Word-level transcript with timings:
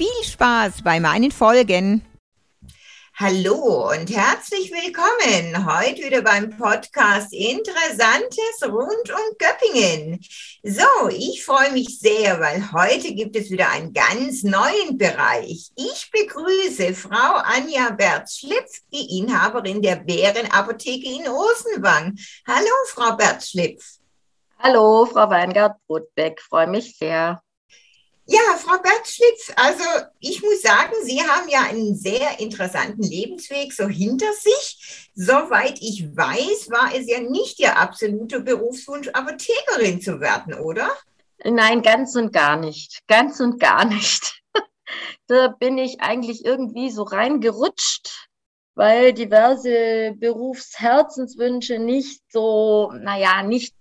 Viel 0.00 0.24
Spaß 0.24 0.80
bei 0.82 0.98
meinen 0.98 1.30
Folgen! 1.30 2.00
Hallo 3.16 3.90
und 3.90 4.08
herzlich 4.08 4.72
willkommen 4.72 5.66
heute 5.66 6.02
wieder 6.04 6.22
beim 6.22 6.56
Podcast 6.56 7.34
Interessantes 7.34 8.62
rund 8.62 9.10
um 9.10 9.36
Göppingen. 9.36 10.18
So, 10.62 11.08
ich 11.10 11.44
freue 11.44 11.72
mich 11.72 11.98
sehr, 11.98 12.40
weil 12.40 12.72
heute 12.72 13.12
gibt 13.14 13.36
es 13.36 13.50
wieder 13.50 13.68
einen 13.68 13.92
ganz 13.92 14.42
neuen 14.42 14.96
Bereich. 14.96 15.68
Ich 15.76 16.10
begrüße 16.10 16.94
Frau 16.94 17.36
Anja 17.44 17.90
Bertschlipf, 17.90 18.80
die 18.90 19.18
Inhaberin 19.18 19.82
der 19.82 19.96
Bärenapotheke 19.96 21.10
in 21.10 21.28
Osenwang. 21.28 22.16
Hallo, 22.46 22.72
Frau 22.86 23.16
Bertschlipf. 23.16 23.98
Hallo, 24.60 25.04
Frau 25.04 25.28
Weingart-Brotbeck, 25.28 26.40
freue 26.40 26.68
mich 26.68 26.96
sehr. 26.96 27.42
Ja, 28.32 28.56
Frau 28.58 28.78
Bertschlitz, 28.78 29.52
also 29.56 29.82
ich 30.20 30.40
muss 30.40 30.62
sagen, 30.62 30.94
Sie 31.02 31.20
haben 31.20 31.48
ja 31.48 31.62
einen 31.62 31.96
sehr 31.96 32.38
interessanten 32.38 33.02
Lebensweg 33.02 33.72
so 33.72 33.88
hinter 33.88 34.32
sich. 34.34 35.10
Soweit 35.16 35.78
ich 35.80 36.16
weiß, 36.16 36.70
war 36.70 36.94
es 36.94 37.10
ja 37.10 37.18
nicht 37.18 37.58
Ihr 37.58 37.76
absoluter 37.76 38.38
Berufswunsch, 38.38 39.08
Apothekerin 39.08 40.00
zu 40.00 40.20
werden, 40.20 40.54
oder? 40.54 40.92
Nein, 41.42 41.82
ganz 41.82 42.14
und 42.14 42.32
gar 42.32 42.56
nicht. 42.56 43.00
Ganz 43.08 43.40
und 43.40 43.58
gar 43.58 43.84
nicht. 43.84 44.40
da 45.26 45.48
bin 45.48 45.76
ich 45.76 46.00
eigentlich 46.00 46.44
irgendwie 46.44 46.92
so 46.92 47.02
reingerutscht 47.02 48.29
weil 48.74 49.12
diverse 49.12 50.14
Berufsherzenswünsche 50.16 51.78
nicht 51.78 52.22
so, 52.30 52.92
naja, 52.92 53.42
nicht 53.42 53.74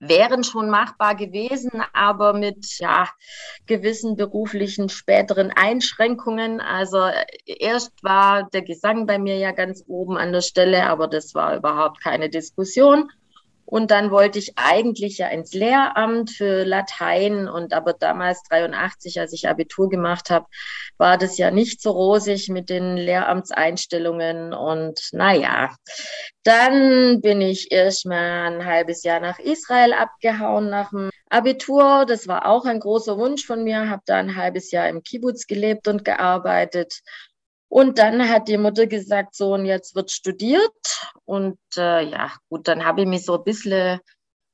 wären 0.00 0.44
schon 0.44 0.70
machbar 0.70 1.14
gewesen, 1.14 1.82
aber 1.92 2.32
mit 2.32 2.78
ja, 2.78 3.08
gewissen 3.66 4.16
beruflichen 4.16 4.88
späteren 4.88 5.50
Einschränkungen. 5.50 6.60
Also 6.60 7.08
erst 7.44 8.02
war 8.02 8.48
der 8.50 8.62
Gesang 8.62 9.06
bei 9.06 9.18
mir 9.18 9.36
ja 9.36 9.52
ganz 9.52 9.84
oben 9.86 10.16
an 10.16 10.32
der 10.32 10.40
Stelle, 10.40 10.86
aber 10.86 11.08
das 11.08 11.34
war 11.34 11.56
überhaupt 11.56 12.02
keine 12.02 12.30
Diskussion. 12.30 13.10
Und 13.72 13.90
dann 13.90 14.10
wollte 14.10 14.38
ich 14.38 14.52
eigentlich 14.56 15.16
ja 15.16 15.28
ins 15.28 15.54
Lehramt 15.54 16.30
für 16.30 16.62
Latein. 16.62 17.48
Und 17.48 17.72
aber 17.72 17.94
damals 17.94 18.42
83, 18.50 19.18
als 19.18 19.32
ich 19.32 19.48
Abitur 19.48 19.88
gemacht 19.88 20.28
habe, 20.28 20.44
war 20.98 21.16
das 21.16 21.38
ja 21.38 21.50
nicht 21.50 21.80
so 21.80 21.92
rosig 21.92 22.50
mit 22.50 22.68
den 22.68 22.98
Lehramtseinstellungen. 22.98 24.52
Und 24.52 25.00
naja, 25.12 25.74
dann 26.42 27.22
bin 27.22 27.40
ich 27.40 27.72
erst 27.72 28.04
mal 28.04 28.52
ein 28.52 28.66
halbes 28.66 29.04
Jahr 29.04 29.20
nach 29.20 29.38
Israel 29.38 29.94
abgehauen 29.94 30.68
nach 30.68 30.90
dem 30.90 31.08
Abitur. 31.30 32.04
Das 32.06 32.28
war 32.28 32.44
auch 32.44 32.66
ein 32.66 32.78
großer 32.78 33.16
Wunsch 33.16 33.46
von 33.46 33.64
mir, 33.64 33.88
habe 33.88 34.02
da 34.04 34.16
ein 34.16 34.36
halbes 34.36 34.70
Jahr 34.70 34.86
im 34.90 35.02
Kibbutz 35.02 35.46
gelebt 35.46 35.88
und 35.88 36.04
gearbeitet 36.04 37.00
und 37.72 37.96
dann 37.96 38.28
hat 38.28 38.48
die 38.48 38.58
Mutter 38.58 38.86
gesagt, 38.86 39.34
so, 39.34 39.54
und 39.54 39.64
jetzt 39.64 39.94
wird 39.94 40.10
studiert. 40.10 41.14
Und 41.24 41.56
äh, 41.78 42.04
ja, 42.04 42.30
gut, 42.50 42.68
dann 42.68 42.84
habe 42.84 43.00
ich 43.00 43.06
mich 43.06 43.24
so 43.24 43.38
ein 43.38 43.44
bisschen 43.44 43.98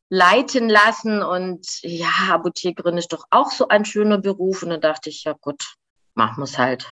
leiten 0.09 0.69
lassen. 0.69 1.25
Und 1.25 1.67
ja, 1.83 2.07
Apothekerin 2.31 2.97
ist 2.97 3.12
doch 3.12 3.25
auch 3.31 3.51
so 3.51 3.67
ein 3.67 3.84
schöner 3.84 4.19
Beruf. 4.19 4.62
Und 4.62 4.71
dann 4.71 4.81
dachte 4.81 5.11
ich, 5.11 5.25
ja 5.25 5.33
gut, 5.33 5.65
machen 6.15 6.37
wir 6.37 6.45
es 6.45 6.59
halt. 6.59 6.89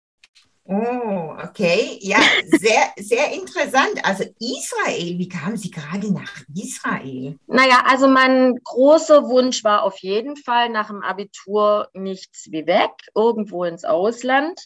Oh, 0.65 1.35
okay. 1.43 1.99
Ja, 2.03 2.19
sehr, 2.49 2.93
sehr 2.99 3.33
interessant. 3.33 4.05
Also 4.05 4.25
Israel, 4.25 5.19
wie 5.19 5.29
kamen 5.29 5.57
Sie 5.57 5.71
gerade 5.71 6.13
nach 6.13 6.43
Israel? 6.55 7.39
Naja, 7.47 7.83
also 7.87 8.07
mein 8.09 8.61
großer 8.63 9.27
Wunsch 9.27 9.65
war 9.65 9.85
auf 9.85 9.97
jeden 10.01 10.37
Fall 10.37 10.69
nach 10.69 10.89
dem 10.89 11.03
Abitur 11.03 11.89
nichts 11.95 12.49
wie 12.51 12.67
weg, 12.67 12.91
irgendwo 13.15 13.65
ins 13.65 13.87
Ausland 13.87 14.61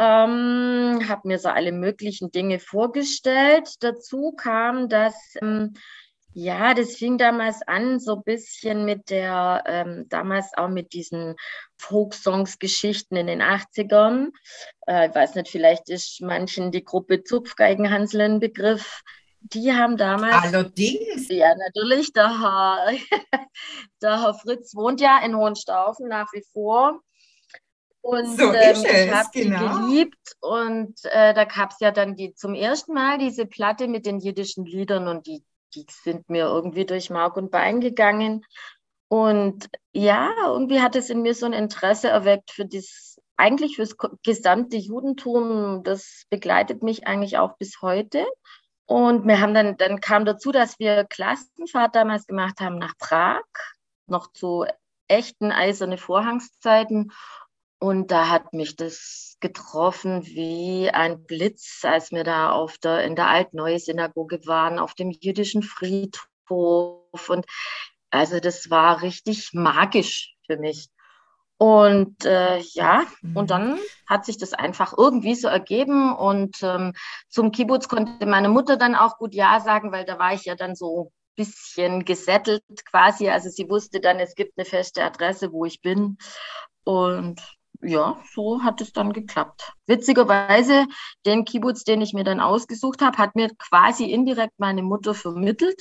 ähm, 0.00 1.06
habe 1.08 1.28
mir 1.28 1.38
so 1.38 1.50
alle 1.50 1.72
möglichen 1.72 2.32
Dinge 2.32 2.58
vorgestellt. 2.58 3.68
Dazu 3.80 4.32
kam, 4.32 4.88
dass 4.88 5.14
ähm, 5.42 5.74
ja, 6.32 6.72
das 6.72 6.96
fing 6.96 7.18
damals 7.18 7.60
an, 7.62 8.00
so 8.00 8.16
ein 8.16 8.22
bisschen 8.22 8.86
mit 8.86 9.10
der, 9.10 9.62
ähm, 9.66 10.06
damals 10.08 10.52
auch 10.56 10.68
mit 10.68 10.94
diesen 10.94 11.34
Folksongs-Geschichten 11.76 13.16
in 13.16 13.26
den 13.26 13.42
80ern. 13.42 14.28
Äh, 14.86 15.08
ich 15.08 15.14
weiß 15.14 15.34
nicht, 15.34 15.50
vielleicht 15.50 15.90
ist 15.90 16.22
manchen 16.22 16.70
die 16.70 16.84
Gruppe 16.84 17.24
Zupfgeigenhansel 17.24 18.22
ein 18.22 18.40
Begriff. 18.40 19.02
Die 19.40 19.72
haben 19.72 19.98
damals. 19.98 20.54
Allerdings. 20.54 21.28
Ja, 21.28 21.54
natürlich. 21.56 22.12
Der 22.12 22.40
Herr, 22.40 22.92
der 24.00 24.22
Herr 24.22 24.34
Fritz 24.34 24.74
wohnt 24.74 25.00
ja 25.00 25.18
in 25.22 25.36
Hohenstaufen 25.36 26.08
nach 26.08 26.32
wie 26.32 26.44
vor. 26.52 27.00
Und 28.02 28.38
so 28.38 28.52
ähm, 28.52 28.76
ich 28.82 29.12
habe 29.12 29.28
genau. 29.32 29.58
die 29.58 29.80
geliebt 29.80 30.36
und 30.40 30.94
äh, 31.04 31.34
da 31.34 31.44
gab 31.44 31.70
es 31.72 31.80
ja 31.80 31.90
dann 31.90 32.16
die 32.16 32.34
zum 32.34 32.54
ersten 32.54 32.94
Mal 32.94 33.18
diese 33.18 33.46
Platte 33.46 33.88
mit 33.88 34.06
den 34.06 34.20
jiddischen 34.20 34.64
Liedern 34.64 35.06
und 35.06 35.26
die, 35.26 35.44
die 35.74 35.84
sind 35.88 36.30
mir 36.30 36.44
irgendwie 36.44 36.86
durch 36.86 37.10
Mark 37.10 37.36
und 37.36 37.50
Bein 37.50 37.80
gegangen. 37.80 38.44
Und 39.08 39.68
ja, 39.92 40.30
irgendwie 40.46 40.80
hat 40.80 40.96
es 40.96 41.10
in 41.10 41.22
mir 41.22 41.34
so 41.34 41.44
ein 41.44 41.52
Interesse 41.52 42.08
erweckt 42.08 42.52
für 42.52 42.64
das, 42.64 43.18
eigentlich 43.36 43.76
fürs 43.76 43.96
gesamte 44.22 44.76
Judentum. 44.76 45.82
Das 45.82 46.24
begleitet 46.30 46.82
mich 46.82 47.06
eigentlich 47.06 47.36
auch 47.36 47.58
bis 47.58 47.82
heute. 47.82 48.24
Und 48.86 49.26
wir 49.26 49.40
haben 49.40 49.54
dann, 49.54 49.76
dann 49.76 50.00
kam 50.00 50.24
dazu, 50.24 50.52
dass 50.52 50.78
wir 50.78 51.04
Klassenfahrt 51.04 51.94
damals 51.94 52.26
gemacht 52.26 52.60
haben 52.60 52.78
nach 52.78 52.96
Prag, 52.98 53.44
noch 54.06 54.32
zu 54.32 54.64
echten 55.06 55.52
eiserne 55.52 55.98
Vorhangszeiten. 55.98 57.12
Und 57.80 58.10
da 58.10 58.28
hat 58.28 58.52
mich 58.52 58.76
das 58.76 59.36
getroffen 59.40 60.26
wie 60.26 60.90
ein 60.90 61.24
Blitz, 61.24 61.80
als 61.82 62.12
wir 62.12 62.24
da 62.24 62.52
auf 62.52 62.76
der, 62.76 63.04
in 63.04 63.16
der 63.16 63.28
Altneue 63.28 63.78
Synagoge 63.78 64.46
waren, 64.46 64.78
auf 64.78 64.94
dem 64.94 65.10
jüdischen 65.10 65.62
Friedhof. 65.62 67.30
Und 67.30 67.46
also 68.10 68.38
das 68.38 68.68
war 68.70 69.00
richtig 69.00 69.54
magisch 69.54 70.34
für 70.46 70.58
mich. 70.58 70.88
Und 71.56 72.24
äh, 72.26 72.58
ja, 72.58 73.04
mhm. 73.22 73.36
und 73.36 73.50
dann 73.50 73.78
hat 74.06 74.26
sich 74.26 74.36
das 74.36 74.52
einfach 74.52 74.92
irgendwie 74.96 75.34
so 75.34 75.48
ergeben. 75.48 76.14
Und 76.14 76.62
ähm, 76.62 76.92
zum 77.28 77.50
Kibbutz 77.50 77.88
konnte 77.88 78.26
meine 78.26 78.50
Mutter 78.50 78.76
dann 78.76 78.94
auch 78.94 79.16
gut 79.16 79.34
Ja 79.34 79.58
sagen, 79.60 79.90
weil 79.90 80.04
da 80.04 80.18
war 80.18 80.34
ich 80.34 80.44
ja 80.44 80.54
dann 80.54 80.74
so 80.74 81.04
ein 81.04 81.34
bisschen 81.34 82.04
gesettelt 82.04 82.62
quasi. 82.84 83.30
Also 83.30 83.48
sie 83.48 83.70
wusste 83.70 84.00
dann, 84.00 84.18
es 84.20 84.34
gibt 84.34 84.58
eine 84.58 84.66
feste 84.66 85.02
Adresse, 85.02 85.50
wo 85.50 85.64
ich 85.64 85.80
bin. 85.80 86.18
Und 86.84 87.40
ja, 87.82 88.18
so 88.32 88.62
hat 88.62 88.80
es 88.80 88.92
dann 88.92 89.12
geklappt. 89.12 89.72
Witzigerweise, 89.86 90.86
den 91.26 91.44
Kibbutz, 91.44 91.84
den 91.84 92.00
ich 92.02 92.12
mir 92.12 92.24
dann 92.24 92.40
ausgesucht 92.40 93.00
habe, 93.02 93.18
hat 93.18 93.36
mir 93.36 93.50
quasi 93.58 94.04
indirekt 94.04 94.58
meine 94.58 94.82
Mutter 94.82 95.14
vermittelt, 95.14 95.80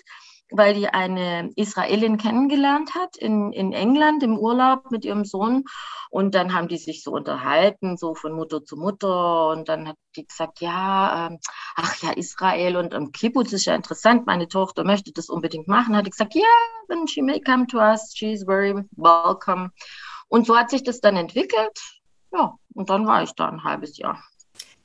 weil 0.51 0.73
die 0.73 0.87
eine 0.87 1.51
Israelin 1.55 2.17
kennengelernt 2.17 2.95
hat 2.95 3.17
in, 3.17 3.51
in 3.51 3.73
England 3.73 4.23
im 4.23 4.37
Urlaub 4.37 4.89
mit 4.91 5.05
ihrem 5.05 5.25
Sohn. 5.25 5.65
Und 6.09 6.33
dann 6.33 6.53
haben 6.53 6.67
die 6.67 6.77
sich 6.77 7.03
so 7.03 7.11
unterhalten, 7.11 7.97
so 7.97 8.15
von 8.15 8.33
Mutter 8.33 8.63
zu 8.63 8.75
Mutter. 8.75 9.49
Und 9.49 9.69
dann 9.69 9.89
hat 9.89 9.97
die 10.15 10.25
gesagt, 10.25 10.59
ja, 10.61 11.27
ähm, 11.27 11.39
ach 11.75 12.01
ja, 12.01 12.11
Israel 12.11 12.77
und 12.77 12.93
ähm, 12.93 13.11
Kibbutz 13.11 13.53
ist 13.53 13.65
ja 13.65 13.75
interessant. 13.75 14.25
Meine 14.25 14.47
Tochter 14.47 14.83
möchte 14.83 15.11
das 15.11 15.29
unbedingt 15.29 15.67
machen. 15.67 15.95
Hat 15.95 16.07
die 16.07 16.11
gesagt, 16.11 16.33
ja, 16.33 16.41
yeah, 16.41 16.87
when 16.87 17.07
she 17.07 17.21
may 17.21 17.39
come 17.39 17.67
to 17.67 17.77
us, 17.77 18.11
she's 18.15 18.43
very 18.43 18.73
welcome. 18.95 19.69
Und 20.29 20.45
so 20.47 20.57
hat 20.57 20.69
sich 20.69 20.83
das 20.83 21.01
dann 21.01 21.17
entwickelt. 21.17 21.79
Ja, 22.31 22.55
und 22.73 22.89
dann 22.89 23.05
war 23.07 23.23
ich 23.23 23.33
da 23.33 23.49
ein 23.49 23.63
halbes 23.63 23.97
Jahr. 23.97 24.23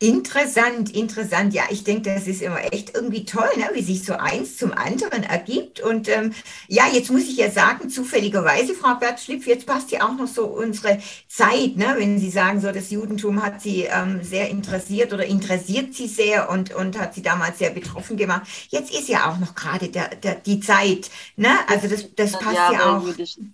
Interessant, 0.05 0.95
interessant. 0.95 1.55
Ja, 1.55 1.63
ich 1.71 1.83
denke, 1.83 2.15
das 2.15 2.27
ist 2.27 2.43
immer 2.43 2.61
echt 2.71 2.95
irgendwie 2.95 3.25
toll, 3.25 3.49
ne? 3.57 3.71
wie 3.73 3.83
sich 3.83 4.05
so 4.05 4.13
eins 4.13 4.59
zum 4.59 4.73
anderen 4.75 5.23
ergibt. 5.23 5.81
Und 5.81 6.11
ähm, 6.11 6.35
ja, 6.69 6.85
jetzt 6.93 7.11
muss 7.11 7.23
ich 7.23 7.39
ja 7.39 7.51
sagen, 7.51 7.89
zufälligerweise, 7.89 8.75
Frau 8.75 8.97
Bertschlipf, 8.97 9.47
jetzt 9.47 9.65
passt 9.65 9.93
ja 9.93 10.07
auch 10.07 10.15
noch 10.15 10.27
so 10.27 10.45
unsere 10.45 10.99
Zeit, 11.27 11.77
ne? 11.77 11.95
wenn 11.97 12.19
Sie 12.19 12.29
sagen, 12.29 12.61
so 12.61 12.71
das 12.71 12.91
Judentum 12.91 13.43
hat 13.43 13.63
Sie 13.63 13.85
ähm, 13.85 14.23
sehr 14.23 14.51
interessiert 14.51 15.15
oder 15.15 15.25
interessiert 15.25 15.95
Sie 15.95 16.07
sehr 16.07 16.51
und, 16.51 16.75
und 16.75 16.99
hat 16.99 17.15
Sie 17.15 17.23
damals 17.23 17.59
sehr 17.59 17.71
betroffen 17.71 18.19
gemacht. 18.19 18.43
Jetzt 18.69 18.93
ist 18.93 19.09
ja 19.09 19.31
auch 19.31 19.39
noch 19.39 19.55
gerade 19.55 19.89
der, 19.89 20.09
der, 20.17 20.35
die 20.35 20.61
Zeit. 20.61 21.11
Ne? 21.37 21.49
Also 21.67 21.89
das, 21.89 22.15
das 22.15 22.33
passt 22.33 22.57
Jahre 22.57 22.75
ja 22.75 22.99
auch. 22.99 23.05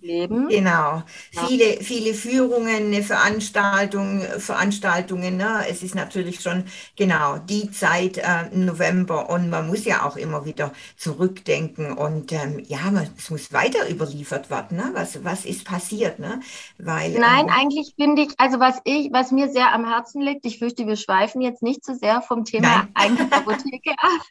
Leben. 0.01 0.49
Genau. 0.49 1.03
Ja. 1.31 1.45
Viele, 1.47 1.81
viele 1.81 2.13
Führungen, 2.13 2.87
eine 2.87 3.03
Veranstaltung, 3.03 4.21
Veranstaltungen. 4.37 5.37
Ne? 5.37 5.65
Es 5.69 5.81
ist 5.81 5.95
natürlich 5.95 6.40
schon 6.41 6.65
genau 6.95 7.37
die 7.37 7.71
Zeit 7.71 8.17
äh, 8.17 8.49
November 8.51 9.29
und 9.29 9.49
man 9.49 9.67
muss 9.67 9.85
ja 9.85 10.05
auch 10.05 10.17
immer 10.17 10.45
wieder 10.45 10.71
zurückdenken 10.97 11.93
und 11.93 12.31
ähm, 12.31 12.63
ja, 12.67 12.91
man, 12.91 13.09
es 13.17 13.29
muss 13.29 13.53
weiter 13.53 13.89
überliefert 13.89 14.49
werden, 14.49 14.77
ne? 14.77 14.91
was, 14.93 15.23
was 15.23 15.45
ist 15.45 15.65
passiert, 15.65 16.19
ne? 16.19 16.39
Weil, 16.77 17.11
Nein, 17.11 17.47
ähm, 17.47 17.53
eigentlich 17.53 17.93
finde 17.95 18.23
ich, 18.23 18.29
also 18.37 18.59
was 18.59 18.79
ich, 18.83 19.11
was 19.11 19.31
mir 19.31 19.49
sehr 19.49 19.73
am 19.73 19.87
Herzen 19.87 20.21
liegt, 20.21 20.45
ich 20.45 20.59
fürchte, 20.59 20.87
wir 20.87 20.95
schweifen 20.95 21.41
jetzt 21.41 21.63
nicht 21.63 21.83
zu 21.83 21.93
so 21.93 21.99
sehr 21.99 22.21
vom 22.21 22.45
Thema 22.45 22.87
eigene 22.93 23.31
Apotheke 23.31 23.91
ab. 23.97 24.21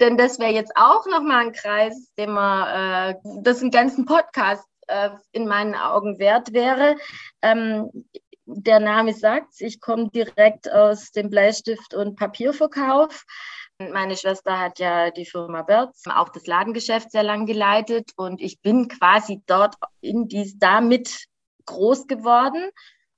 Denn 0.00 0.16
das 0.16 0.38
wäre 0.38 0.52
jetzt 0.52 0.72
auch 0.74 1.06
nochmal 1.06 1.46
ein 1.46 1.52
Kreis, 1.52 2.12
den 2.18 2.32
man, 2.32 3.12
äh, 3.12 3.14
das 3.42 3.62
einen 3.62 3.70
ganzen 3.70 4.04
Podcast 4.04 4.66
äh, 4.88 5.10
in 5.32 5.46
meinen 5.46 5.74
Augen 5.74 6.18
wert 6.18 6.52
wäre. 6.52 6.96
Der 8.48 8.78
Name 8.78 9.12
sagt 9.12 9.60
ich 9.60 9.80
komme 9.80 10.08
direkt 10.10 10.70
aus 10.70 11.10
dem 11.10 11.30
Bleistift- 11.30 11.94
und 11.94 12.16
Papierverkauf. 12.16 13.24
Meine 13.78 14.16
Schwester 14.16 14.58
hat 14.58 14.78
ja 14.78 15.10
die 15.10 15.26
Firma 15.26 15.62
Berz, 15.62 16.04
auch 16.06 16.28
das 16.30 16.46
Ladengeschäft 16.46 17.10
sehr 17.10 17.24
lang 17.24 17.44
geleitet 17.44 18.12
und 18.16 18.40
ich 18.40 18.60
bin 18.62 18.88
quasi 18.88 19.42
dort 19.46 19.74
in 20.00 20.28
dies 20.28 20.58
damit 20.58 21.26
groß 21.66 22.06
geworden 22.06 22.70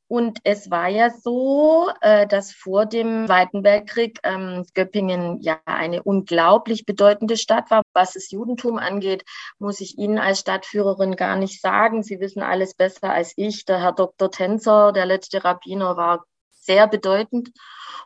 und 0.08 0.38
es 0.44 0.70
war 0.70 0.88
ja 0.88 1.10
so, 1.10 1.90
äh, 2.00 2.26
dass 2.26 2.52
vor 2.52 2.86
dem 2.86 3.26
Zweiten 3.26 3.62
Weltkrieg 3.62 4.18
ähm, 4.24 4.64
Göppingen 4.74 5.40
ja 5.42 5.60
eine 5.66 6.02
unglaublich 6.02 6.86
bedeutende 6.86 7.36
Stadt 7.36 7.70
war. 7.70 7.82
Was 7.92 8.14
das 8.14 8.30
Judentum 8.30 8.78
angeht, 8.78 9.24
muss 9.58 9.80
ich 9.80 9.98
Ihnen 9.98 10.18
als 10.18 10.40
Stadtführerin 10.40 11.14
gar 11.16 11.36
nicht 11.36 11.60
sagen. 11.60 12.02
Sie 12.02 12.20
wissen 12.20 12.42
alles 12.42 12.74
besser 12.74 13.12
als 13.12 13.34
ich. 13.36 13.66
Der 13.66 13.82
Herr 13.82 13.92
Dr. 13.92 14.30
Tänzer, 14.30 14.92
der 14.92 15.04
letzte 15.04 15.44
Rabbiner, 15.44 15.96
war 15.98 16.24
sehr 16.68 16.86
bedeutend. 16.86 17.50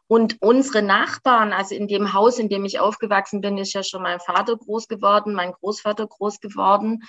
Und 0.07 0.37
unsere 0.41 0.83
Nachbarn, 0.83 1.53
also 1.53 1.75
in 1.75 1.89
dem 1.89 2.13
Haus, 2.13 2.39
in 2.39 2.49
dem 2.49 2.65
ich 2.65 2.81
aufgewachsen 2.81 3.41
bin, 3.41 3.57
ist 3.57 3.73
ja 3.73 3.83
schon 3.83 4.03
mein 4.03 4.21
Vater 4.21 4.57
groß 4.57 4.87
geworden, 4.89 5.35
mein 5.35 5.53
Großvater 5.53 6.07
groß 6.07 6.41
geworden. 6.41 7.03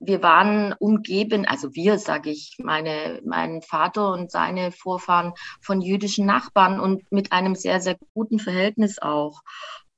Wir 0.00 0.22
waren 0.22 0.74
umgeben, 0.78 1.46
also 1.46 1.74
wir, 1.74 1.98
sage 1.98 2.30
ich, 2.30 2.56
meine, 2.58 3.20
mein 3.24 3.62
Vater 3.62 4.12
und 4.12 4.30
seine 4.30 4.72
Vorfahren 4.72 5.34
von 5.60 5.80
jüdischen 5.80 6.26
Nachbarn 6.26 6.80
und 6.80 7.10
mit 7.12 7.32
einem 7.32 7.54
sehr, 7.54 7.80
sehr 7.80 7.96
guten 8.12 8.40
Verhältnis 8.40 8.98
auch. 8.98 9.42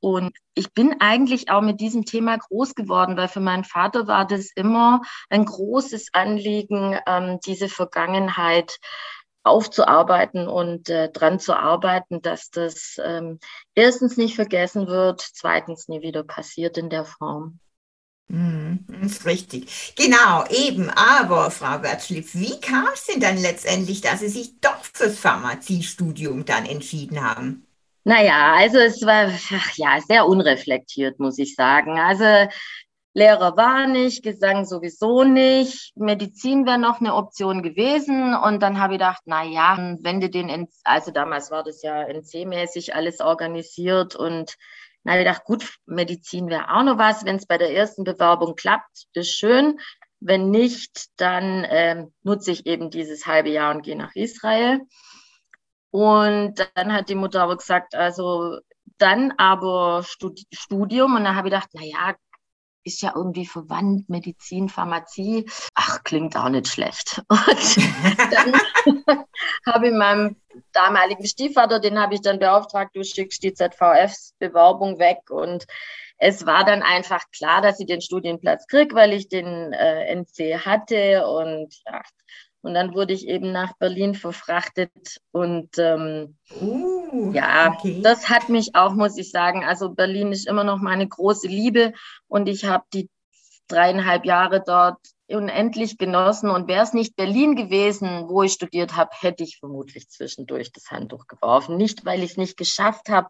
Und 0.00 0.32
ich 0.54 0.72
bin 0.72 0.96
eigentlich 0.98 1.50
auch 1.50 1.60
mit 1.60 1.80
diesem 1.80 2.04
Thema 2.04 2.38
groß 2.38 2.74
geworden, 2.74 3.16
weil 3.16 3.28
für 3.28 3.40
meinen 3.40 3.64
Vater 3.64 4.06
war 4.06 4.26
das 4.26 4.50
immer 4.54 5.02
ein 5.28 5.44
großes 5.44 6.08
Anliegen, 6.12 6.98
ähm, 7.06 7.38
diese 7.44 7.68
Vergangenheit 7.68 8.78
aufzuarbeiten 9.42 10.48
und 10.48 10.88
äh, 10.90 11.10
dran 11.10 11.38
zu 11.38 11.54
arbeiten, 11.54 12.20
dass 12.22 12.50
das 12.50 13.00
ähm, 13.02 13.38
erstens 13.75 14.16
nicht 14.16 14.34
vergessen 14.34 14.87
wird, 14.87 15.20
zweitens 15.20 15.88
nie 15.88 16.02
wieder 16.02 16.22
passiert 16.22 16.76
in 16.76 16.90
der 16.90 17.04
Form. 17.04 17.58
Mhm, 18.28 18.87
ist 19.02 19.26
richtig. 19.26 19.94
Genau, 19.96 20.44
eben. 20.50 20.88
Aber, 20.90 21.50
Frau 21.50 21.78
Bertschliff, 21.78 22.34
wie 22.34 22.60
kam 22.60 22.87
es 22.94 23.06
denn 23.06 23.20
dann 23.20 23.37
letztendlich, 23.38 24.02
dass 24.02 24.20
Sie 24.20 24.28
sich 24.28 24.60
doch 24.60 24.84
fürs 24.84 25.19
Pharmaziestudium 25.19 26.44
dann 26.44 26.64
entschieden 26.64 27.25
haben? 27.25 27.66
Naja, 28.04 28.54
also 28.54 28.78
es 28.78 29.02
war 29.02 29.31
ja 29.75 30.00
sehr 30.06 30.26
unreflektiert, 30.26 31.19
muss 31.19 31.38
ich 31.38 31.54
sagen. 31.54 31.98
Also 31.98 32.48
Lehrer 33.12 33.56
war 33.56 33.88
nicht, 33.88 34.22
Gesang 34.22 34.64
sowieso 34.64 35.24
nicht, 35.24 35.92
Medizin 35.96 36.64
wäre 36.64 36.78
noch 36.78 37.00
eine 37.00 37.14
Option 37.14 37.62
gewesen. 37.62 38.34
Und 38.34 38.62
dann 38.62 38.78
habe 38.78 38.94
ich 38.94 39.00
gedacht, 39.00 39.22
na 39.24 39.42
ja, 39.42 39.76
wenn 40.00 40.20
du 40.20 40.30
den, 40.30 40.68
also 40.84 41.10
damals 41.10 41.50
war 41.50 41.64
das 41.64 41.82
ja 41.82 42.02
NC-mäßig 42.02 42.94
alles 42.94 43.20
organisiert 43.20 44.14
und 44.14 44.54
habe 45.06 45.18
ich 45.18 45.24
gedacht, 45.24 45.44
gut, 45.44 45.78
Medizin 45.86 46.48
wäre 46.48 46.70
auch 46.70 46.82
noch 46.84 46.98
was. 46.98 47.24
Wenn 47.24 47.36
es 47.36 47.46
bei 47.46 47.58
der 47.58 47.74
ersten 47.74 48.04
Bewerbung 48.04 48.54
klappt, 48.54 49.06
ist 49.14 49.32
schön. 49.32 49.80
Wenn 50.20 50.50
nicht, 50.50 51.08
dann 51.16 51.66
ähm, 51.68 52.12
nutze 52.22 52.52
ich 52.52 52.66
eben 52.66 52.90
dieses 52.90 53.26
halbe 53.26 53.48
Jahr 53.48 53.74
und 53.74 53.82
gehe 53.82 53.96
nach 53.96 54.14
Israel. 54.14 54.82
Und 55.90 56.54
dann 56.74 56.92
hat 56.92 57.08
die 57.08 57.14
Mutter 57.14 57.42
aber 57.42 57.56
gesagt, 57.56 57.94
also 57.94 58.58
dann 58.98 59.32
aber 59.38 60.04
Studium. 60.04 61.16
Und 61.16 61.24
dann 61.24 61.34
habe 61.34 61.48
ich 61.48 61.54
gedacht, 61.54 61.70
na 61.72 61.82
ja, 61.82 62.14
ist 62.85 63.03
ja 63.03 63.12
irgendwie 63.15 63.47
verwandt, 63.47 64.09
Medizin, 64.09 64.69
Pharmazie. 64.69 65.49
Ach, 65.75 66.03
klingt 66.05 66.37
auch 66.37 66.49
nicht 66.49 66.69
schlecht. 66.69 67.23
Und 67.29 67.77
dann 68.32 68.55
habe 69.67 69.88
ich 69.88 69.94
meinem 69.94 70.37
damaligen 70.73 71.27
Stiefvater, 71.27 71.81
den 71.81 71.99
habe 71.99 72.15
ich 72.15 72.23
dann 72.23 72.38
beauftragt, 72.38 72.97
du 72.97 73.05
schickst 73.05 73.43
die 73.43 73.55
ZVFs 73.55 74.35
Bewerbung 74.38 74.99
weg 74.99 75.19
und 75.31 75.67
es 76.19 76.44
war 76.44 76.65
dann 76.65 76.82
einfach 76.82 77.25
klar, 77.31 77.62
dass 77.62 77.81
ich 77.81 77.87
den 77.87 78.03
Studienplatz 78.03 78.67
kriege, 78.67 78.94
weil 78.94 79.12
ich 79.12 79.29
den 79.29 79.73
äh, 79.73 80.15
NC 80.15 80.65
hatte 80.67 81.27
und 81.27 81.75
ja, 81.87 82.03
und 82.62 82.74
dann 82.74 82.94
wurde 82.94 83.14
ich 83.14 83.26
eben 83.26 83.52
nach 83.52 83.76
Berlin 83.78 84.14
verfrachtet. 84.14 84.90
Und 85.32 85.78
ähm, 85.78 86.36
uh, 86.60 87.32
ja, 87.32 87.72
okay. 87.72 88.00
das 88.02 88.28
hat 88.28 88.48
mich 88.50 88.74
auch, 88.74 88.92
muss 88.92 89.16
ich 89.16 89.30
sagen, 89.30 89.64
also 89.64 89.90
Berlin 89.90 90.32
ist 90.32 90.46
immer 90.46 90.64
noch 90.64 90.78
meine 90.78 91.08
große 91.08 91.48
Liebe. 91.48 91.94
Und 92.28 92.48
ich 92.48 92.66
habe 92.66 92.84
die 92.92 93.08
dreieinhalb 93.68 94.26
Jahre 94.26 94.62
dort 94.62 94.98
unendlich 95.28 95.96
genossen. 95.96 96.50
Und 96.50 96.68
wäre 96.68 96.82
es 96.82 96.92
nicht 96.92 97.16
Berlin 97.16 97.56
gewesen, 97.56 98.28
wo 98.28 98.42
ich 98.42 98.52
studiert 98.52 98.94
habe, 98.94 99.10
hätte 99.18 99.42
ich 99.42 99.58
vermutlich 99.58 100.10
zwischendurch 100.10 100.70
das 100.70 100.90
Handtuch 100.90 101.26
geworfen. 101.28 101.78
Nicht, 101.78 102.04
weil 102.04 102.22
ich 102.22 102.32
es 102.32 102.36
nicht 102.36 102.58
geschafft 102.58 103.08
habe, 103.08 103.28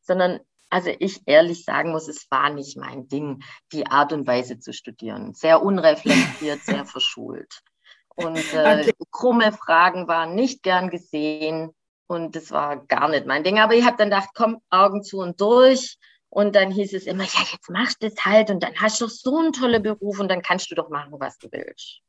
sondern 0.00 0.40
also 0.70 0.90
ich 0.98 1.20
ehrlich 1.26 1.64
sagen 1.64 1.92
muss, 1.92 2.08
es 2.08 2.26
war 2.30 2.48
nicht 2.48 2.78
mein 2.78 3.06
Ding, 3.06 3.44
die 3.72 3.86
Art 3.86 4.14
und 4.14 4.26
Weise 4.26 4.58
zu 4.58 4.72
studieren. 4.72 5.34
Sehr 5.34 5.62
unreflektiert, 5.62 6.60
sehr 6.64 6.86
verschult. 6.86 7.62
Und 8.14 8.36
äh, 8.54 8.80
okay. 8.82 8.92
krumme 9.10 9.52
Fragen 9.52 10.08
waren 10.08 10.34
nicht 10.34 10.62
gern 10.62 10.90
gesehen. 10.90 11.74
Und 12.06 12.36
das 12.36 12.50
war 12.50 12.84
gar 12.86 13.08
nicht 13.08 13.26
mein 13.26 13.44
Ding. 13.44 13.58
Aber 13.58 13.74
ich 13.74 13.84
habe 13.84 13.96
dann 13.96 14.10
gedacht, 14.10 14.30
komm, 14.34 14.60
Augen 14.70 15.02
zu 15.02 15.18
und 15.18 15.40
durch. 15.40 15.96
Und 16.28 16.56
dann 16.56 16.70
hieß 16.70 16.94
es 16.94 17.06
immer, 17.06 17.24
ja, 17.24 17.40
jetzt 17.52 17.68
machst 17.68 18.02
du 18.02 18.06
es 18.06 18.24
halt 18.24 18.50
und 18.50 18.62
dann 18.62 18.74
hast 18.76 19.00
du 19.02 19.06
so 19.06 19.36
einen 19.36 19.52
tollen 19.52 19.82
Beruf 19.82 20.18
und 20.18 20.28
dann 20.28 20.40
kannst 20.40 20.70
du 20.70 20.74
doch 20.74 20.88
machen, 20.88 21.12
was 21.18 21.36
du 21.38 21.48
willst. 21.52 22.00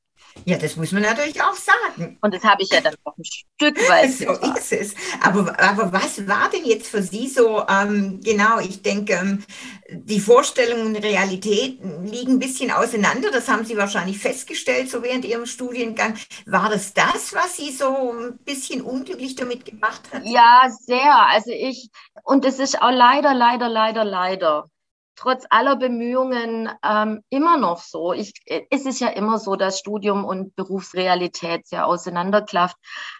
Ja, 0.45 0.57
das 0.57 0.75
muss 0.75 0.91
man 0.91 1.03
natürlich 1.03 1.41
auch 1.41 1.55
sagen. 1.55 2.17
Und 2.21 2.33
das 2.33 2.43
habe 2.43 2.63
ich 2.63 2.69
ja 2.69 2.81
dann 2.81 2.95
auch 3.03 3.15
ein 3.17 3.23
Stück 3.23 3.77
weit. 3.89 4.11
So 4.23 4.31
ist 4.31 4.71
es. 4.73 4.95
Aber, 5.21 5.59
aber 5.59 5.93
was 5.93 6.27
war 6.27 6.49
denn 6.49 6.65
jetzt 6.65 6.87
für 6.87 7.01
Sie 7.01 7.27
so, 7.27 7.65
ähm, 7.67 8.19
genau, 8.23 8.59
ich 8.59 8.81
denke, 8.81 9.13
ähm, 9.13 9.43
die 9.89 10.19
Vorstellung 10.19 10.81
und 10.87 10.95
Realität 10.97 11.79
liegen 12.03 12.33
ein 12.33 12.39
bisschen 12.39 12.71
auseinander. 12.71 13.31
Das 13.31 13.47
haben 13.47 13.65
Sie 13.65 13.77
wahrscheinlich 13.77 14.19
festgestellt, 14.19 14.89
so 14.89 15.01
während 15.03 15.25
Ihrem 15.25 15.45
Studiengang. 15.45 16.15
War 16.45 16.69
das 16.69 16.93
das, 16.93 17.33
was 17.33 17.57
Sie 17.57 17.71
so 17.71 18.11
ein 18.11 18.37
bisschen 18.39 18.81
unglücklich 18.81 19.35
damit 19.35 19.65
gemacht 19.65 20.01
hat? 20.11 20.23
Ja, 20.25 20.69
sehr. 20.69 21.27
Also 21.29 21.51
ich, 21.51 21.89
und 22.23 22.45
es 22.45 22.59
ist 22.59 22.81
auch 22.81 22.91
leider, 22.91 23.33
leider, 23.33 23.69
leider, 23.69 24.03
leider 24.03 24.69
trotz 25.15 25.45
aller 25.49 25.75
Bemühungen 25.75 26.69
ähm, 26.83 27.23
immer 27.29 27.57
noch 27.57 27.81
so. 27.81 28.13
Ich, 28.13 28.33
es 28.69 28.85
ist 28.85 28.99
ja 28.99 29.09
immer 29.09 29.39
so, 29.39 29.55
dass 29.55 29.79
Studium 29.79 30.25
und 30.25 30.55
Berufsrealität 30.55 31.67
sehr 31.67 31.87
auseinanderklafft. 31.87 32.77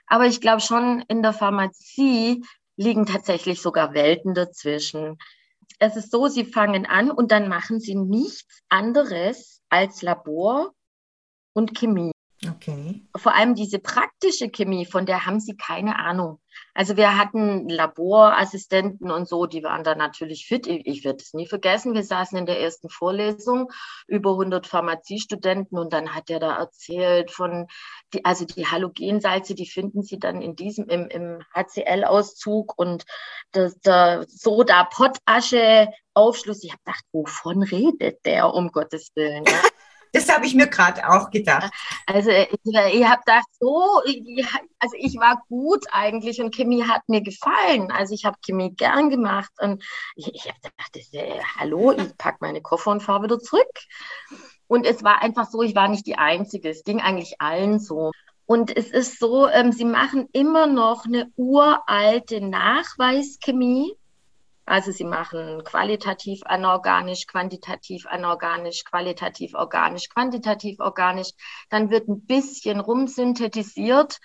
Aber 0.07 0.25
ich 0.25 0.41
glaube 0.41 0.61
schon, 0.61 1.03
in 1.07 1.21
der 1.21 1.33
Pharmazie 1.33 2.43
liegen 2.75 3.05
tatsächlich 3.05 3.61
sogar 3.61 3.93
Welten 3.93 4.33
dazwischen. 4.33 5.17
Es 5.79 5.95
ist 5.95 6.11
so, 6.11 6.27
sie 6.27 6.45
fangen 6.45 6.85
an 6.85 7.11
und 7.11 7.31
dann 7.31 7.49
machen 7.49 7.79
sie 7.79 7.95
nichts 7.95 8.61
anderes 8.69 9.61
als 9.69 10.01
Labor 10.01 10.71
und 11.53 11.77
Chemie. 11.77 12.12
Okay. 12.49 13.01
Vor 13.15 13.35
allem 13.35 13.53
diese 13.55 13.79
praktische 13.79 14.49
Chemie, 14.49 14.85
von 14.85 15.05
der 15.05 15.25
haben 15.25 15.39
sie 15.39 15.55
keine 15.55 15.97
Ahnung. 15.97 16.39
Also 16.73 16.97
wir 16.97 17.17
hatten 17.17 17.69
Laborassistenten 17.69 19.09
und 19.11 19.27
so, 19.27 19.45
die 19.45 19.63
waren 19.63 19.83
da 19.83 19.95
natürlich 19.95 20.47
fit. 20.47 20.65
Ich, 20.67 20.85
ich 20.85 21.03
werde 21.03 21.21
es 21.21 21.33
nie 21.33 21.47
vergessen. 21.47 21.93
Wir 21.93 22.03
saßen 22.03 22.37
in 22.37 22.45
der 22.45 22.59
ersten 22.59 22.89
Vorlesung, 22.89 23.71
über 24.07 24.31
100 24.31 24.67
Pharmaziestudenten 24.67 25.77
und 25.77 25.93
dann 25.93 26.15
hat 26.15 26.29
er 26.29 26.39
da 26.39 26.57
erzählt 26.57 27.31
von, 27.31 27.67
die, 28.13 28.23
also 28.25 28.45
die 28.45 28.67
Halogensalze, 28.67 29.55
die 29.55 29.67
finden 29.67 30.03
Sie 30.03 30.19
dann 30.19 30.41
in 30.41 30.55
diesem, 30.55 30.87
im, 30.89 31.07
im 31.07 31.39
HCl-Auszug 31.53 32.77
und 32.77 33.05
das, 33.51 33.79
der 33.79 34.25
Soda-Pottasche-Aufschluss. 34.27 36.63
Ich 36.63 36.71
habe 36.71 36.81
gedacht, 36.83 37.05
wovon 37.11 37.63
redet 37.63 38.25
der, 38.25 38.53
um 38.53 38.71
Gottes 38.71 39.11
Willen? 39.15 39.43
Ja? 39.45 39.59
Das 40.13 40.31
habe 40.31 40.45
ich 40.45 40.53
mir 40.53 40.67
gerade 40.67 41.09
auch 41.09 41.31
gedacht. 41.31 41.73
Also 42.05 42.29
ich, 42.29 42.49
ich 42.63 42.75
habe 42.75 43.21
gedacht, 43.25 43.47
so, 43.59 44.01
also 44.79 44.95
ich 44.97 45.15
war 45.17 45.41
gut 45.49 45.85
eigentlich 45.91 46.39
und 46.39 46.55
Chemie 46.55 46.83
hat 46.83 47.01
mir 47.07 47.21
gefallen. 47.21 47.91
Also 47.91 48.13
ich 48.13 48.23
habe 48.23 48.37
Chemie 48.45 48.75
gern 48.75 49.09
gemacht 49.09 49.51
und 49.59 49.83
ich, 50.15 50.31
ich 50.33 50.47
habe 50.47 50.59
gedacht, 50.61 51.13
äh, 51.13 51.39
hallo, 51.57 51.91
ich 51.93 52.15
packe 52.17 52.37
meine 52.41 52.61
Koffer 52.61 52.91
und 52.91 53.01
fahre 53.01 53.23
wieder 53.23 53.39
zurück. 53.39 53.67
Und 54.67 54.85
es 54.85 55.03
war 55.03 55.21
einfach 55.23 55.49
so, 55.49 55.63
ich 55.63 55.75
war 55.75 55.87
nicht 55.87 56.05
die 56.05 56.17
Einzige. 56.17 56.69
Es 56.69 56.83
ging 56.83 57.01
eigentlich 57.01 57.41
allen 57.41 57.79
so. 57.79 58.11
Und 58.45 58.75
es 58.75 58.91
ist 58.91 59.19
so, 59.19 59.47
ähm, 59.47 59.71
sie 59.71 59.85
machen 59.85 60.29
immer 60.31 60.67
noch 60.67 61.05
eine 61.05 61.31
uralte 61.35 62.39
Nachweischemie. 62.39 63.93
Also 64.65 64.91
sie 64.91 65.03
machen 65.03 65.63
qualitativ 65.63 66.41
anorganisch, 66.45 67.27
quantitativ 67.27 68.05
anorganisch, 68.05 68.83
qualitativ 68.85 69.53
organisch, 69.55 70.09
quantitativ 70.09 70.79
organisch. 70.79 71.31
Dann 71.69 71.89
wird 71.89 72.07
ein 72.07 72.25
bisschen 72.25 72.79
rumsynthetisiert 72.79 74.19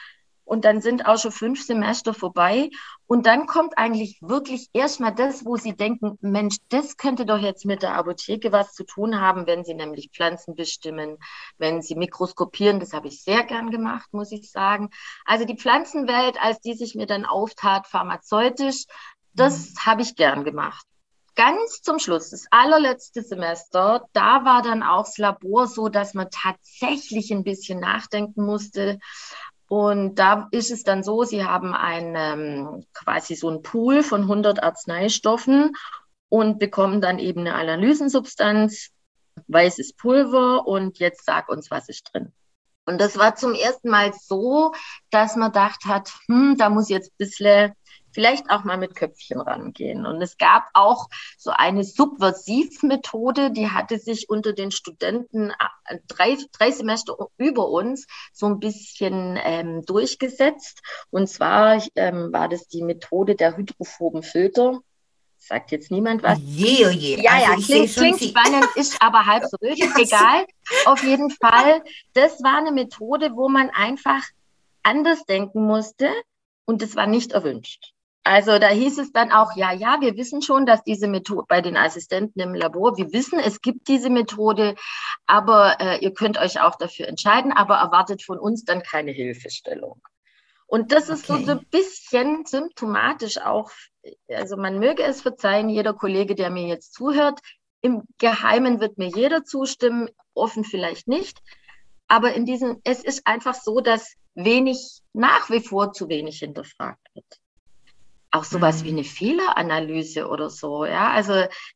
und 0.48 0.64
dann 0.64 0.80
sind 0.80 1.06
auch 1.06 1.18
schon 1.18 1.30
fünf 1.30 1.62
Semester 1.62 2.14
vorbei. 2.14 2.70
Und 3.06 3.26
dann 3.26 3.46
kommt 3.46 3.76
eigentlich 3.76 4.18
wirklich 4.22 4.68
erstmal 4.72 5.14
das, 5.14 5.44
wo 5.44 5.56
sie 5.56 5.76
denken, 5.76 6.18
Mensch, 6.20 6.56
das 6.70 6.96
könnte 6.96 7.26
doch 7.26 7.38
jetzt 7.38 7.66
mit 7.66 7.82
der 7.82 7.94
Apotheke 7.94 8.50
was 8.50 8.72
zu 8.72 8.84
tun 8.84 9.20
haben, 9.20 9.46
wenn 9.46 9.64
sie 9.64 9.74
nämlich 9.74 10.10
Pflanzen 10.10 10.54
bestimmen, 10.54 11.18
wenn 11.58 11.82
sie 11.82 11.96
mikroskopieren. 11.96 12.80
Das 12.80 12.94
habe 12.94 13.08
ich 13.08 13.22
sehr 13.22 13.44
gern 13.44 13.70
gemacht, 13.70 14.08
muss 14.12 14.32
ich 14.32 14.50
sagen. 14.50 14.88
Also 15.26 15.44
die 15.44 15.56
Pflanzenwelt, 15.56 16.40
als 16.40 16.60
die 16.60 16.74
sich 16.74 16.94
mir 16.94 17.06
dann 17.06 17.26
auftat, 17.26 17.86
pharmazeutisch, 17.86 18.84
das 19.38 19.70
mhm. 19.70 19.86
habe 19.86 20.02
ich 20.02 20.16
gern 20.16 20.44
gemacht. 20.44 20.86
Ganz 21.34 21.82
zum 21.82 22.00
Schluss, 22.00 22.30
das 22.30 22.46
allerletzte 22.50 23.22
Semester, 23.22 24.06
da 24.12 24.44
war 24.44 24.62
dann 24.62 24.82
auch 24.82 25.04
das 25.04 25.18
Labor 25.18 25.68
so, 25.68 25.88
dass 25.88 26.12
man 26.14 26.28
tatsächlich 26.30 27.30
ein 27.30 27.44
bisschen 27.44 27.78
nachdenken 27.78 28.44
musste. 28.44 28.98
Und 29.68 30.16
da 30.16 30.48
ist 30.50 30.72
es 30.72 30.82
dann 30.82 31.04
so, 31.04 31.22
sie 31.22 31.44
haben 31.44 31.74
ein, 31.74 32.14
ähm, 32.16 32.86
quasi 32.92 33.36
so 33.36 33.50
ein 33.50 33.62
Pool 33.62 34.02
von 34.02 34.22
100 34.22 34.62
Arzneistoffen 34.62 35.76
und 36.28 36.58
bekommen 36.58 37.00
dann 37.00 37.18
eben 37.18 37.40
eine 37.40 37.54
Analysensubstanz, 37.54 38.90
weißes 39.46 39.92
Pulver 39.92 40.66
und 40.66 40.98
jetzt 40.98 41.24
sag 41.24 41.48
uns, 41.48 41.70
was 41.70 41.88
ist 41.88 42.10
drin. 42.12 42.32
Und 42.86 43.00
das 43.00 43.18
war 43.18 43.36
zum 43.36 43.52
ersten 43.52 43.90
Mal 43.90 44.12
so, 44.18 44.72
dass 45.10 45.36
man 45.36 45.52
gedacht 45.52 45.84
hat, 45.84 46.10
hm, 46.26 46.56
da 46.56 46.70
muss 46.70 46.88
jetzt 46.88 47.12
ein 47.12 47.18
bisschen 47.18 47.72
vielleicht 48.18 48.50
auch 48.50 48.64
mal 48.64 48.78
mit 48.78 48.96
Köpfchen 48.96 49.40
rangehen. 49.40 50.04
Und 50.04 50.20
es 50.20 50.38
gab 50.38 50.70
auch 50.74 51.06
so 51.36 51.52
eine 51.54 51.84
Subversivmethode, 51.84 53.52
die 53.52 53.70
hatte 53.70 54.00
sich 54.00 54.28
unter 54.28 54.52
den 54.52 54.72
Studenten 54.72 55.50
äh, 55.84 55.98
drei, 56.08 56.36
drei 56.50 56.72
Semester 56.72 57.14
über 57.36 57.68
uns 57.68 58.08
so 58.32 58.46
ein 58.46 58.58
bisschen 58.58 59.38
ähm, 59.40 59.82
durchgesetzt. 59.86 60.82
Und 61.10 61.28
zwar 61.28 61.80
ähm, 61.94 62.32
war 62.32 62.48
das 62.48 62.66
die 62.66 62.82
Methode 62.82 63.36
der 63.36 63.56
hydrophoben 63.56 64.24
Filter 64.24 64.80
sagt 65.40 65.70
jetzt 65.70 65.92
niemand 65.92 66.24
was. 66.24 66.36
Je, 66.42 66.84
oh 66.84 66.90
je. 66.90 67.22
Ja, 67.22 67.34
also 67.34 67.52
ja, 67.52 67.54
klingt, 67.64 67.94
klingt 67.94 68.20
spannend, 68.20 68.66
ist 68.74 69.00
aber 69.00 69.24
halb 69.24 69.44
so 69.44 69.56
wild. 69.60 69.78
ja, 69.78 69.86
Egal. 69.96 70.46
Auf 70.86 71.04
jeden 71.04 71.30
Fall, 71.30 71.84
das 72.14 72.42
war 72.42 72.58
eine 72.58 72.72
Methode, 72.72 73.30
wo 73.34 73.48
man 73.48 73.70
einfach 73.70 74.24
anders 74.82 75.24
denken 75.24 75.64
musste 75.64 76.10
und 76.66 76.82
das 76.82 76.96
war 76.96 77.06
nicht 77.06 77.30
erwünscht. 77.30 77.94
Also 78.28 78.58
da 78.58 78.68
hieß 78.68 78.98
es 78.98 79.10
dann 79.10 79.32
auch, 79.32 79.56
ja, 79.56 79.72
ja, 79.72 80.02
wir 80.02 80.18
wissen 80.18 80.42
schon, 80.42 80.66
dass 80.66 80.84
diese 80.84 81.08
Methode 81.08 81.46
bei 81.48 81.62
den 81.62 81.78
Assistenten 81.78 82.40
im 82.40 82.54
Labor, 82.54 82.98
wir 82.98 83.10
wissen, 83.10 83.38
es 83.38 83.62
gibt 83.62 83.88
diese 83.88 84.10
Methode, 84.10 84.74
aber 85.24 85.80
äh, 85.80 86.04
ihr 86.04 86.12
könnt 86.12 86.36
euch 86.36 86.60
auch 86.60 86.76
dafür 86.76 87.08
entscheiden, 87.08 87.52
aber 87.52 87.76
erwartet 87.76 88.22
von 88.22 88.38
uns 88.38 88.66
dann 88.66 88.82
keine 88.82 89.12
Hilfestellung. 89.12 90.02
Und 90.66 90.92
das 90.92 91.08
ist 91.08 91.30
okay. 91.30 91.42
so 91.42 91.52
ein 91.52 91.66
bisschen 91.70 92.44
symptomatisch 92.44 93.38
auch, 93.38 93.70
also 94.28 94.58
man 94.58 94.78
möge 94.78 95.04
es 95.04 95.22
verzeihen, 95.22 95.70
jeder 95.70 95.94
Kollege, 95.94 96.34
der 96.34 96.50
mir 96.50 96.66
jetzt 96.66 96.92
zuhört, 96.92 97.40
im 97.80 98.02
Geheimen 98.18 98.78
wird 98.78 98.98
mir 98.98 99.08
jeder 99.08 99.44
zustimmen, 99.44 100.10
offen 100.34 100.64
vielleicht 100.64 101.08
nicht. 101.08 101.38
Aber 102.08 102.34
in 102.34 102.44
diesem, 102.44 102.82
es 102.84 103.02
ist 103.02 103.26
einfach 103.26 103.54
so, 103.54 103.80
dass 103.80 104.16
wenig, 104.34 105.00
nach 105.14 105.48
wie 105.48 105.60
vor 105.60 105.94
zu 105.94 106.10
wenig 106.10 106.40
hinterfragt 106.40 107.08
wird 107.14 107.40
auch 108.30 108.44
sowas 108.44 108.84
wie 108.84 108.92
mhm. 108.92 108.98
eine 108.98 109.04
Fehleranalyse 109.04 110.28
oder 110.28 110.50
so. 110.50 110.84
Ja, 110.84 111.10
also 111.10 111.32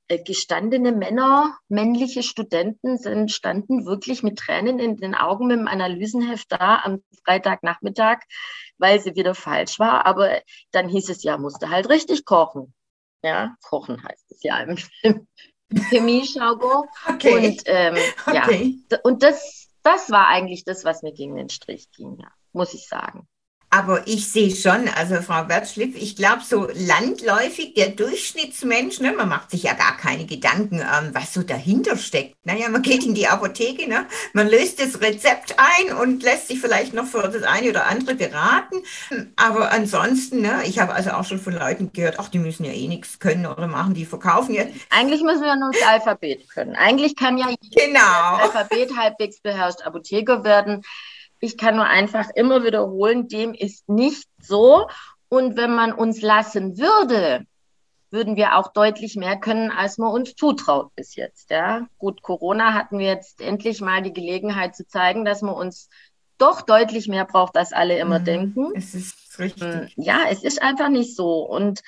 äh, 0.09 0.23
gestandene 0.23 0.93
Männer, 0.93 1.57
männliche 1.69 2.23
Studenten 2.23 2.99
sind, 2.99 3.33
standen 3.33 3.87
wirklich 3.87 4.23
mit 4.23 4.39
Tränen 4.39 4.79
in 4.79 4.97
den 4.97 5.15
Augen 5.15 5.47
mit 5.47 5.59
dem 5.59 5.69
Analysenheft 5.69 6.53
da 6.53 6.83
am 6.85 7.03
Freitagnachmittag, 7.25 8.19
weil 8.79 9.01
sie 9.01 9.15
wieder 9.15 9.35
falsch 9.35 9.79
war. 9.79 10.07
Aber 10.07 10.41
dann 10.73 10.89
hieß 10.89 11.09
es 11.09 11.23
ja, 11.23 11.39
musste 11.39 11.71
halt 11.71 11.89
richtig 11.89 12.25
kochen. 12.25 12.75
Ja, 13.25 13.55
kochen 13.63 14.03
heißt 14.03 14.33
es 14.33 14.43
ja 14.43 14.59
im, 14.59 14.77
im 15.03 15.27
Chemie-Jargon. 15.91 16.87
Okay. 17.09 17.49
Und 17.49 17.63
ähm, 17.67 17.97
okay. 18.27 18.79
ja, 18.91 18.99
und 19.05 19.23
das, 19.23 19.69
das 19.83 20.11
war 20.11 20.29
eigentlich 20.29 20.65
das, 20.65 20.85
was 20.85 21.03
mir 21.03 21.13
gegen 21.13 21.37
den 21.37 21.49
Strich 21.49 21.91
ging, 21.93 22.19
ja, 22.21 22.31
muss 22.53 22.75
ich 22.75 22.89
sagen. 22.89 23.27
Aber 23.75 24.07
ich 24.07 24.31
sehe 24.31 24.55
schon, 24.55 24.87
also 24.91 25.23
Frau 25.23 25.49
Wertschliff, 25.49 25.97
ich 25.97 26.15
glaube, 26.15 26.43
so 26.47 26.69
landläufig 26.75 27.73
der 27.73 27.89
Durchschnittsmensch, 27.89 29.01
ne, 29.01 29.13
man 29.13 29.31
macht 29.31 29.51
sich 29.51 29.63
ja 29.63 29.73
gar 29.73 29.97
keine 29.97 30.27
Gedanken, 30.27 30.81
ähm, 30.81 31.15
was 31.15 31.33
so 31.33 31.43
dahinter 31.43 31.97
steckt. 31.97 32.37
Naja, 32.45 32.69
man 32.69 32.83
geht 32.83 33.03
in 33.03 33.15
die 33.15 33.29
Apotheke, 33.29 33.89
ne, 33.89 34.05
man 34.35 34.47
löst 34.49 34.79
das 34.79 35.01
Rezept 35.01 35.57
ein 35.57 35.97
und 35.97 36.23
lässt 36.23 36.49
sich 36.49 36.61
vielleicht 36.61 36.93
noch 36.93 37.07
für 37.07 37.27
das 37.31 37.45
eine 37.45 37.71
oder 37.71 37.87
andere 37.87 38.15
beraten. 38.15 38.83
Aber 39.37 39.71
ansonsten, 39.71 40.43
ne, 40.43 40.61
ich 40.67 40.79
habe 40.79 40.93
also 40.93 41.13
auch 41.13 41.25
schon 41.25 41.41
von 41.41 41.55
Leuten 41.55 41.95
gehört, 41.95 42.19
ach, 42.19 42.29
die 42.29 42.41
müssen 42.41 42.65
ja 42.65 42.73
eh 42.73 42.89
nichts 42.89 43.21
können 43.21 43.47
oder 43.47 43.69
machen, 43.69 43.95
die 43.95 44.05
verkaufen 44.05 44.55
ja. 44.55 44.65
Eigentlich 44.91 45.23
müssen 45.23 45.45
wir 45.45 45.57
nur 45.57 45.71
das 45.73 45.81
Alphabet 45.83 46.47
können. 46.51 46.77
Eigentlich 46.77 47.17
kann 47.17 47.39
ja 47.39 47.49
jeder 47.49 47.87
genau. 47.87 48.37
das 48.39 48.55
Alphabet 48.55 48.91
halbwegs 48.99 49.41
beherrscht 49.41 49.81
Apotheker 49.81 50.45
werden 50.45 50.83
ich 51.43 51.59
kann 51.59 51.75
nur 51.75 51.87
einfach 51.87 52.31
immer 52.37 52.63
wiederholen, 52.63 53.27
dem 53.27 53.53
ist 53.53 53.89
nicht 53.89 54.29
so. 54.41 54.87
Und 55.29 55.57
wenn 55.57 55.75
man 55.75 55.93
uns 55.93 56.23
lassen 56.23 56.79
würde, 56.79 57.45
würden 58.13 58.37
wir 58.37 58.57
auch 58.57 58.73
deutlich 58.73 59.17
mehr 59.17 59.37
können, 59.37 59.73
als 59.73 59.99
man 59.99 60.13
uns 60.13 60.37
zutraut 60.37 60.95
bis 60.95 61.17
jetzt. 61.17 61.51
Ja, 61.51 61.89
gut, 61.99 62.23
Corona 62.23 62.75
hatten 62.75 62.99
wir 62.99 63.07
jetzt 63.07 63.41
endlich 63.41 63.81
mal 63.81 64.03
die 64.03 64.13
Gelegenheit 64.13 64.77
zu 64.77 64.87
zeigen, 64.87 65.25
dass 65.25 65.43
man 65.43 65.55
uns 65.55 65.89
doch 66.39 66.63
deutlich 66.63 67.09
mehr 67.09 67.25
braucht, 67.25 67.57
als 67.57 67.73
alle 67.73 67.99
immer 67.99 68.21
mhm, 68.21 68.25
denken. 68.25 68.73
Es 68.77 68.95
ist 68.95 69.39
richtig. 69.41 69.65
Hm, 69.65 69.89
ja, 69.97 70.21
es 70.31 70.45
ist 70.45 70.63
einfach 70.63 70.91
nicht 70.91 71.17
so. 71.17 71.41
Und 71.41 71.83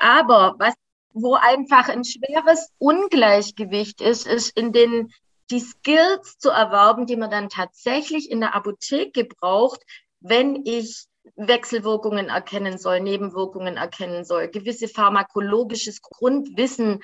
aber 0.00 0.54
was, 0.58 0.74
wo 1.12 1.34
einfach 1.34 1.90
ein 1.90 2.04
schweres 2.04 2.70
Ungleichgewicht 2.78 4.00
ist, 4.00 4.26
ist 4.26 4.56
in 4.56 4.72
den 4.72 5.12
die 5.50 5.60
Skills 5.60 6.38
zu 6.38 6.50
erwerben, 6.50 7.06
die 7.06 7.16
man 7.16 7.30
dann 7.30 7.48
tatsächlich 7.48 8.30
in 8.30 8.40
der 8.40 8.54
Apotheke 8.54 9.24
braucht, 9.24 9.82
wenn 10.20 10.64
ich 10.64 11.06
Wechselwirkungen 11.36 12.28
erkennen 12.28 12.78
soll, 12.78 13.00
Nebenwirkungen 13.00 13.76
erkennen 13.76 14.24
soll, 14.24 14.48
gewisse 14.48 14.88
pharmakologisches 14.88 16.02
Grundwissen. 16.02 17.00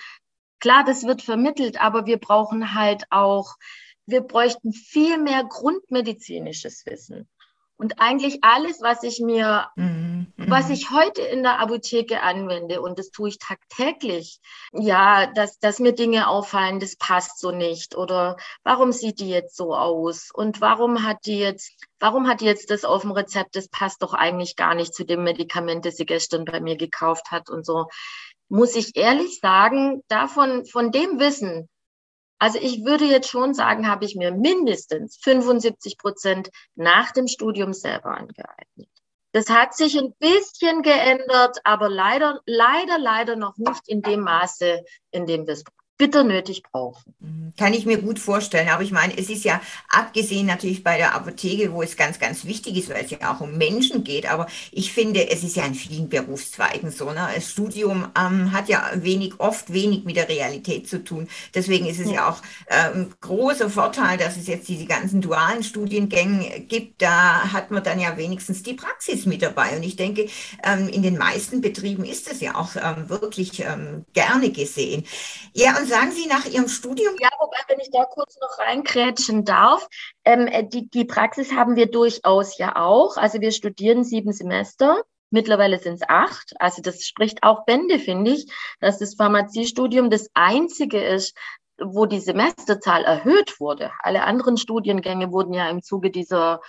Klar, 0.59 0.85
das 0.85 1.05
wird 1.05 1.23
vermittelt, 1.23 1.81
aber 1.81 2.07
wir 2.07 2.19
brauchen 2.19 2.75
halt 2.75 3.05
auch, 3.11 3.55
wir 4.07 4.21
bräuchten 4.23 4.73
viel 4.73 5.19
mehr 5.19 5.45
grundmedizinisches 5.45 6.85
Wissen. 6.87 7.29
Und 7.81 7.99
eigentlich 7.99 8.41
alles, 8.43 8.83
was 8.83 9.03
ich 9.05 9.21
mir, 9.21 9.71
mhm. 9.75 10.27
was 10.37 10.67
mhm. 10.67 10.75
ich 10.75 10.91
heute 10.91 11.23
in 11.23 11.43
der 11.43 11.61
Apotheke 11.61 12.21
anwende, 12.21 12.83
und 12.83 12.99
das 12.99 13.11
tue 13.11 13.31
ich 13.31 13.39
tagtäglich, 13.39 14.39
ja, 14.75 15.27
dass, 15.29 15.59
dass 15.61 15.79
mir 15.79 15.95
Dinge 15.95 16.29
auffallen, 16.29 16.79
das 16.79 16.97
passt 16.97 17.41
so 17.41 17.53
nicht. 17.53 17.97
Oder 17.97 18.37
warum 18.65 18.93
sieht 18.93 19.19
die 19.19 19.31
jetzt 19.31 19.57
so 19.57 19.75
aus? 19.75 20.29
Und 20.31 20.61
warum 20.61 21.07
hat 21.07 21.25
die 21.25 21.39
jetzt, 21.39 21.73
warum 21.99 22.29
hat 22.29 22.43
die 22.43 22.45
jetzt 22.45 22.71
das 22.71 22.85
auf 22.85 23.01
dem 23.01 23.13
Rezept? 23.13 23.57
Das 23.57 23.69
passt 23.69 24.03
doch 24.03 24.13
eigentlich 24.13 24.57
gar 24.57 24.75
nicht 24.75 24.95
zu 24.95 25.05
dem 25.07 25.25
Medikament, 25.25 25.87
das 25.87 25.97
sie 25.97 26.05
gestern 26.05 26.45
bei 26.45 26.61
mir 26.61 26.77
gekauft 26.77 27.31
hat 27.31 27.49
und 27.49 27.65
so. 27.65 27.87
Muss 28.51 28.77
ich 28.77 28.95
ehrlich 28.95 29.39
sagen, 29.41 30.03
davon, 30.09 30.67
von 30.67 30.93
dem 30.93 31.19
Wissen 31.19 31.70
Also 32.41 32.59
ich 32.59 32.85
würde 32.87 33.05
jetzt 33.05 33.29
schon 33.29 33.53
sagen, 33.53 33.87
habe 33.87 34.07
ich 34.07 34.17
mir 34.17 34.33
mindestens 34.33 35.19
75 35.23 35.99
Prozent 35.99 36.51
nach 36.75 37.13
dem 37.13 37.29
Studium 37.29 37.75
selber 37.75 38.17
angeeignet. 38.17 38.89
Das 39.33 39.51
hat 39.51 39.75
sich 39.75 39.97
ein 39.97 40.15
bisschen 40.19 40.83
geändert, 40.83 41.59
aber 41.65 41.89
leider, 41.89 42.41
leider, 42.47 42.99
leider 42.99 43.37
noch 43.37 43.59
nicht 43.59 43.87
in 43.87 44.01
dem 44.01 44.21
Maße, 44.21 44.83
in 45.13 45.27
dem 45.27 45.47
wir 45.47 45.53
es 45.53 45.65
bitter 46.01 46.25
nötig 46.25 46.63
brauchen. 46.63 47.15
Mhm. 47.21 47.53
Kann 47.59 47.75
ich 47.75 47.85
mir 47.85 47.99
gut 47.99 48.19
vorstellen. 48.19 48.71
Aber 48.71 48.83
ich 48.83 48.91
meine, 48.91 49.17
es 49.19 49.29
ist 49.29 49.45
ja 49.45 49.61
abgesehen 49.91 50.47
natürlich 50.47 50.83
bei 50.83 50.97
der 50.97 51.15
Apotheke, 51.15 51.73
wo 51.75 51.83
es 51.83 51.95
ganz, 51.95 52.19
ganz 52.19 52.47
wichtig 52.47 52.79
ist, 52.79 52.89
weil 52.89 53.05
es 53.05 53.11
ja 53.11 53.19
auch 53.31 53.43
um 53.43 53.59
Menschen 53.59 54.03
geht. 54.03 54.25
Aber 54.25 54.47
ich 54.73 54.95
finde, 54.95 55.31
es 55.31 55.45
ist 55.45 55.57
ja 55.57 55.67
in 55.67 55.75
vielen 55.75 56.09
Berufszweigen 56.09 56.91
so. 56.91 57.11
Ne? 57.11 57.29
Das 57.35 57.51
Studium 57.51 58.09
ähm, 58.19 58.51
hat 58.53 58.71
ja 58.71 58.91
wenig, 58.95 59.35
oft 59.41 59.75
wenig 59.75 60.05
mit 60.05 60.17
der 60.17 60.31
Realität 60.31 60.89
zu 60.89 61.05
tun. 61.05 61.29
Deswegen 61.55 61.87
ist 61.87 62.01
es 62.01 62.07
ja, 62.07 62.15
ja 62.15 62.31
auch 62.31 62.41
äh, 62.65 62.95
ein 62.95 63.13
großer 63.21 63.69
Vorteil, 63.69 64.17
dass 64.17 64.39
es 64.39 64.47
jetzt 64.47 64.69
diese 64.69 64.87
ganzen 64.87 65.21
dualen 65.21 65.63
Studiengänge 65.63 66.61
gibt. 66.61 67.03
Da 67.03 67.53
hat 67.53 67.71
man 67.71 67.85
dann 67.85 68.01
ja 68.01 68.17
wenigstens 68.17 68.63
die 68.63 68.73
Praxis 68.73 69.27
mit 69.27 69.43
dabei. 69.43 69.77
Und 69.77 69.83
ich 69.83 69.97
denke, 69.97 70.29
ähm, 70.65 70.89
in 70.89 71.03
den 71.03 71.19
meisten 71.19 71.61
Betrieben 71.61 72.07
ist 72.07 72.33
es 72.33 72.41
ja 72.41 72.55
auch 72.55 72.75
ähm, 72.77 73.11
wirklich 73.11 73.61
ähm, 73.61 74.07
gerne 74.15 74.51
gesehen. 74.51 75.05
Ja, 75.53 75.79
und 75.79 75.90
sagen 75.91 76.13
Sie 76.13 76.27
nach 76.27 76.47
Ihrem 76.47 76.69
Studium? 76.69 77.15
Ja, 77.21 77.29
wobei, 77.41 77.57
wenn 77.69 77.81
ich 77.81 77.91
da 77.91 78.05
kurz 78.05 78.39
noch 78.41 78.59
reinkrätschen 78.59 79.45
darf, 79.45 79.89
ähm, 80.25 80.47
äh, 80.47 80.65
die, 80.67 80.89
die 80.89 81.05
Praxis 81.05 81.53
haben 81.53 81.77
wir 81.77 81.91
durchaus 81.91 82.57
ja 82.59 82.77
auch. 82.77 83.17
Also 83.17 83.41
wir 83.41 83.51
studieren 83.51 84.05
sieben 84.05 84.33
Semester. 84.33 85.03
Mittlerweile 85.31 85.79
sind 85.79 85.95
es 85.95 86.09
acht. 86.09 86.55
Also 86.61 86.81
das 86.81 87.05
spricht 87.05 87.43
auch 87.43 87.65
Bände, 87.65 87.99
finde 87.99 88.31
ich, 88.33 88.47
dass 88.81 88.99
das 88.99 89.17
Pharmaziestudium 89.17 90.11
das 90.11 90.31
einzige 90.33 91.03
ist, 91.03 91.37
wo 91.83 92.07
die 92.07 92.21
Semesterzahl 92.21 93.05
erhöht 93.05 93.59
wurde. 93.59 93.91
Alle 94.01 94.25
anderen 94.25 94.57
Studiengänge 94.57 95.33
wurden 95.33 95.55
ja 95.55 95.69
im 95.69 95.83
Zuge 95.83 96.11
dieser 96.11 96.61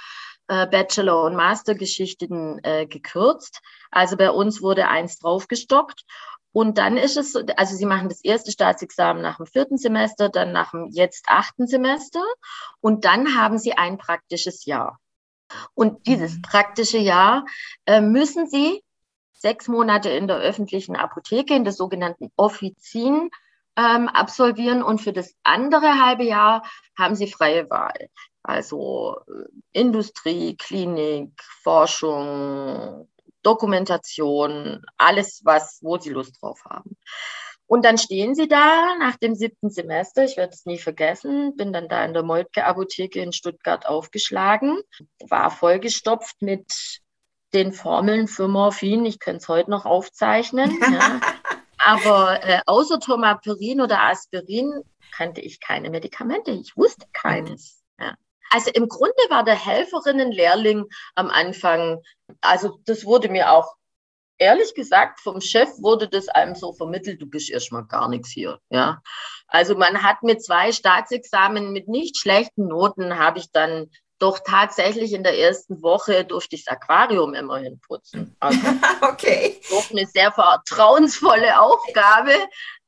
äh, 0.48 0.68
Bachelor- 0.68 1.24
und 1.24 1.36
Mastergeschichten 1.36 2.60
äh, 2.64 2.88
gekürzt. 2.88 3.62
Also 3.92 4.18
bei 4.18 4.32
uns 4.32 4.62
wurde 4.62 4.88
eins 4.88 5.20
draufgestockt. 5.20 6.06
Und 6.54 6.78
dann 6.78 6.98
ist 6.98 7.18
es, 7.18 7.32
so, 7.32 7.42
also 7.56 7.76
sie 7.76 7.86
machen 7.86 8.10
das 8.10 8.24
erste 8.24 8.52
Staatsexamen 8.52 9.22
nach 9.22 9.38
dem 9.38 9.46
vierten 9.46 9.78
Semester, 9.78 10.30
dann 10.30 10.52
nach 10.52 10.72
dem 10.72 10.90
jetzt 10.92 11.26
achten 11.28 11.68
Semester 11.68 12.24
und 12.82 13.06
dann 13.06 13.38
haben 13.38 13.58
sie 13.58 13.74
ein 13.74 13.98
praktisches 13.98 14.66
Jahr. 14.66 15.00
Und 15.74 16.08
dieses 16.08 16.36
mhm. 16.36 16.42
praktische 16.42 16.98
Jahr 16.98 17.46
äh, 17.86 18.02
müssen 18.02 18.48
sie 18.48 18.84
sechs 19.34 19.68
Monate 19.68 20.10
in 20.10 20.28
der 20.28 20.38
öffentlichen 20.38 20.96
Apotheke, 20.96 21.56
in 21.56 21.64
der 21.64 21.74
sogenannten 21.74 22.32
Offizin, 22.36 23.30
ähm, 23.78 24.10
absolvieren 24.10 24.84
und 24.84 25.00
für 25.00 25.14
das 25.14 25.34
andere 25.44 26.04
halbe 26.04 26.24
Jahr 26.24 26.64
haben 26.98 27.16
sie 27.16 27.28
freie 27.28 27.70
Wahl. 27.70 28.10
Also 28.44 29.18
äh, 29.28 29.80
Industrie, 29.80 30.56
Klinik, 30.58 31.32
Forschung, 31.64 33.08
Dokumentation, 33.44 34.82
alles, 34.98 35.42
was, 35.44 35.80
wo 35.82 35.98
sie 35.98 36.10
Lust 36.10 36.42
drauf 36.42 36.64
haben. 36.66 36.98
Und 37.72 37.86
dann 37.86 37.98
stehen 37.98 38.36
sie 38.36 38.50
da 38.50 38.98
nach 39.00 39.16
dem 39.16 39.34
siebten 39.34 39.70
Semester, 39.70 40.26
ich 40.26 40.36
werde 40.36 40.54
es 40.54 40.66
nie 40.66 40.78
vergessen, 40.78 41.56
bin 41.56 41.72
dann 41.72 41.88
da 41.88 42.04
in 42.04 42.14
der 42.14 42.22
Moltke 42.22 42.66
Apotheke 42.66 43.22
in 43.22 43.32
Stuttgart 43.32 43.86
aufgeschlagen, 43.86 44.82
war 45.30 45.50
vollgestopft 45.52 46.42
mit 46.42 47.00
den 47.54 47.72
Formeln 47.72 48.28
für 48.28 48.50
Morphin, 48.50 49.06
ich 49.06 49.20
könnte 49.20 49.38
es 49.38 49.48
heute 49.48 49.72
noch 49.72 49.86
aufzeichnen. 49.86 50.80
ja. 50.82 51.22
Aber 51.78 52.44
äh, 52.44 52.60
außer 52.66 53.00
Tomaperin 53.00 53.82
oder 53.82 54.04
Aspirin 54.04 54.84
kannte 55.12 55.42
ich 55.42 55.60
keine 55.60 55.90
Medikamente, 55.90 56.52
ich 56.52 56.76
wusste 56.76 57.08
keines. 57.14 57.82
Ja. 58.00 58.16
Also 58.52 58.70
im 58.72 58.88
Grunde 58.90 59.24
war 59.30 59.44
der 59.44 59.56
Helferinnenlehrling 59.56 60.86
am 61.16 61.30
Anfang, 61.30 62.02
also 62.42 62.80
das 62.86 63.06
wurde 63.06 63.30
mir 63.30 63.52
auch 63.52 63.76
ehrlich 64.38 64.74
gesagt 64.74 65.22
vom 65.22 65.40
Chef 65.40 65.70
wurde 65.78 66.10
das 66.10 66.28
einem 66.28 66.56
so 66.56 66.74
vermittelt, 66.74 67.22
du 67.22 67.28
bist 67.28 67.50
erstmal 67.50 67.86
gar 67.86 68.10
nichts 68.10 68.30
hier, 68.30 68.60
ja. 68.70 69.02
Also 69.48 69.76
man 69.76 70.04
hat 70.04 70.24
mit 70.24 70.44
zwei 70.44 70.72
Staatsexamen 70.72 71.72
mit 71.72 71.88
nicht 71.88 72.18
schlechten 72.18 72.68
Noten 72.68 73.18
habe 73.18 73.40
ich 73.40 73.52
dann 73.52 73.90
doch 74.22 74.40
tatsächlich 74.40 75.14
in 75.14 75.24
der 75.24 75.38
ersten 75.38 75.82
Woche 75.82 76.26
durfte 76.26 76.56
ich 76.56 76.66
das 76.66 76.74
Aquarium 76.74 77.34
immerhin 77.34 77.80
putzen. 77.80 78.36
Also 78.40 78.60
okay. 79.02 79.60
Doch 79.70 79.90
eine 79.90 80.06
sehr 80.06 80.32
vertrauensvolle 80.32 81.60
Aufgabe, 81.60 82.34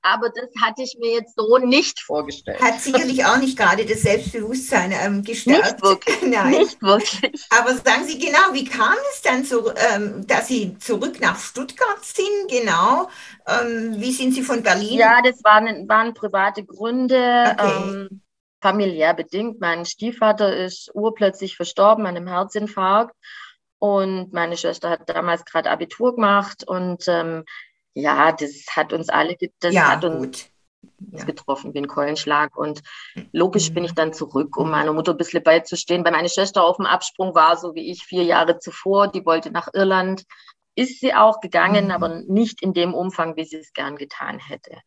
aber 0.04 0.30
das 0.30 0.50
hatte 0.62 0.84
ich 0.84 0.98
mir 1.00 1.14
jetzt 1.14 1.36
so 1.36 1.58
nicht 1.58 2.00
vorgestellt. 2.02 2.62
Hat 2.62 2.80
sicherlich 2.80 3.26
auch 3.26 3.38
nicht 3.38 3.58
gerade 3.58 3.86
das 3.86 4.02
Selbstbewusstsein 4.02 4.94
ähm, 4.94 5.24
gestärkt. 5.24 5.64
Nicht 5.64 5.84
wirklich. 5.84 6.22
Nein. 6.30 6.52
Nicht 6.52 6.82
wirklich. 6.82 7.46
Aber 7.50 7.74
sagen 7.74 8.06
Sie 8.06 8.20
genau, 8.20 8.52
wie 8.52 8.66
kam 8.66 8.96
es 9.12 9.22
dann, 9.22 9.44
so, 9.44 9.72
ähm, 9.94 10.28
dass 10.28 10.48
Sie 10.48 10.78
zurück 10.78 11.20
nach 11.22 11.40
Stuttgart 11.40 12.04
sind? 12.04 12.50
Genau. 12.50 13.10
Ähm, 13.48 13.96
wie 13.98 14.12
sind 14.12 14.34
Sie 14.34 14.44
von 14.44 14.62
Berlin? 14.62 15.00
Ja, 15.00 15.22
das 15.24 15.44
waren, 15.44 15.88
waren 15.88 16.14
private 16.14 16.66
Gründe. 16.66 17.56
Okay. 17.58 17.84
Ähm, 17.86 18.22
familiär 18.62 19.14
bedingt. 19.14 19.60
Mein 19.60 19.86
Stiefvater 19.86 20.56
ist 20.56 20.92
urplötzlich 20.94 21.56
verstorben 21.56 22.06
an 22.06 22.16
einem 22.16 22.28
Herzinfarkt 22.28 23.16
und 23.78 24.32
meine 24.32 24.56
Schwester 24.56 24.90
hat 24.90 25.10
damals 25.10 25.44
gerade 25.44 25.70
Abitur 25.70 26.16
gemacht 26.16 26.64
und 26.66 27.04
ähm, 27.08 27.44
ja, 27.94 28.32
das 28.32 28.66
hat 28.76 28.94
uns 28.94 29.10
alle, 29.10 29.38
das 29.60 29.74
ja, 29.74 29.90
hat 29.90 30.04
uns 30.04 30.50
ja. 31.12 31.24
getroffen 31.26 31.74
wie 31.74 31.80
ein 31.80 31.88
Keulenschlag. 31.88 32.56
Und 32.58 32.82
logisch 33.32 33.70
mhm. 33.70 33.74
bin 33.76 33.84
ich 33.86 33.94
dann 33.94 34.14
zurück, 34.14 34.58
um 34.58 34.72
meiner 34.72 34.94
Mutter 34.94 35.12
ein 35.12 35.18
bisschen 35.18 35.44
beizustehen, 35.44 36.04
weil 36.04 36.12
meine 36.12 36.30
Schwester 36.30 36.64
auf 36.64 36.78
dem 36.78 36.86
Absprung 36.86 37.36
war, 37.36 37.58
so 37.58 37.76
wie 37.76 37.92
ich 37.92 38.04
vier 38.04 38.24
Jahre 38.24 38.60
zuvor. 38.60 39.08
Die 39.08 39.26
wollte 39.26 39.52
nach 39.52 39.70
Irland. 39.74 40.24
Ist 40.76 41.02
sie 41.02 41.14
auch 41.14 41.40
gegangen, 41.40 41.86
mhm. 41.86 41.92
aber 41.92 42.10
nicht 42.28 42.64
in 42.64 42.74
dem 42.74 42.96
Umfang, 42.96 43.36
wie 43.36 43.46
sie 43.46 43.58
es 43.58 43.74
gern 43.74 43.96
getan 43.96 44.40
hätte. 44.40 44.78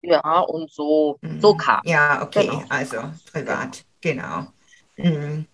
Ja, 0.00 0.40
und 0.40 0.72
so, 0.72 1.18
mhm. 1.20 1.40
so 1.40 1.54
kam. 1.56 1.80
Ja, 1.84 2.22
okay, 2.22 2.46
genau. 2.46 2.64
also 2.70 3.02
privat, 3.30 3.84
genau. 4.00 4.46
Mhm. 4.96 5.46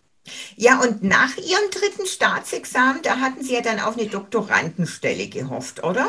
Ja, 0.57 0.81
und 0.81 1.03
nach 1.03 1.37
Ihrem 1.37 1.71
dritten 1.71 2.07
Staatsexamen, 2.07 3.03
da 3.03 3.19
hatten 3.19 3.43
Sie 3.43 3.55
ja 3.55 3.61
dann 3.61 3.81
auf 3.81 3.99
eine 3.99 4.07
Doktorandenstelle 4.07 5.29
gehofft, 5.29 5.83
oder? 5.83 6.09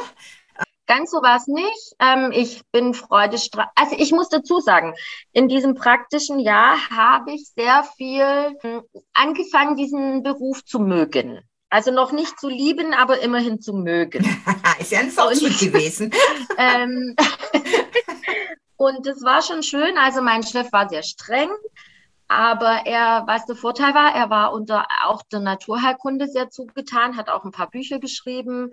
Ganz 0.87 1.11
so 1.11 1.17
war 1.17 1.37
es 1.37 1.47
nicht. 1.47 1.95
Ähm, 1.99 2.31
ich 2.31 2.61
bin 2.71 2.93
freudestrahlend. 2.93 3.71
Also 3.75 3.95
ich 3.97 4.11
muss 4.11 4.29
dazu 4.29 4.59
sagen, 4.59 4.93
in 5.31 5.47
diesem 5.47 5.73
praktischen 5.73 6.39
Jahr 6.39 6.77
habe 6.89 7.33
ich 7.33 7.49
sehr 7.55 7.83
viel 7.97 8.55
hm, 8.61 8.83
angefangen, 9.13 9.75
diesen 9.75 10.21
Beruf 10.21 10.63
zu 10.63 10.79
mögen. 10.79 11.41
Also 11.69 11.91
noch 11.91 12.11
nicht 12.11 12.39
zu 12.39 12.47
lieben, 12.47 12.93
aber 12.93 13.19
immerhin 13.19 13.59
zu 13.59 13.73
mögen. 13.73 14.23
Ist 14.79 14.91
ja 14.91 14.99
ein 14.99 15.09
Fortschritt 15.09 15.59
gewesen. 15.59 16.11
ähm, 16.57 17.15
und 18.77 19.05
das 19.07 19.23
war 19.23 19.41
schon 19.41 19.63
schön. 19.63 19.97
Also 19.97 20.21
mein 20.21 20.43
Chef 20.43 20.71
war 20.71 20.87
sehr 20.87 21.03
streng. 21.03 21.49
Aber 22.27 22.85
er, 22.85 23.23
was 23.27 23.45
der 23.45 23.55
Vorteil 23.55 23.93
war, 23.93 24.15
er 24.15 24.29
war 24.29 24.51
unter 24.51 24.87
auch 25.03 25.21
der 25.23 25.41
Naturheilkunde 25.41 26.27
sehr 26.27 26.49
zugetan, 26.49 27.17
hat 27.17 27.29
auch 27.29 27.43
ein 27.43 27.51
paar 27.51 27.69
Bücher 27.69 27.99
geschrieben, 27.99 28.71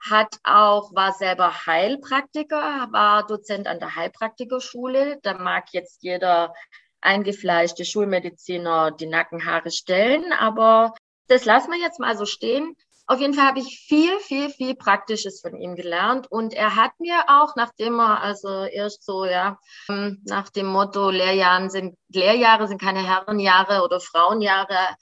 hat 0.00 0.38
auch, 0.44 0.94
war 0.94 1.12
selber 1.12 1.66
Heilpraktiker, 1.66 2.88
war 2.90 3.26
Dozent 3.26 3.66
an 3.66 3.78
der 3.78 3.96
Heilpraktikerschule. 3.96 5.18
Da 5.22 5.34
mag 5.34 5.72
jetzt 5.72 6.02
jeder 6.02 6.52
eingefleischte 7.00 7.84
Schulmediziner 7.84 8.90
die 8.90 9.06
Nackenhaare 9.06 9.70
stellen, 9.70 10.32
aber 10.32 10.94
das 11.28 11.44
lassen 11.44 11.70
wir 11.70 11.78
jetzt 11.78 12.00
mal 12.00 12.16
so 12.16 12.26
stehen. 12.26 12.76
Auf 13.10 13.18
jeden 13.18 13.34
Fall 13.34 13.48
habe 13.48 13.58
ich 13.58 13.84
viel, 13.88 14.20
viel, 14.20 14.50
viel 14.50 14.76
Praktisches 14.76 15.40
von 15.40 15.56
ihm 15.56 15.74
gelernt. 15.74 16.30
Und 16.30 16.54
er 16.54 16.76
hat 16.76 16.92
mir 17.00 17.24
auch, 17.26 17.56
nachdem 17.56 17.98
er 17.98 18.22
also 18.22 18.62
erst 18.62 19.04
so, 19.04 19.24
ja, 19.24 19.58
ähm, 19.88 20.22
nach 20.26 20.48
dem 20.50 20.66
Motto, 20.66 21.10
Lehrjahren 21.10 21.70
sind, 21.70 21.96
Lehrjahre 22.06 22.68
sind 22.68 22.80
keine 22.80 23.04
Herrenjahre 23.04 23.82
oder 23.82 23.98
Frauenjahre, 23.98 24.94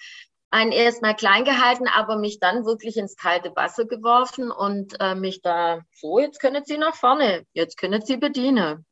einen 0.51 0.73
erstmal 0.73 1.16
klein 1.16 1.44
gehalten, 1.44 1.87
aber 1.87 2.16
mich 2.16 2.40
dann 2.40 2.64
wirklich 2.64 2.97
ins 2.97 3.14
kalte 3.14 3.55
Wasser 3.55 3.85
geworfen 3.85 4.51
und 4.51 4.99
äh, 5.01 5.14
mich 5.14 5.42
da, 5.42 5.83
so, 5.92 6.18
jetzt 6.18 6.40
können 6.40 6.64
Sie 6.64 6.79
nach 6.79 6.94
vorne, 6.94 7.44
jetzt 7.53 7.77
können 7.77 8.01
Sie 8.01 8.16
bedienen. 8.16 8.87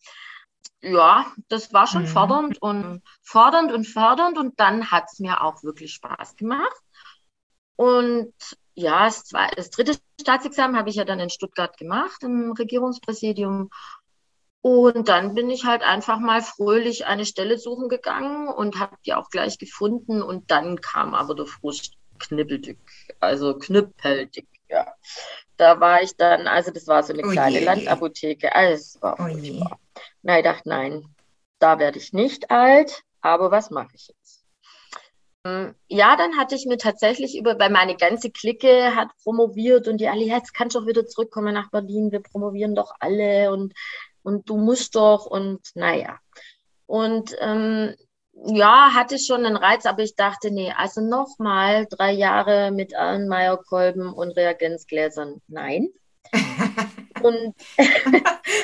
Ja, 0.83 1.25
das 1.49 1.73
war 1.73 1.87
schon 1.87 2.03
mhm. 2.03 2.09
fordernd 2.09 2.61
und 2.61 3.03
fordernd 3.23 3.73
und 3.73 3.87
fördernd 3.87 4.37
und 4.37 4.61
dann 4.61 4.91
hat 4.91 5.05
es 5.11 5.21
mir 5.21 5.43
auch 5.43 5.63
wirklich 5.63 5.95
Spaß 5.95 6.37
gemacht. 6.37 6.77
Und 7.77 8.35
ja, 8.77 9.07
das, 9.07 9.25
zwei, 9.25 9.49
das 9.57 9.71
dritte 9.71 9.97
Staatsexamen 10.21 10.77
habe 10.77 10.91
ich 10.91 10.97
ja 10.97 11.05
dann 11.05 11.19
in 11.19 11.31
Stuttgart 11.31 11.77
gemacht, 11.79 12.23
im 12.23 12.53
Regierungspräsidium. 12.53 13.71
Und 14.61 15.09
dann 15.09 15.35
bin 15.35 15.49
ich 15.49 15.65
halt 15.65 15.83
einfach 15.83 16.19
mal 16.19 16.43
fröhlich 16.43 17.07
eine 17.07 17.25
Stelle 17.25 17.59
suchen 17.59 17.89
gegangen 17.89 18.49
und 18.49 18.79
habe 18.79 18.97
die 19.07 19.15
auch 19.15 19.31
gleich 19.31 19.59
gefunden. 19.59 20.23
Und 20.23 20.51
dann 20.51 20.81
kam 20.81 21.15
aber 21.15 21.35
der 21.35 21.47
Frust 21.47 21.95
knippeldick, 22.19 22.79
also 23.21 23.59
knüppeldick, 23.59 24.49
ja. 24.69 24.93
Da 25.57 25.81
war 25.81 26.03
ich 26.03 26.17
dann, 26.17 26.47
also 26.47 26.71
das 26.71 26.87
war 26.87 27.03
so 27.03 27.15
eine 27.15 27.25
oh 27.25 27.31
kleine 27.31 27.61
je. 27.61 27.65
Landapotheke. 27.65 28.55
Alles 28.55 29.01
war 29.01 29.15
oh 29.19 29.23
furchtbar. 29.23 29.79
Na, 30.23 30.39
ich 30.39 30.45
dachte, 30.45 30.69
nein, 30.69 31.15
da 31.59 31.79
werde 31.79 31.99
ich 31.99 32.13
nicht 32.13 32.51
alt, 32.51 33.05
aber 33.23 33.51
was 33.51 33.71
mache 33.71 33.95
ich 33.95 34.09
jetzt? 34.09 34.36
Ähm, 35.47 35.75
ja, 35.89 36.17
dann 36.17 36.37
hatte 36.37 36.55
ich 36.55 36.67
mir 36.67 36.79
tatsächlich 36.79 37.39
über, 37.39 37.59
weil 37.59 37.71
meine 37.71 37.97
ganze 37.97 38.31
Clique 38.31 38.95
hat 38.95 39.09
promoviert 39.23 39.89
und 39.89 39.99
die 39.99 40.09
alle, 40.09 40.25
jetzt 40.25 40.55
kannst 40.55 40.75
du 40.75 40.81
auch 40.81 40.87
wieder 40.87 41.07
zurückkommen 41.07 41.55
nach 41.55 41.71
Berlin, 41.71 42.13
wir 42.13 42.21
promovieren 42.21 42.75
doch 42.75 42.95
alle 43.01 43.53
und, 43.53 43.73
und 44.23 44.49
du 44.49 44.57
musst 44.57 44.97
doch 44.97 45.27
und 45.27 45.61
naja. 45.75 46.19
Und 46.87 47.37
ähm, 47.41 47.95
ja, 48.45 48.91
hatte 48.95 49.19
schon 49.19 49.47
einen 49.47 49.57
Reiz, 49.57 49.87
aber 49.87 50.03
ich 50.03 50.15
dachte, 50.15 50.51
nee, 50.51 50.73
also 50.77 51.01
nochmal 51.01 51.87
drei 51.89 52.13
Jahre 52.13 52.71
mit 52.71 52.93
Erlenmeyer-Kolben 52.93 54.13
und 54.13 54.37
Reagenzgläsern, 54.37 55.41
nein. 55.49 55.89
und, 57.23 57.55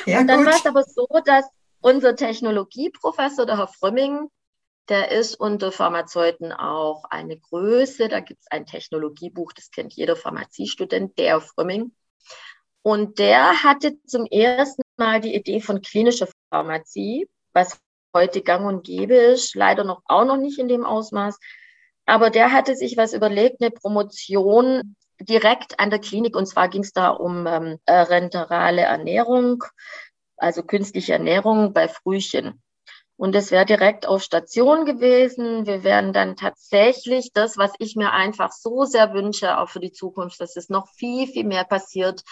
ja, 0.05 0.19
und 0.19 0.27
dann 0.27 0.45
war 0.45 0.55
es 0.55 0.65
aber 0.65 0.83
so, 0.83 1.07
dass 1.25 1.45
unser 1.81 2.15
Technologieprofessor, 2.15 3.45
der 3.45 3.57
Herr 3.57 3.67
Frömming, 3.67 4.29
der 4.89 5.11
ist 5.11 5.35
unter 5.35 5.71
Pharmazeuten 5.71 6.51
auch 6.51 7.05
eine 7.05 7.37
Größe. 7.37 8.09
Da 8.09 8.19
gibt 8.19 8.41
es 8.41 8.51
ein 8.51 8.65
Technologiebuch, 8.65 9.53
das 9.53 9.71
kennt 9.71 9.93
jeder 9.93 10.15
Pharmaziestudent, 10.15 11.17
der 11.17 11.41
Frömming. 11.41 11.93
Und 12.81 13.17
der 13.19 13.63
hatte 13.63 13.97
zum 14.05 14.25
ersten 14.25 14.81
Mal 14.97 15.21
die 15.21 15.35
Idee 15.35 15.61
von 15.61 15.81
klinischer 15.81 16.27
Pharmazie, 16.49 17.29
was 17.53 17.79
heute 18.13 18.41
gang 18.41 18.67
und 18.67 18.85
gäbe 18.85 19.15
ist, 19.15 19.55
leider 19.55 19.85
noch 19.85 20.01
auch 20.05 20.25
noch 20.25 20.37
nicht 20.37 20.59
in 20.59 20.67
dem 20.67 20.85
Ausmaß. 20.85 21.39
Aber 22.05 22.29
der 22.29 22.51
hatte 22.51 22.75
sich 22.75 22.97
was 22.97 23.13
überlegt, 23.13 23.61
eine 23.61 23.71
Promotion 23.71 24.95
direkt 25.21 25.79
an 25.79 25.89
der 25.89 25.99
Klinik. 25.99 26.35
Und 26.35 26.45
zwar 26.45 26.67
ging 26.67 26.83
es 26.83 26.91
da 26.91 27.09
um 27.09 27.47
ähm, 27.47 27.79
renterale 27.87 28.81
Ernährung, 28.81 29.63
also 30.35 30.63
künstliche 30.63 31.13
Ernährung 31.13 31.71
bei 31.71 31.87
Frühchen. 31.87 32.61
Und 33.15 33.35
es 33.35 33.51
wäre 33.51 33.65
direkt 33.65 34.07
auf 34.07 34.23
Station 34.23 34.85
gewesen. 34.85 35.65
Wir 35.65 35.83
wären 35.83 36.13
dann 36.13 36.35
tatsächlich 36.35 37.31
das, 37.33 37.57
was 37.57 37.71
ich 37.79 37.95
mir 37.95 38.11
einfach 38.11 38.51
so 38.51 38.85
sehr 38.85 39.13
wünsche, 39.13 39.57
auch 39.59 39.69
für 39.69 39.79
die 39.79 39.91
Zukunft, 39.91 40.41
dass 40.41 40.55
es 40.55 40.69
noch 40.69 40.87
viel, 40.95 41.27
viel 41.27 41.45
mehr 41.45 41.63
passiert, 41.63 42.23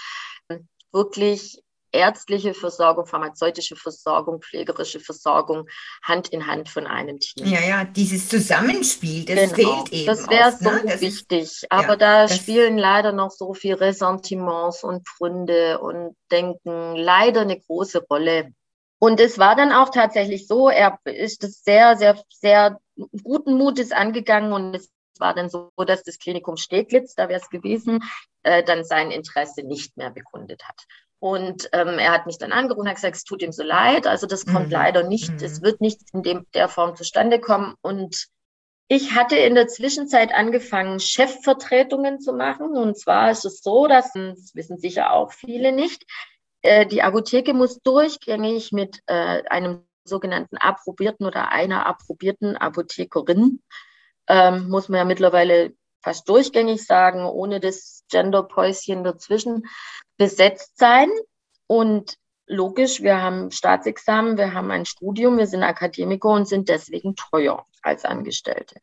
wirklich 0.91 1.61
ärztliche 1.91 2.53
Versorgung, 2.53 3.05
pharmazeutische 3.05 3.75
Versorgung, 3.75 4.41
pflegerische 4.41 4.99
Versorgung 4.99 5.67
Hand 6.03 6.29
in 6.29 6.47
Hand 6.47 6.69
von 6.69 6.87
einem 6.87 7.19
Team. 7.19 7.45
Ja, 7.45 7.61
ja, 7.61 7.83
dieses 7.83 8.29
Zusammenspiel, 8.29 9.25
das 9.25 9.53
genau. 9.53 9.83
fehlt 9.83 9.93
eben. 9.93 10.07
Das 10.07 10.29
wäre 10.29 10.51
so 10.51 10.69
ne? 10.69 11.01
wichtig. 11.01 11.41
Ist, 11.41 11.67
aber 11.69 11.99
ja, 11.99 12.27
da 12.27 12.27
spielen 12.27 12.77
leider 12.77 13.11
noch 13.11 13.31
so 13.31 13.53
viel 13.53 13.75
Ressentiments 13.75 14.83
und 14.83 15.05
Gründe 15.05 15.79
und 15.79 16.15
Denken 16.31 16.95
leider 16.95 17.41
eine 17.41 17.59
große 17.59 18.05
Rolle. 18.09 18.53
Und 19.03 19.19
es 19.19 19.39
war 19.39 19.55
dann 19.55 19.71
auch 19.71 19.89
tatsächlich 19.89 20.45
so, 20.45 20.69
er 20.69 20.99
ist 21.05 21.43
es 21.43 21.63
sehr, 21.63 21.97
sehr, 21.97 22.21
sehr 22.29 22.79
guten 23.23 23.57
Mutes 23.57 23.91
angegangen 23.91 24.53
und 24.53 24.75
es 24.75 24.91
war 25.17 25.33
dann 25.33 25.49
so, 25.49 25.71
dass 25.75 26.03
das 26.03 26.19
Klinikum 26.19 26.55
Steglitz, 26.55 27.15
da 27.15 27.27
wäre 27.27 27.41
es 27.41 27.49
gewesen, 27.49 28.03
äh, 28.43 28.63
dann 28.63 28.83
sein 28.83 29.09
Interesse 29.09 29.63
nicht 29.63 29.97
mehr 29.97 30.11
bekundet 30.11 30.63
hat. 30.65 30.85
Und 31.17 31.67
ähm, 31.73 31.97
er 31.97 32.11
hat 32.11 32.27
mich 32.27 32.37
dann 32.37 32.51
angerufen 32.51 32.81
und 32.81 32.89
hat 32.89 32.97
gesagt, 32.97 33.15
es 33.15 33.23
tut 33.23 33.41
ihm 33.41 33.51
so 33.51 33.63
leid. 33.63 34.05
Also 34.05 34.27
das 34.27 34.45
kommt 34.45 34.67
mhm. 34.67 34.73
leider 34.73 35.01
nicht, 35.01 35.31
mhm. 35.31 35.45
es 35.45 35.63
wird 35.63 35.81
nicht 35.81 36.01
in 36.13 36.21
dem, 36.21 36.45
der 36.53 36.69
Form 36.69 36.95
zustande 36.95 37.39
kommen. 37.39 37.73
Und 37.81 38.27
ich 38.87 39.15
hatte 39.15 39.35
in 39.35 39.55
der 39.55 39.67
Zwischenzeit 39.67 40.31
angefangen, 40.31 40.99
Chefvertretungen 40.99 42.19
zu 42.19 42.33
machen. 42.33 42.77
Und 42.77 42.99
zwar 42.99 43.31
ist 43.31 43.45
es 43.45 43.63
so, 43.63 43.87
dass, 43.87 44.13
das 44.13 44.53
wissen 44.53 44.77
sicher 44.77 45.11
auch 45.13 45.31
viele 45.31 45.71
nicht, 45.71 46.05
äh, 46.61 46.85
die 46.85 47.01
Apotheke 47.01 47.53
muss 47.53 47.79
durchgängig 47.81 48.71
mit 48.71 49.01
äh, 49.07 49.43
einem 49.49 49.85
sogenannten 50.03 50.57
approbierten 50.57 51.25
oder 51.25 51.49
einer 51.49 51.85
approbierten 51.85 52.57
Apothekerin, 52.57 53.61
ähm, 54.27 54.69
muss 54.69 54.89
man 54.89 54.99
ja 54.99 55.05
mittlerweile 55.05 55.73
fast 56.01 56.27
durchgängig 56.27 56.85
sagen, 56.85 57.25
ohne 57.25 57.59
das 57.59 58.03
Genderpäuschen 58.09 59.03
dazwischen, 59.03 59.67
besetzt 60.17 60.77
sein. 60.77 61.09
Und 61.67 62.17
logisch, 62.47 63.01
wir 63.01 63.21
haben 63.21 63.51
Staatsexamen, 63.51 64.37
wir 64.37 64.53
haben 64.53 64.71
ein 64.71 64.85
Studium, 64.85 65.37
wir 65.37 65.47
sind 65.47 65.63
Akademiker 65.63 66.29
und 66.29 66.47
sind 66.47 66.69
deswegen 66.69 67.15
teuer 67.15 67.65
als 67.81 68.03
Angestellte. 68.03 68.81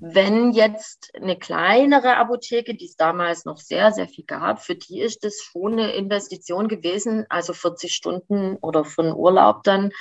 Wenn 0.00 0.52
jetzt 0.52 1.12
eine 1.14 1.38
kleinere 1.38 2.16
Apotheke, 2.16 2.74
die 2.74 2.86
es 2.86 2.96
damals 2.96 3.44
noch 3.44 3.58
sehr, 3.58 3.92
sehr 3.92 4.08
viel 4.08 4.24
gab, 4.24 4.62
für 4.62 4.74
die 4.74 5.00
ist 5.00 5.24
das 5.24 5.40
schon 5.40 5.74
eine 5.74 5.92
Investition 5.92 6.68
gewesen, 6.68 7.24
also 7.28 7.52
40 7.52 7.94
Stunden 7.94 8.56
oder 8.56 8.84
für 8.84 9.02
einen 9.02 9.14
Urlaub 9.14 9.62
dann 9.62 9.92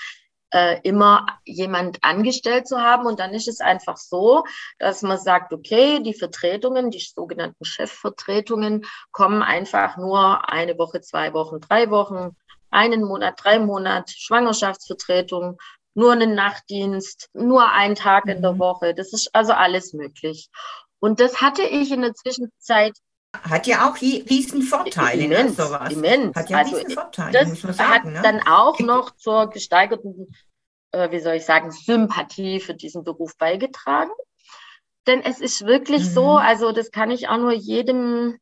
äh, 0.52 0.80
immer 0.84 1.26
jemand 1.44 2.04
angestellt 2.04 2.68
zu 2.68 2.80
haben. 2.80 3.06
Und 3.06 3.20
dann 3.20 3.34
ist 3.34 3.48
es 3.48 3.60
einfach 3.60 3.98
so, 3.98 4.44
dass 4.80 5.02
man 5.02 5.18
sagt, 5.18 5.54
okay, 5.54 6.02
die 6.02 6.14
Vertretungen, 6.14 6.92
die 6.92 7.00
sogenannten 7.00 7.66
Chefvertretungen 7.66 8.86
kommen 9.12 9.44
einfach 9.44 9.98
nur 9.98 10.50
eine 10.50 10.78
Woche, 10.78 11.02
zwei 11.02 11.34
Wochen, 11.34 11.60
drei 11.60 11.90
Wochen, 11.90 12.36
einen 12.72 13.04
Monat, 13.04 13.36
drei 13.42 13.60
Monate, 13.60 14.14
Schwangerschaftsvertretung 14.18 15.58
nur 15.96 16.12
einen 16.12 16.36
Nachtdienst, 16.36 17.30
nur 17.34 17.72
einen 17.72 17.96
Tag 17.96 18.28
in 18.28 18.42
der 18.42 18.54
mhm. 18.54 18.60
Woche. 18.60 18.94
Das 18.94 19.14
ist 19.14 19.34
also 19.34 19.54
alles 19.54 19.94
möglich. 19.94 20.50
Und 21.00 21.20
das 21.20 21.42
hatte 21.42 21.64
ich 21.64 21.92
in 21.92 22.02
der 22.02 22.14
Zwischenzeit. 22.14 22.94
Hat 23.34 23.68
ja 23.68 23.90
auch 23.90 24.00
riesen 24.00 24.62
Vorteile, 24.62 25.28
ne, 25.28 25.36
immens, 25.36 25.58
ne, 25.58 25.66
sowas. 25.66 25.94
Immens. 25.94 26.36
Hat 26.36 26.50
ja 26.50 26.58
also 26.60 26.76
riesen 26.76 26.92
Vorteile, 26.92 27.32
das 27.32 27.50
muss 27.50 27.64
man 27.64 27.74
sagen. 27.74 27.94
Hat 27.94 28.06
ne? 28.06 28.22
dann 28.22 28.48
auch 28.48 28.80
noch 28.80 29.16
zur 29.16 29.50
gesteigerten, 29.50 30.34
äh, 30.92 31.12
wie 31.12 31.20
soll 31.20 31.36
ich 31.36 31.46
sagen, 31.46 31.72
Sympathie 31.72 32.60
für 32.60 32.76
diesen 32.76 33.04
Beruf 33.04 33.38
beigetragen. 33.38 34.12
Denn 35.08 35.22
es 35.22 35.40
ist 35.40 35.66
wirklich 35.66 36.02
mhm. 36.02 36.10
so, 36.10 36.38
also 36.38 36.72
das 36.72 36.92
kann 36.92 37.12
ich 37.12 37.28
auch 37.28 37.38
nur 37.38 37.54
jedem, 37.54 38.38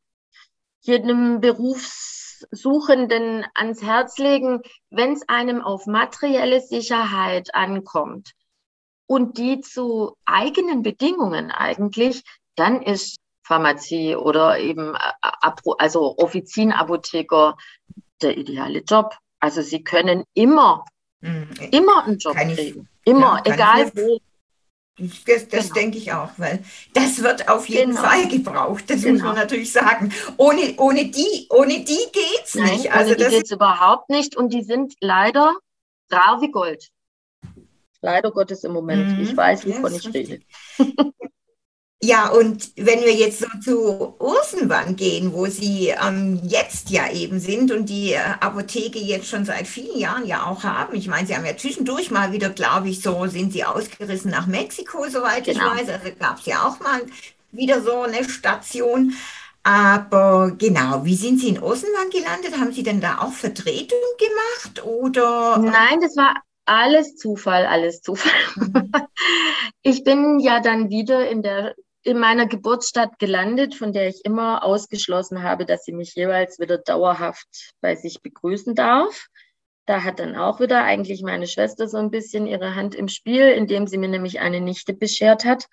jedem 0.81 1.41
Berufs 1.41 2.22
Suchenden 2.51 3.45
ans 3.53 3.82
Herz 3.82 4.17
legen, 4.17 4.62
wenn 4.89 5.13
es 5.13 5.27
einem 5.27 5.62
auf 5.62 5.86
materielle 5.86 6.62
Sicherheit 6.62 7.53
ankommt 7.53 8.32
und 9.08 9.38
die 9.38 9.62
zu 9.62 10.15
eigenen 10.25 10.82
Bedingungen 10.82 11.51
eigentlich, 11.51 12.23
dann 12.56 12.82
ist 12.82 13.17
Pharmazie 13.43 14.15
oder 14.15 14.60
eben 14.60 14.95
äh, 14.95 15.51
also 15.77 16.17
Offizienapotheker 16.17 17.58
der 18.21 18.38
ideale 18.38 18.79
Job. 18.79 19.15
Also 19.39 19.62
sie 19.62 19.84
können 19.84 20.23
immer, 20.34 20.86
mhm. 21.21 21.49
immer 21.71 22.06
einen 22.06 22.17
Job 22.17 22.36
kriegen. 22.36 22.88
Immer, 23.06 23.41
ja, 23.45 23.53
egal 23.53 23.91
wo. 23.95 24.19
Das, 24.99 25.47
das 25.47 25.63
genau. 25.63 25.73
denke 25.73 25.97
ich 25.97 26.13
auch, 26.13 26.29
weil 26.38 26.63
das 26.93 27.23
wird 27.23 27.49
auf 27.49 27.67
jeden 27.67 27.95
genau. 27.95 28.03
Fall 28.03 28.27
gebraucht, 28.27 28.89
das 28.89 29.01
genau. 29.01 29.13
muss 29.13 29.23
man 29.23 29.36
natürlich 29.36 29.71
sagen. 29.71 30.13
Ohne, 30.38 30.75
ohne 30.77 31.06
die, 31.06 31.47
ohne 31.49 31.84
die 31.84 31.97
geht's 32.12 32.53
Nein, 32.53 32.73
nicht. 32.73 32.91
Also 32.91 33.13
ohne 33.13 33.23
die 33.23 33.36
geht's 33.36 33.51
überhaupt 33.51 34.10
nicht 34.12 34.36
und 34.38 34.53
die 34.53 34.62
sind 34.63 34.93
leider 35.01 35.56
rar 36.12 36.41
wie 36.41 36.51
Gold. 36.51 36.89
Leider 38.01 38.32
Gottes 38.32 38.63
im 38.65 38.73
Moment. 38.73 39.17
Mhm. 39.17 39.23
Ich 39.23 39.36
weiß, 39.36 39.65
wovon 39.65 39.95
ich 39.95 40.13
rede. 40.13 40.41
Ja, 42.03 42.27
und 42.27 42.73
wenn 42.75 42.99
wir 42.99 43.13
jetzt 43.13 43.39
so 43.39 43.47
zu 43.63 44.15
Ursenwand 44.19 44.97
gehen, 44.97 45.31
wo 45.31 45.45
Sie 45.45 45.87
ähm, 45.87 46.37
jetzt 46.43 46.89
ja 46.89 47.09
eben 47.09 47.39
sind 47.39 47.71
und 47.71 47.85
die 47.85 48.11
äh, 48.11 48.19
Apotheke 48.41 48.99
jetzt 48.99 49.29
schon 49.29 49.45
seit 49.45 49.67
vielen 49.67 49.97
Jahren 49.97 50.25
ja 50.25 50.45
auch 50.45 50.65
haben. 50.65 50.97
Ich 50.97 51.07
meine, 51.07 51.25
Sie 51.25 51.33
haben 51.33 51.45
ja 51.45 51.55
zwischendurch 51.55 52.11
mal 52.11 52.33
wieder, 52.33 52.49
glaube 52.49 52.89
ich, 52.89 53.01
so 53.01 53.25
sind 53.27 53.53
Sie 53.53 53.63
ausgerissen 53.63 54.31
nach 54.31 54.47
Mexiko, 54.47 55.07
soweit 55.07 55.45
genau. 55.45 55.75
ich 55.75 55.79
weiß. 55.79 55.89
Also 55.91 56.09
gab 56.19 56.39
es 56.39 56.45
ja 56.45 56.67
auch 56.67 56.77
mal 56.81 57.03
wieder 57.53 57.81
so 57.81 58.01
eine 58.01 58.27
Station. 58.27 59.13
Aber 59.63 60.51
genau, 60.57 61.05
wie 61.05 61.15
sind 61.15 61.39
Sie 61.39 61.47
in 61.47 61.63
Ursenwand 61.63 62.11
gelandet? 62.11 62.59
Haben 62.59 62.73
Sie 62.73 62.83
denn 62.83 62.99
da 62.99 63.19
auch 63.19 63.31
Vertretung 63.31 63.97
gemacht 64.19 64.85
oder? 64.85 65.57
Nein, 65.57 66.01
das 66.01 66.17
war 66.17 66.35
alles 66.65 67.15
Zufall, 67.15 67.65
alles 67.65 68.01
Zufall. 68.01 68.31
Mhm. 68.57 68.91
Ich 69.85 70.05
bin 70.05 70.39
ja 70.39 70.61
dann 70.61 70.89
wieder 70.89 71.29
in 71.29 71.41
der 71.41 71.75
in 72.03 72.19
meiner 72.19 72.45
Geburtsstadt 72.45 73.17
gelandet, 73.17 73.75
von 73.75 73.93
der 73.93 74.07
ich 74.09 74.25
immer 74.25 74.63
ausgeschlossen 74.63 75.41
habe, 75.41 75.65
dass 75.65 75.85
sie 75.85 75.93
mich 75.93 76.15
jeweils 76.15 76.59
wieder 76.59 76.77
dauerhaft 76.77 77.73
bei 77.81 77.95
sich 77.95 78.21
begrüßen 78.21 78.75
darf. 78.75 79.27
Da 79.85 80.03
hat 80.03 80.19
dann 80.19 80.35
auch 80.35 80.59
wieder 80.59 80.83
eigentlich 80.83 81.23
meine 81.23 81.47
Schwester 81.47 81.87
so 81.87 81.97
ein 81.97 82.11
bisschen 82.11 82.45
ihre 82.47 82.75
Hand 82.75 82.95
im 82.95 83.07
Spiel, 83.07 83.49
indem 83.49 83.87
sie 83.87 83.97
mir 83.97 84.09
nämlich 84.09 84.39
eine 84.39 84.61
Nichte 84.61 84.93
beschert 84.93 85.45
hat, 85.45 85.67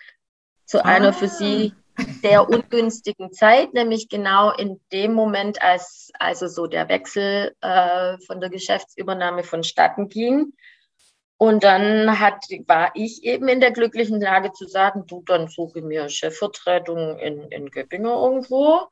zu 0.64 0.84
ah. 0.84 0.88
einer 0.88 1.12
für 1.12 1.28
sie 1.28 1.74
sehr 2.22 2.48
ungünstigen 2.48 3.32
Zeit, 3.32 3.74
nämlich 3.74 4.08
genau 4.08 4.52
in 4.52 4.80
dem 4.92 5.12
Moment, 5.12 5.62
als 5.62 6.10
also 6.18 6.46
so 6.46 6.66
der 6.66 6.88
Wechsel 6.88 7.54
äh, 7.60 8.16
von 8.26 8.40
der 8.40 8.50
Geschäftsübernahme 8.50 9.42
vonstatten 9.42 10.08
ging. 10.08 10.52
Und 11.42 11.64
dann 11.64 12.20
hat, 12.20 12.44
war 12.66 12.90
ich 12.92 13.24
eben 13.24 13.48
in 13.48 13.61
der 13.61 13.70
glücklichen 13.70 14.20
Lage 14.20 14.53
zu 14.53 14.66
sagen, 14.66 15.07
du, 15.07 15.22
dann 15.24 15.48
suche 15.48 15.81
mir 15.81 16.11
Chefvertretung 16.11 17.18
in, 17.18 17.50
in 17.50 17.70
Göppingen 17.70 18.11
irgendwo, 18.11 18.88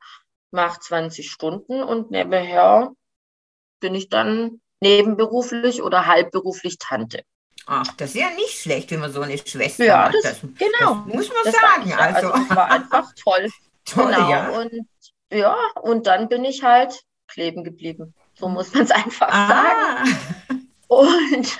mach 0.49 0.79
20 0.79 1.29
Stunden 1.29 1.83
und 1.83 2.09
nebenher 2.09 2.91
bin 3.79 3.93
ich 3.93 4.09
dann 4.09 4.61
nebenberuflich 4.81 5.83
oder 5.83 6.07
halbberuflich 6.07 6.79
Tante. 6.79 7.21
Ach, 7.67 7.85
das 7.97 8.15
ist 8.15 8.21
ja 8.21 8.31
nicht 8.31 8.59
schlecht, 8.59 8.89
wenn 8.89 9.01
man 9.01 9.13
so 9.13 9.21
eine 9.21 9.37
Schwester 9.37 9.85
ja, 9.85 10.05
hat. 10.05 10.15
Das, 10.15 10.23
das, 10.23 10.41
genau. 10.41 11.03
Das 11.05 11.13
muss 11.13 11.29
man 11.29 11.37
das 11.43 11.53
sagen. 11.53 11.93
Also. 11.93 12.31
also 12.31 12.55
war 12.55 12.71
einfach 12.71 13.13
toll. 13.23 13.47
toll 13.85 14.11
genau. 14.11 14.31
ja. 14.31 14.49
Und 14.49 14.87
ja, 15.31 15.55
und 15.83 16.07
dann 16.07 16.27
bin 16.27 16.43
ich 16.45 16.63
halt 16.63 16.99
kleben 17.27 17.63
geblieben. 17.63 18.15
So 18.33 18.49
muss 18.49 18.73
man 18.73 18.85
es 18.85 18.89
einfach 18.91 19.29
ah. 19.29 20.03
sagen. 20.03 20.65
Und 20.87 21.59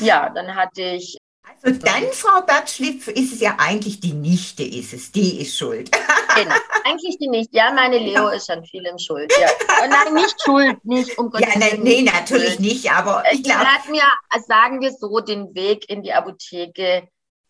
ja, 0.00 0.30
dann 0.30 0.54
hatte 0.54 0.82
ich 0.82 1.16
also 1.62 1.78
dann, 1.78 2.04
Frau 2.12 2.42
Bertschlipf, 2.42 3.08
ist 3.08 3.32
es 3.34 3.40
ja 3.40 3.56
eigentlich 3.58 4.00
die 4.00 4.12
Nichte, 4.12 4.62
ist 4.62 4.92
es, 4.92 5.12
die 5.12 5.40
ist 5.40 5.56
schuld. 5.56 5.90
Genau, 6.34 6.56
eigentlich 6.82 7.16
die 7.18 7.28
Nichte. 7.28 7.56
Ja, 7.56 7.72
meine 7.72 7.96
Leo 7.96 8.26
ist 8.26 8.50
an 8.50 8.64
vielem 8.64 8.98
schuld. 8.98 9.32
Ja. 9.40 9.46
Nein, 9.86 10.14
nicht 10.14 10.34
schuld, 10.42 10.84
nicht 10.84 11.16
um 11.16 11.30
Gottes 11.30 11.46
Willen. 11.46 11.60
Ja, 11.60 11.68
nein, 11.68 11.80
nee, 11.84 12.02
natürlich 12.02 12.54
schuld. 12.54 12.60
nicht, 12.60 12.90
aber 12.90 13.22
ich 13.30 13.44
glaube. 13.44 13.60
Sie 13.60 13.66
hat 13.68 13.88
mir, 13.88 14.02
sagen 14.48 14.80
wir 14.80 14.90
so, 14.90 15.20
den 15.20 15.54
Weg 15.54 15.88
in 15.88 16.02
die 16.02 16.12
Apotheke 16.12 17.06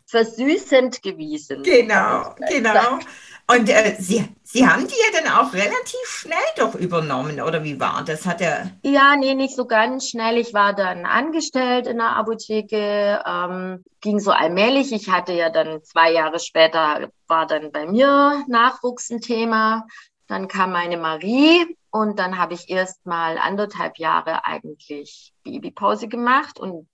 versüßend 0.07 1.03
gewiesen. 1.03 1.63
Genau, 1.63 2.35
genau. 2.49 2.99
Und 3.47 3.69
äh, 3.69 3.97
Sie, 3.99 4.27
Sie 4.43 4.67
haben 4.67 4.87
die 4.87 4.95
ja 4.95 5.21
dann 5.21 5.31
auch 5.33 5.53
relativ 5.53 6.07
schnell 6.07 6.39
doch 6.57 6.75
übernommen, 6.75 7.41
oder 7.43 7.63
wie 7.63 7.79
war 7.79 8.03
das? 8.03 8.25
Hat 8.25 8.41
er... 8.41 8.71
Ja, 8.83 9.17
nee, 9.17 9.35
nicht 9.35 9.55
so 9.55 9.67
ganz 9.67 10.09
schnell. 10.09 10.39
Ich 10.39 10.55
war 10.55 10.73
dann 10.73 11.05
angestellt 11.05 11.87
in 11.87 11.99
der 11.99 12.17
Apotheke, 12.17 13.23
ähm, 13.27 13.85
ging 14.01 14.19
so 14.19 14.31
allmählich. 14.31 14.93
Ich 14.93 15.11
hatte 15.11 15.35
ja 15.35 15.51
dann 15.51 15.83
zwei 15.83 16.13
Jahre 16.13 16.39
später, 16.39 17.11
war 17.27 17.47
dann 17.47 17.71
bei 17.71 17.87
mir 17.87 18.45
Nachwuchs 18.49 19.11
ein 19.11 19.21
Thema. 19.21 19.87
Dann 20.27 20.49
kam 20.49 20.73
meine 20.73 20.97
Marie 20.97 21.77
und 21.91 22.19
dann 22.19 22.39
habe 22.39 22.55
ich 22.55 22.71
erst 22.71 23.05
mal 23.05 23.37
anderthalb 23.37 23.99
Jahre 23.99 24.47
eigentlich 24.47 25.35
Babypause 25.43 26.09
gemacht 26.09 26.59
und 26.59 26.89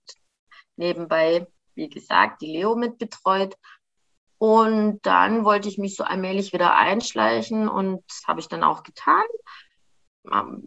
nebenbei, 0.75 1.47
wie 1.81 1.89
gesagt, 1.89 2.41
die 2.41 2.53
Leo 2.53 2.75
mitbetreut. 2.75 3.55
Und 4.37 4.99
dann 5.03 5.45
wollte 5.45 5.67
ich 5.67 5.77
mich 5.77 5.95
so 5.95 6.03
allmählich 6.03 6.53
wieder 6.53 6.75
einschleichen 6.75 7.67
und 7.67 8.03
habe 8.27 8.39
ich 8.39 8.47
dann 8.47 8.63
auch 8.63 8.83
getan. 8.83 9.23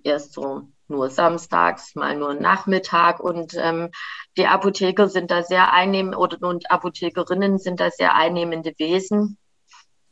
Erst 0.03 0.33
so 0.33 0.69
nur 0.89 1.11
samstags, 1.11 1.95
mal 1.95 2.17
nur 2.17 2.35
Nachmittag 2.35 3.21
und 3.21 3.55
ähm, 3.55 3.91
die 4.37 4.47
Apotheker 4.47 5.09
sind 5.09 5.31
da 5.31 5.43
sehr 5.43 5.73
einnehmend 5.73 6.17
oder 6.17 6.47
und 6.47 6.71
Apothekerinnen 6.71 7.59
sind 7.59 7.81
da 7.81 7.91
sehr 7.91 8.15
einnehmende 8.17 8.75
Wesen. 8.79 9.39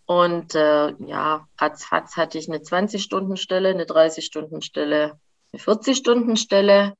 Und 0.07 0.55
äh, 0.55 0.95
ja, 1.05 1.47
ratzfatz 1.59 2.17
hatte 2.17 2.39
ich 2.39 2.49
eine 2.49 2.59
20-Stunden-Stelle, 2.59 3.71
eine 3.71 3.85
30-Stunden-Stelle, 3.85 5.19
eine 5.53 5.63
40-Stunden-Stelle. 5.63 6.95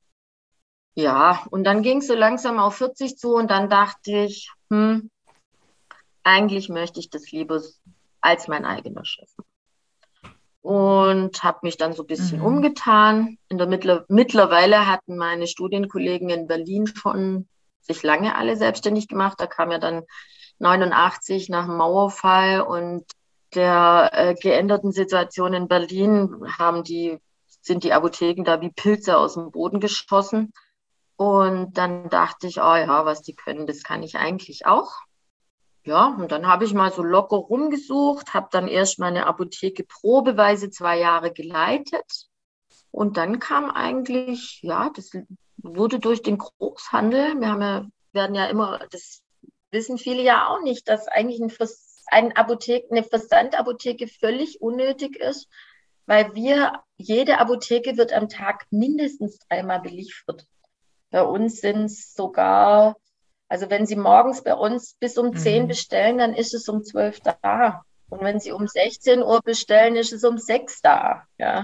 Ja, 0.95 1.45
und 1.49 1.63
dann 1.63 1.81
ging 1.81 1.99
es 1.99 2.07
so 2.07 2.13
langsam 2.13 2.59
auf 2.59 2.75
40 2.75 3.17
zu 3.17 3.35
und 3.35 3.49
dann 3.49 3.69
dachte 3.69 4.11
ich, 4.11 4.51
hm, 4.69 5.09
eigentlich 6.23 6.69
möchte 6.69 6.99
ich 6.99 7.09
das 7.09 7.31
lieber 7.31 7.61
als 8.21 8.47
mein 8.47 8.65
eigener 8.65 9.03
Chef. 9.03 9.29
Und 10.61 11.43
habe 11.43 11.59
mich 11.63 11.77
dann 11.77 11.93
so 11.93 12.03
ein 12.03 12.07
bisschen 12.07 12.39
mhm. 12.39 12.45
umgetan. 12.45 13.37
In 13.49 13.57
der 13.57 13.67
Mittler 13.67 14.05
mittlerweile 14.07 14.87
hatten 14.87 15.17
meine 15.17 15.47
Studienkollegen 15.47 16.29
in 16.29 16.47
Berlin 16.47 16.87
schon 16.87 17.49
sich 17.81 18.01
lange 18.01 18.35
alle 18.35 18.55
selbstständig 18.55 19.09
gemacht. 19.09 19.39
Da 19.39 19.47
kam 19.47 19.71
ja 19.71 19.77
dann 19.77 20.03
89 20.59 21.49
nach 21.49 21.65
dem 21.65 21.75
Mauerfall 21.75 22.61
und 22.61 23.03
der 23.55 24.09
äh, 24.13 24.35
geänderten 24.35 24.91
Situation 24.91 25.53
in 25.53 25.67
Berlin 25.67 26.45
haben 26.57 26.83
die, 26.83 27.19
sind 27.61 27.83
die 27.83 27.93
Apotheken 27.93 28.43
da 28.43 28.61
wie 28.61 28.71
Pilze 28.71 29.17
aus 29.17 29.33
dem 29.33 29.51
Boden 29.51 29.79
geschossen. 29.79 30.53
Und 31.15 31.77
dann 31.77 32.09
dachte 32.09 32.47
ich, 32.47 32.57
oh 32.57 32.75
ja, 32.75 33.05
was 33.05 33.21
die 33.21 33.35
können, 33.35 33.67
das 33.67 33.83
kann 33.83 34.03
ich 34.03 34.15
eigentlich 34.15 34.65
auch. 34.65 34.91
Ja, 35.85 36.07
und 36.07 36.31
dann 36.31 36.47
habe 36.47 36.63
ich 36.63 36.73
mal 36.73 36.91
so 36.91 37.03
locker 37.03 37.35
rumgesucht, 37.35 38.33
habe 38.33 38.47
dann 38.51 38.67
erst 38.67 38.99
meine 38.99 39.27
Apotheke 39.27 39.83
probeweise 39.83 40.69
zwei 40.69 40.97
Jahre 40.97 41.33
geleitet. 41.33 42.29
Und 42.89 43.17
dann 43.17 43.39
kam 43.39 43.69
eigentlich, 43.69 44.59
ja, 44.61 44.89
das 44.95 45.11
wurde 45.57 45.99
durch 45.99 46.21
den 46.21 46.37
Großhandel, 46.37 47.39
wir 47.39 47.47
haben 47.49 47.61
ja, 47.61 47.85
werden 48.13 48.35
ja 48.35 48.45
immer, 48.45 48.79
das 48.91 49.21
wissen 49.71 49.97
viele 49.97 50.21
ja 50.23 50.47
auch 50.47 50.61
nicht, 50.61 50.87
dass 50.87 51.07
eigentlich 51.07 51.41
ein, 51.41 51.51
ein 52.07 52.35
Apotheke, 52.37 52.87
eine 52.91 53.03
Versandapotheke 53.03 54.07
völlig 54.07 54.61
unnötig 54.61 55.17
ist, 55.17 55.49
weil 56.05 56.33
wir, 56.35 56.83
jede 56.95 57.39
Apotheke 57.39 57.97
wird 57.97 58.13
am 58.13 58.29
Tag 58.29 58.65
mindestens 58.69 59.39
dreimal 59.39 59.81
beliefert. 59.81 60.45
Bei 61.13 61.21
uns 61.21 61.61
sind 61.61 61.85
es 61.85 62.13
sogar 62.13 62.97
also 63.53 63.69
wenn 63.69 63.85
Sie 63.85 63.95
morgens 63.95 64.41
bei 64.41 64.55
uns 64.55 64.95
bis 64.99 65.15
um 65.15 65.35
10 65.35 65.63
mhm. 65.63 65.67
bestellen, 65.67 66.17
dann 66.17 66.33
ist 66.33 66.55
es 66.55 66.67
um 66.69 66.83
12 66.83 67.19
da. 67.19 67.83
Und 68.09 68.21
wenn 68.21 68.39
Sie 68.39 68.51
um 68.51 68.67
16 68.67 69.21
Uhr 69.21 69.41
bestellen, 69.43 69.95
ist 69.95 70.11
es 70.11 70.23
um 70.23 70.39
6 70.39 70.81
da. 70.81 71.27
Ja. 71.37 71.61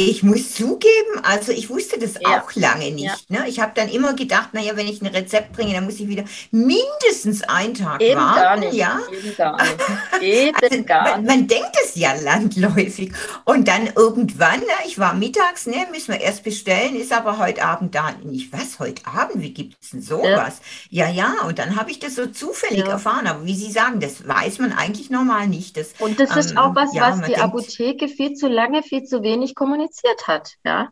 Ich 0.00 0.22
muss 0.22 0.54
zugeben, 0.54 1.18
also 1.24 1.50
ich 1.50 1.70
wusste 1.70 1.98
das 1.98 2.14
ja. 2.20 2.40
auch 2.40 2.54
lange 2.54 2.92
nicht. 2.92 3.28
Ja. 3.28 3.40
Ne? 3.40 3.48
Ich 3.48 3.58
habe 3.58 3.72
dann 3.74 3.88
immer 3.88 4.14
gedacht, 4.14 4.54
naja, 4.54 4.76
wenn 4.76 4.86
ich 4.86 5.02
ein 5.02 5.08
Rezept 5.08 5.52
bringe, 5.54 5.74
dann 5.74 5.86
muss 5.86 5.98
ich 5.98 6.06
wieder 6.06 6.22
mindestens 6.52 7.42
einen 7.42 7.74
Tag 7.74 8.00
Eben 8.00 8.20
warten. 8.20 8.40
Gar 8.40 8.56
nicht. 8.58 8.74
Ja? 8.74 9.00
Eben 9.10 9.36
gar 9.36 9.60
nicht. 9.60 9.74
Eben 10.20 10.56
also, 10.62 10.84
gar 10.84 11.02
man, 11.02 11.24
man, 11.24 11.48
denkt 11.48 11.76
es 11.82 11.96
ja 11.96 12.12
landläufig. 12.14 13.10
Und 13.44 13.66
dann 13.66 13.88
irgendwann, 13.96 14.60
ne, 14.60 14.66
ich 14.86 15.00
war 15.00 15.14
mittags, 15.14 15.66
ne, 15.66 15.88
müssen 15.90 16.12
wir 16.12 16.20
erst 16.20 16.44
bestellen, 16.44 16.94
ist 16.94 17.12
aber 17.12 17.38
heute 17.38 17.64
Abend 17.64 17.92
da. 17.96 18.12
Nicht 18.22 18.52
was, 18.52 18.78
heute 18.78 19.04
Abend? 19.04 19.42
Wie 19.42 19.52
gibt 19.52 19.82
es 19.82 19.90
denn 19.90 20.02
sowas? 20.02 20.60
Ja, 20.90 21.08
ja, 21.08 21.34
ja. 21.40 21.46
und 21.48 21.58
dann 21.58 21.74
habe 21.74 21.90
ich 21.90 21.98
das 21.98 22.14
so 22.14 22.26
zufällig 22.26 22.86
erfahren. 22.86 23.26
Aber 23.26 23.44
wie 23.46 23.56
Sie 23.56 23.72
sagen, 23.72 23.98
das 23.98 24.28
weiß 24.28 24.60
man 24.60 24.72
eigentlich 24.72 25.10
normal 25.10 25.48
nicht. 25.48 25.76
Das, 25.76 25.94
und 25.98 26.20
das 26.20 26.30
ähm, 26.30 26.38
ist 26.38 26.56
auch 26.56 26.76
was, 26.76 26.94
was 26.94 27.16
die 27.16 27.32
denkt, 27.32 27.40
Apotheke 27.40 28.06
viel 28.06 28.34
zu 28.34 28.46
lange, 28.46 28.84
viel 28.84 29.02
zu 29.02 29.24
wenig 29.24 29.56
kommuniziert 29.56 29.87
kommuniziert 29.88 30.26
hat. 30.26 30.54
Ja? 30.64 30.90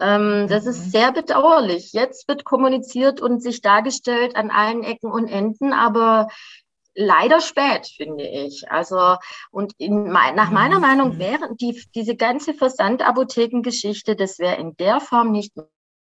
Ähm, 0.00 0.46
das 0.48 0.66
ist 0.66 0.86
mhm. 0.86 0.90
sehr 0.90 1.12
bedauerlich. 1.12 1.92
Jetzt 1.92 2.28
wird 2.28 2.44
kommuniziert 2.44 3.20
und 3.20 3.42
sich 3.42 3.60
dargestellt 3.60 4.36
an 4.36 4.50
allen 4.50 4.84
Ecken 4.84 5.10
und 5.10 5.28
Enden, 5.28 5.72
aber 5.72 6.28
leider 6.94 7.40
spät, 7.40 7.86
finde 7.96 8.24
ich. 8.24 8.70
Also, 8.70 9.16
und 9.50 9.72
in, 9.78 10.04
nach 10.04 10.50
meiner 10.50 10.78
Meinung 10.78 11.14
mhm. 11.14 11.18
wäre 11.18 11.54
die, 11.56 11.82
diese 11.94 12.16
ganze 12.16 12.54
Versandapothekengeschichte, 12.54 14.16
das 14.16 14.38
wäre 14.38 14.56
in 14.56 14.76
der 14.76 15.00
Form 15.00 15.32
nicht 15.32 15.54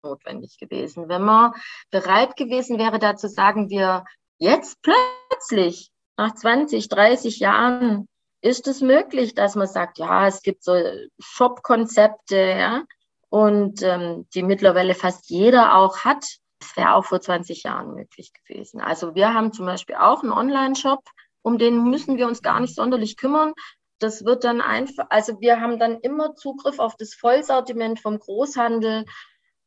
notwendig 0.03 0.59
gewesen. 0.59 1.09
Wenn 1.09 1.23
man 1.23 1.53
bereit 1.91 2.37
gewesen 2.37 2.79
wäre, 2.79 2.99
da 2.99 3.17
zu 3.17 3.29
sagen, 3.29 3.71
wir 3.71 4.05
jetzt 4.39 4.79
plötzlich 4.83 5.91
nach 6.17 6.35
20, 6.35 6.89
30 6.89 7.39
Jahren 7.41 8.09
ist 8.47 8.69
es 8.69 8.81
möglich, 8.81 9.35
dass 9.35 9.57
man 9.57 9.67
sagt, 9.67 9.99
ja, 9.99 10.27
es 10.29 10.41
gibt 10.41 10.63
so 10.63 10.73
Shop-Konzepte, 11.19 12.37
ja, 12.37 12.85
und 13.29 13.83
ähm, 13.83 14.29
die 14.35 14.45
mittlerweile 14.45 14.95
fast 14.95 15.29
jeder 15.29 15.77
auch 15.77 16.05
hat. 16.05 16.25
Das 16.61 16.77
wäre 16.77 16.95
auch 16.95 17.05
vor 17.05 17.21
20 17.21 17.65
Jahren 17.65 17.95
möglich 17.95 18.33
gewesen. 18.33 18.81
Also 18.81 19.15
wir 19.17 19.35
haben 19.35 19.53
zum 19.53 19.67
Beispiel 19.67 19.97
auch 19.97 20.23
einen 20.23 20.33
Online-Shop, 20.33 21.01
um 21.43 21.59
den 21.59 21.91
müssen 21.91 22.17
wir 22.17 22.29
uns 22.29 22.41
gar 22.41 22.61
nicht 22.61 22.77
sonderlich 22.77 23.17
kümmern. 23.17 23.53
Das 23.99 24.25
wird 24.25 24.45
dann 24.45 24.61
einfach, 24.61 25.07
also 25.11 25.41
wir 25.41 25.61
haben 25.61 25.79
dann 25.81 25.99
immer 26.01 26.37
Zugriff 26.37 26.79
auf 26.79 26.97
das 26.97 27.15
Vollsortiment 27.15 27.99
vom 27.99 28.19
Großhandel 28.19 29.07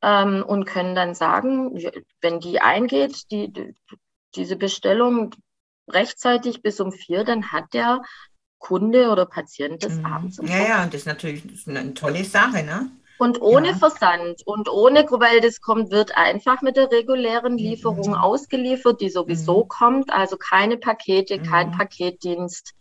ähm, 0.01 0.43
und 0.47 0.65
können 0.65 0.95
dann 0.95 1.15
sagen, 1.15 1.75
wenn 2.21 2.39
die 2.39 2.61
eingeht, 2.61 3.29
die, 3.29 3.51
die, 3.51 3.75
diese 4.35 4.55
Bestellung 4.55 5.35
rechtzeitig 5.89 6.61
bis 6.61 6.79
um 6.79 6.91
vier, 6.91 7.23
dann 7.25 7.51
hat 7.51 7.73
der 7.73 8.01
Kunde 8.59 9.09
oder 9.09 9.25
Patient 9.25 9.81
des 9.83 9.95
mhm. 9.95 10.05
Abends. 10.05 10.39
Ja, 10.43 10.59
ja, 10.59 10.85
das 10.85 11.01
ist 11.01 11.07
natürlich 11.07 11.43
eine 11.67 11.93
tolle 11.93 12.23
Sache, 12.23 12.63
ne? 12.63 12.91
Und 13.17 13.41
ohne 13.41 13.69
ja. 13.69 13.75
Versand 13.75 14.43
und 14.45 14.69
ohne, 14.69 15.05
weil 15.09 15.41
das 15.41 15.59
kommt, 15.59 15.91
wird 15.91 16.15
einfach 16.15 16.61
mit 16.61 16.77
der 16.77 16.89
regulären 16.89 17.57
Lieferung 17.57 18.11
mhm. 18.11 18.13
ausgeliefert, 18.13 19.01
die 19.01 19.09
sowieso 19.09 19.63
mhm. 19.63 19.67
kommt. 19.67 20.13
Also 20.13 20.37
keine 20.37 20.77
Pakete, 20.77 21.41
kein 21.41 21.69
mhm. 21.69 21.77
Paketdienst. 21.77 22.75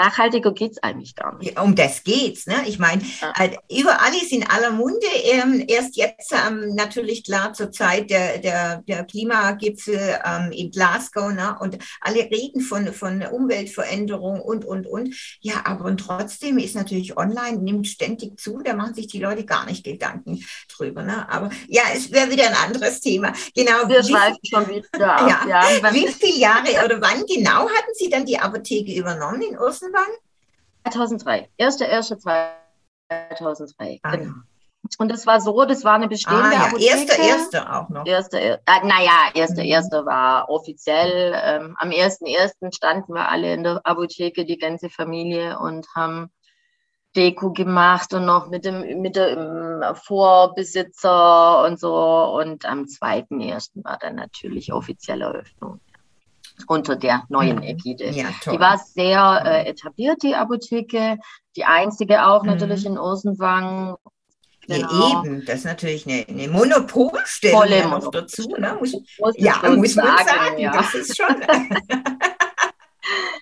Nachhaltiger 0.00 0.52
geht 0.52 0.72
es 0.72 0.82
eigentlich 0.82 1.14
gar 1.14 1.36
nicht. 1.36 1.60
Um 1.60 1.74
das 1.74 2.02
geht's. 2.04 2.46
Ne? 2.46 2.56
Ich 2.66 2.78
meine, 2.78 3.02
ja. 3.20 3.32
äh, 3.38 3.56
überall 3.70 4.14
ist 4.14 4.32
in 4.32 4.48
aller 4.48 4.70
Munde. 4.70 5.06
Ähm, 5.24 5.64
erst 5.68 5.96
jetzt 5.96 6.32
ähm, 6.32 6.74
natürlich 6.74 7.24
klar 7.24 7.52
zur 7.52 7.70
Zeit 7.70 8.08
der, 8.08 8.38
der, 8.38 8.82
der 8.88 9.04
Klimagipfel 9.04 10.18
ähm, 10.24 10.52
in 10.52 10.70
Glasgow. 10.70 11.32
Ne? 11.32 11.54
Und 11.60 11.76
alle 12.00 12.20
reden 12.30 12.62
von, 12.62 12.92
von 12.94 13.22
Umweltveränderung 13.22 14.40
und, 14.40 14.64
und, 14.64 14.86
und. 14.86 15.14
Ja, 15.40 15.62
aber 15.64 15.84
und 15.84 15.98
trotzdem 15.98 16.56
ist 16.56 16.74
natürlich 16.74 17.18
online, 17.18 17.58
nimmt 17.58 17.86
ständig 17.86 18.40
zu. 18.40 18.62
Da 18.64 18.74
machen 18.74 18.94
sich 18.94 19.08
die 19.08 19.20
Leute 19.20 19.44
gar 19.44 19.66
nicht 19.66 19.84
Gedanken 19.84 20.42
drüber. 20.74 21.02
Ne? 21.02 21.28
Aber 21.28 21.50
ja, 21.68 21.82
es 21.94 22.10
wäre 22.10 22.30
wieder 22.30 22.46
ein 22.48 22.56
anderes 22.56 23.00
Thema. 23.00 23.34
Genau. 23.54 23.86
Wir 23.86 24.02
schweifen 24.02 24.40
schon 24.44 24.68
wieder 24.68 25.16
ab. 25.16 25.20
Ja. 25.30 25.46
ja. 25.46 25.92
Wie 25.92 26.08
viele 26.08 26.38
Jahre 26.38 26.84
oder 26.84 27.00
wann 27.00 27.24
genau 27.26 27.68
hatten 27.68 27.92
Sie 27.94 28.08
dann 28.08 28.24
die 28.24 28.38
Apotheke 28.38 28.92
übernommen 28.92 29.42
in 29.42 29.58
Ursen? 29.58 29.89
Wann? 29.92 30.90
2003. 30.90 31.50
1.1.2003. 31.58 34.00
Ah, 34.02 34.16
genau. 34.16 34.32
Und 34.98 35.10
das 35.10 35.26
war 35.26 35.40
so, 35.40 35.64
das 35.66 35.84
war 35.84 35.94
eine 35.94 36.08
bestehende 36.08 36.46
ah, 36.46 36.52
ja. 36.52 36.66
Apotheke. 36.66 36.90
Erste, 36.90 37.22
erste 37.22 37.72
auch 37.72 37.88
noch. 37.90 38.04
Erste, 38.06 38.40
äh, 38.40 38.58
naja, 38.82 39.30
erste, 39.34 39.60
mhm. 39.60 39.68
erste 39.68 40.06
war 40.06 40.48
offiziell. 40.48 41.34
Ähm, 41.36 41.76
am 41.78 41.90
ersten, 41.90 42.24
ersten 42.26 42.72
standen 42.72 43.12
wir 43.14 43.28
alle 43.28 43.52
in 43.54 43.62
der 43.62 43.80
Apotheke, 43.84 44.46
die 44.46 44.58
ganze 44.58 44.88
Familie 44.88 45.58
und 45.58 45.86
haben 45.94 46.32
Deko 47.14 47.52
gemacht 47.52 48.14
und 48.14 48.24
noch 48.24 48.48
mit 48.48 48.64
dem, 48.64 49.02
mit 49.02 49.16
dem 49.16 49.84
Vorbesitzer 49.94 51.64
und 51.64 51.78
so. 51.78 51.94
Und 51.94 52.64
am 52.64 52.88
zweiten, 52.88 53.40
ersten 53.40 53.84
war 53.84 53.98
dann 53.98 54.14
natürlich 54.14 54.72
offizielle 54.72 55.26
Eröffnung 55.26 55.80
unter 56.66 56.96
der 56.96 57.24
neuen 57.28 57.56
mhm. 57.56 57.62
Ägide. 57.62 58.10
Ja, 58.10 58.28
die 58.44 58.58
war 58.58 58.78
sehr 58.78 59.42
äh, 59.44 59.68
etabliert, 59.68 60.22
die 60.22 60.34
Apotheke. 60.34 61.18
Die 61.56 61.64
einzige 61.64 62.26
auch 62.26 62.42
mhm. 62.42 62.50
natürlich 62.50 62.86
in 62.86 62.98
Ursenwang. 62.98 63.96
Genau. 64.66 64.88
Ja, 64.88 65.22
eben, 65.24 65.44
das 65.44 65.60
ist 65.60 65.64
natürlich 65.64 66.06
eine, 66.06 66.24
eine 66.28 66.48
Monopolstellung 66.48 67.60
Volle 67.60 67.88
noch 67.88 68.10
dazu. 68.10 68.48
Ne? 68.56 68.76
Muss, 68.78 68.92
muss 68.92 69.34
ja, 69.36 69.58
muss 69.64 69.96
man 69.96 70.06
sagen, 70.06 70.28
sagen 70.28 70.58
ja. 70.58 70.72
das 70.72 70.94
ist 70.94 71.16
schon. 71.16 71.34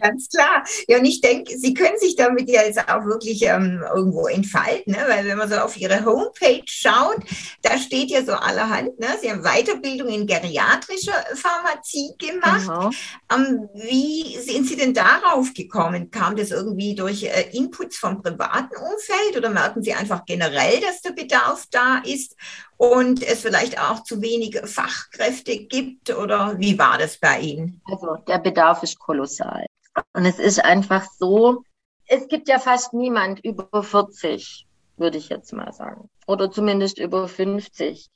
Ganz 0.00 0.28
klar. 0.28 0.64
Ja, 0.87 0.98
und 0.98 1.04
ich 1.04 1.20
denke, 1.20 1.57
Sie 1.59 1.74
können 1.74 1.98
sich 1.98 2.16
damit 2.16 2.48
ja 2.48 2.62
jetzt 2.62 2.78
auch 2.88 3.04
wirklich 3.04 3.42
ähm, 3.42 3.83
irgendwo 3.94 4.26
entfalten, 4.26 4.92
ne? 4.92 5.04
weil 5.09 5.26
wenn 5.26 5.38
man 5.38 5.48
so 5.48 5.57
auf 5.57 5.76
Ihre 5.76 6.04
Homepage 6.04 6.62
schaut, 6.66 7.18
da 7.62 7.78
steht 7.78 8.11
ja 8.11 8.24
so 8.24 8.33
allerhand, 8.33 8.98
ne? 8.98 9.09
Sie 9.20 9.31
haben 9.31 9.42
Weiterbildung 9.42 10.09
in 10.09 10.26
geriatrischer 10.26 11.24
Pharmazie 11.35 12.12
gemacht. 12.18 12.66
Genau. 12.66 12.90
Ähm, 13.35 13.68
wie 13.74 14.38
sind 14.38 14.66
Sie 14.68 14.76
denn 14.76 14.94
darauf 14.94 15.52
gekommen? 15.54 16.11
Kam 16.11 16.37
das 16.37 16.50
irgendwie 16.50 16.94
durch 16.94 17.24
äh, 17.24 17.48
Inputs 17.52 17.98
vom 17.98 18.22
privaten 18.22 18.76
Umfeld 18.76 19.37
oder 19.37 19.50
merken 19.50 19.83
Sie 19.83 19.94
einfach 19.94 20.24
generell, 20.24 20.81
dass 20.81 21.02
der 21.02 21.12
Bedarf 21.12 21.66
da 21.70 22.02
ist? 22.04 22.37
Und 22.78 23.22
es 23.22 23.42
vielleicht 23.42 23.78
auch 23.78 24.04
zu 24.04 24.22
wenige 24.22 24.66
Fachkräfte 24.66 25.58
gibt? 25.58 26.16
Oder 26.16 26.58
wie 26.58 26.78
war 26.78 26.96
das 26.96 27.18
bei 27.18 27.40
Ihnen? 27.40 27.82
Also 27.84 28.16
der 28.26 28.38
Bedarf 28.38 28.82
ist 28.82 28.98
kolossal. 28.98 29.66
Und 30.14 30.24
es 30.24 30.38
ist 30.38 30.64
einfach 30.64 31.04
so, 31.18 31.64
es 32.06 32.28
gibt 32.28 32.48
ja 32.48 32.58
fast 32.58 32.94
niemand 32.94 33.44
über 33.44 33.82
40, 33.82 34.66
würde 34.96 35.18
ich 35.18 35.28
jetzt 35.28 35.52
mal 35.52 35.72
sagen. 35.72 36.08
Oder 36.26 36.50
zumindest 36.50 36.98
über 36.98 37.28
50, 37.28 38.08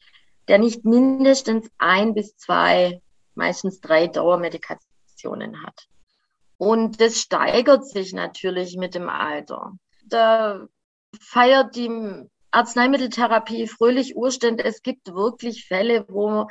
der 0.46 0.58
nicht 0.58 0.84
mindestens 0.84 1.68
ein 1.78 2.14
bis 2.14 2.36
zwei, 2.36 3.02
meistens 3.34 3.80
drei 3.80 4.06
Dauermedikationen 4.06 5.64
hat. 5.64 5.88
Und 6.56 7.00
das 7.00 7.20
steigert 7.20 7.88
sich 7.88 8.12
natürlich 8.12 8.76
mit 8.76 8.94
dem 8.94 9.08
Alter. 9.08 9.72
Da 10.06 10.68
feiert 11.20 11.74
die 11.74 12.28
Arzneimitteltherapie 12.52 13.66
fröhlich 13.66 14.16
Urstände. 14.16 14.64
Es 14.64 14.82
gibt 14.82 15.12
wirklich 15.12 15.66
Fälle, 15.66 16.06
wo 16.08 16.48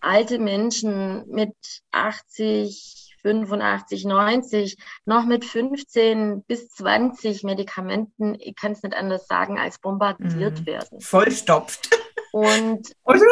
alte 0.00 0.38
Menschen 0.38 1.26
mit 1.28 1.54
80, 1.92 3.16
85, 3.22 4.04
90 4.04 4.76
noch 5.06 5.24
mit 5.24 5.44
15 5.44 6.44
bis 6.44 6.68
20 6.70 7.42
Medikamenten, 7.42 8.36
ich 8.38 8.54
kann 8.54 8.72
es 8.72 8.82
nicht 8.82 8.94
anders 8.94 9.26
sagen, 9.26 9.58
als 9.58 9.78
bombardiert 9.78 10.60
mhm. 10.60 10.66
werden. 10.66 11.00
Vollstopft. 11.00 11.88
Und 12.32 12.92
also? 13.04 13.24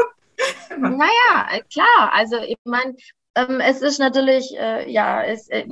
naja, 0.78 1.60
klar, 1.70 2.10
also 2.12 2.38
ich 2.38 2.56
meine, 2.64 2.96
ähm, 3.34 3.60
es 3.60 3.82
ist 3.82 3.98
natürlich, 3.98 4.56
äh, 4.58 4.90
ja, 4.90 5.22
es, 5.22 5.48
äh, 5.48 5.66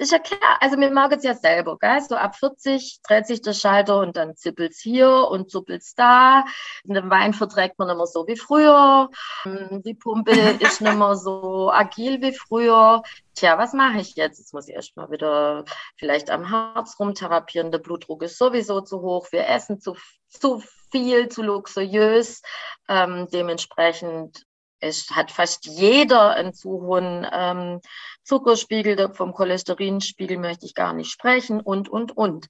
ist 0.00 0.12
ja 0.12 0.18
klar, 0.18 0.56
also 0.60 0.78
wir 0.78 0.90
merken 0.90 1.18
es 1.18 1.24
ja 1.24 1.34
selber, 1.34 1.76
gell? 1.78 2.00
so 2.00 2.16
ab 2.16 2.34
40 2.34 3.00
dreht 3.06 3.26
sich 3.26 3.42
der 3.42 3.52
Schalter 3.52 3.98
und 3.98 4.16
dann 4.16 4.34
zippelt 4.34 4.72
es 4.72 4.80
hier 4.80 5.28
und 5.30 5.50
zuppelt 5.50 5.82
es 5.82 5.94
da. 5.94 6.44
Den 6.84 7.10
Wein 7.10 7.34
verträgt 7.34 7.78
man 7.78 7.88
nicht 7.88 7.98
mehr 7.98 8.06
so 8.06 8.26
wie 8.26 8.36
früher. 8.36 9.10
Ähm, 9.44 9.82
die 9.84 9.94
Pumpe 9.94 10.30
ist 10.60 10.80
nicht 10.80 10.96
mehr 10.96 11.16
so 11.16 11.70
agil 11.70 12.22
wie 12.22 12.32
früher. 12.32 13.02
Tja, 13.34 13.58
was 13.58 13.74
mache 13.74 13.98
ich 13.98 14.16
jetzt? 14.16 14.38
Jetzt 14.38 14.54
muss 14.54 14.68
ich 14.68 14.74
erstmal 14.74 15.10
wieder 15.10 15.64
vielleicht 15.98 16.30
am 16.30 16.48
Herz 16.48 16.98
rumtherapieren. 16.98 17.70
Der 17.70 17.78
Blutdruck 17.78 18.22
ist 18.22 18.38
sowieso 18.38 18.80
zu 18.80 19.02
hoch. 19.02 19.28
Wir 19.32 19.48
essen 19.48 19.80
zu, 19.80 19.96
zu 20.28 20.62
viel, 20.90 21.28
zu 21.28 21.42
luxuriös. 21.42 22.40
Ähm, 22.88 23.28
dementsprechend 23.30 24.46
es 24.80 25.10
hat 25.10 25.30
fast 25.30 25.66
jeder 25.66 26.30
einen 26.30 26.54
zu 26.54 26.70
hohen 26.70 27.26
ähm, 27.30 27.80
Zuckerspiegel, 28.24 29.12
vom 29.14 29.32
Cholesterinspiegel 29.32 30.38
möchte 30.38 30.66
ich 30.66 30.74
gar 30.74 30.92
nicht 30.92 31.10
sprechen 31.10 31.60
und, 31.60 31.88
und, 31.88 32.16
und. 32.16 32.48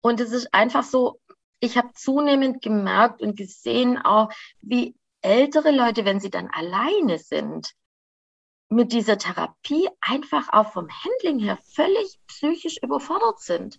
Und 0.00 0.20
es 0.20 0.32
ist 0.32 0.52
einfach 0.52 0.84
so, 0.84 1.20
ich 1.60 1.76
habe 1.76 1.92
zunehmend 1.94 2.62
gemerkt 2.62 3.22
und 3.22 3.36
gesehen 3.36 3.98
auch, 3.98 4.30
wie 4.60 4.94
ältere 5.22 5.70
Leute, 5.70 6.04
wenn 6.04 6.20
sie 6.20 6.30
dann 6.30 6.48
alleine 6.52 7.18
sind, 7.18 7.72
mit 8.68 8.92
dieser 8.92 9.16
Therapie 9.16 9.88
einfach 10.00 10.52
auch 10.52 10.72
vom 10.72 10.88
Handling 10.88 11.38
her 11.38 11.58
völlig 11.74 12.18
psychisch 12.26 12.78
überfordert 12.82 13.40
sind. 13.40 13.78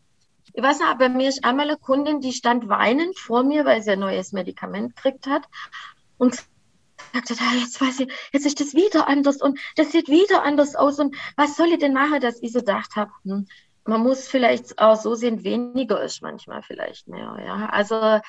Ich 0.54 0.64
weiß 0.64 0.80
noch, 0.80 0.98
bei 0.98 1.10
mir 1.10 1.28
ist 1.28 1.44
einmal 1.44 1.70
eine 1.70 1.78
Kundin, 1.78 2.22
die 2.22 2.32
stand 2.32 2.70
weinend 2.70 3.20
vor 3.20 3.44
mir, 3.44 3.66
weil 3.66 3.82
sie 3.82 3.92
ein 3.92 4.00
neues 4.00 4.32
Medikament 4.32 4.96
gekriegt 4.96 5.28
hat 5.28 5.44
und 6.18 6.42
sagte, 7.14 7.36
ah, 7.40 7.56
jetzt 7.60 7.80
weiß 7.80 8.02
ich, 8.02 8.14
jetzt 8.32 8.46
ist 8.46 8.60
das 8.60 8.74
wieder 8.74 9.08
anders 9.08 9.42
und 9.42 9.60
das 9.76 9.92
sieht 9.92 10.08
wieder 10.08 10.44
anders 10.44 10.76
aus 10.76 11.00
und 11.00 11.16
was 11.36 11.56
soll 11.56 11.68
ich 11.68 11.80
denn 11.80 11.94
machen, 11.94 12.22
dass 12.22 12.42
ich 12.42 12.52
so 12.52 12.60
gedacht 12.60 12.96
habe, 12.96 13.12
hm, 13.24 13.48
man 13.86 14.02
muss 14.02 14.28
vielleicht 14.28 14.80
auch 14.80 14.96
so 14.96 15.16
sehen, 15.16 15.44
weniger 15.44 16.02
ist 16.02 16.22
manchmal 16.22 16.62
vielleicht 16.62 17.08
mehr, 17.08 17.38
ja. 17.46 17.70
Also 17.70 18.20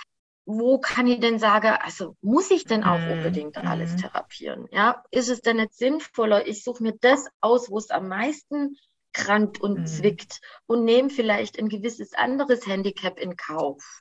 wo 0.50 0.78
kann 0.78 1.06
ich 1.06 1.20
denn 1.20 1.38
sagen, 1.38 1.76
also 1.82 2.16
muss 2.22 2.50
ich 2.50 2.64
denn 2.64 2.82
auch 2.82 2.98
mhm. 2.98 3.12
unbedingt 3.12 3.58
alles 3.58 3.92
mhm. 3.92 3.96
therapieren? 3.98 4.66
Ja, 4.70 5.04
ist 5.10 5.28
es 5.28 5.42
denn 5.42 5.58
nicht 5.58 5.74
sinnvoller? 5.74 6.46
Ich 6.46 6.64
suche 6.64 6.82
mir 6.82 6.94
das 6.98 7.26
aus, 7.42 7.70
wo 7.70 7.76
es 7.76 7.90
am 7.90 8.08
meisten 8.08 8.78
krankt 9.12 9.60
und 9.60 9.80
mhm. 9.80 9.86
zwickt 9.86 10.40
und 10.64 10.84
nehme 10.84 11.10
vielleicht 11.10 11.58
ein 11.58 11.68
gewisses 11.68 12.14
anderes 12.14 12.66
Handicap 12.66 13.18
in 13.18 13.36
Kauf. 13.36 14.00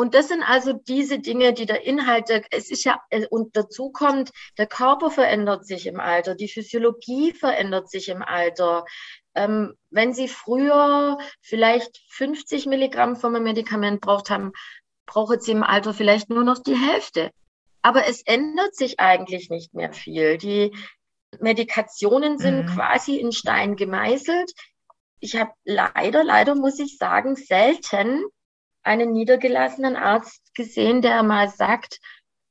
Und 0.00 0.14
das 0.14 0.28
sind 0.28 0.44
also 0.44 0.74
diese 0.74 1.18
Dinge, 1.18 1.52
die 1.52 1.66
der 1.66 1.84
Inhalt, 1.84 2.30
es 2.52 2.70
ist 2.70 2.84
ja, 2.84 3.00
äh, 3.10 3.26
und 3.26 3.56
dazu 3.56 3.90
kommt, 3.90 4.30
der 4.56 4.68
Körper 4.68 5.10
verändert 5.10 5.66
sich 5.66 5.88
im 5.88 5.98
Alter, 5.98 6.36
die 6.36 6.46
Physiologie 6.46 7.32
verändert 7.32 7.90
sich 7.90 8.08
im 8.08 8.22
Alter. 8.22 8.84
Ähm, 9.34 9.74
wenn 9.90 10.14
Sie 10.14 10.28
früher 10.28 11.18
vielleicht 11.40 11.98
50 12.10 12.66
Milligramm 12.66 13.16
von 13.16 13.34
einem 13.34 13.42
Medikament 13.42 14.00
braucht 14.00 14.30
haben, 14.30 14.52
brauchen 15.04 15.40
Sie 15.40 15.50
im 15.50 15.64
Alter 15.64 15.92
vielleicht 15.92 16.30
nur 16.30 16.44
noch 16.44 16.60
die 16.60 16.76
Hälfte. 16.76 17.32
Aber 17.82 18.06
es 18.06 18.22
ändert 18.22 18.76
sich 18.76 19.00
eigentlich 19.00 19.50
nicht 19.50 19.74
mehr 19.74 19.92
viel. 19.92 20.38
Die 20.38 20.76
Medikationen 21.40 22.38
sind 22.38 22.66
mhm. 22.66 22.74
quasi 22.76 23.16
in 23.16 23.32
Stein 23.32 23.74
gemeißelt. 23.74 24.52
Ich 25.18 25.34
habe 25.34 25.50
leider, 25.64 26.22
leider 26.22 26.54
muss 26.54 26.78
ich 26.78 26.98
sagen, 26.98 27.34
selten 27.34 28.22
einen 28.88 29.12
niedergelassenen 29.12 29.96
Arzt 29.96 30.54
gesehen, 30.54 31.02
der 31.02 31.22
mal 31.22 31.48
sagt, 31.50 32.00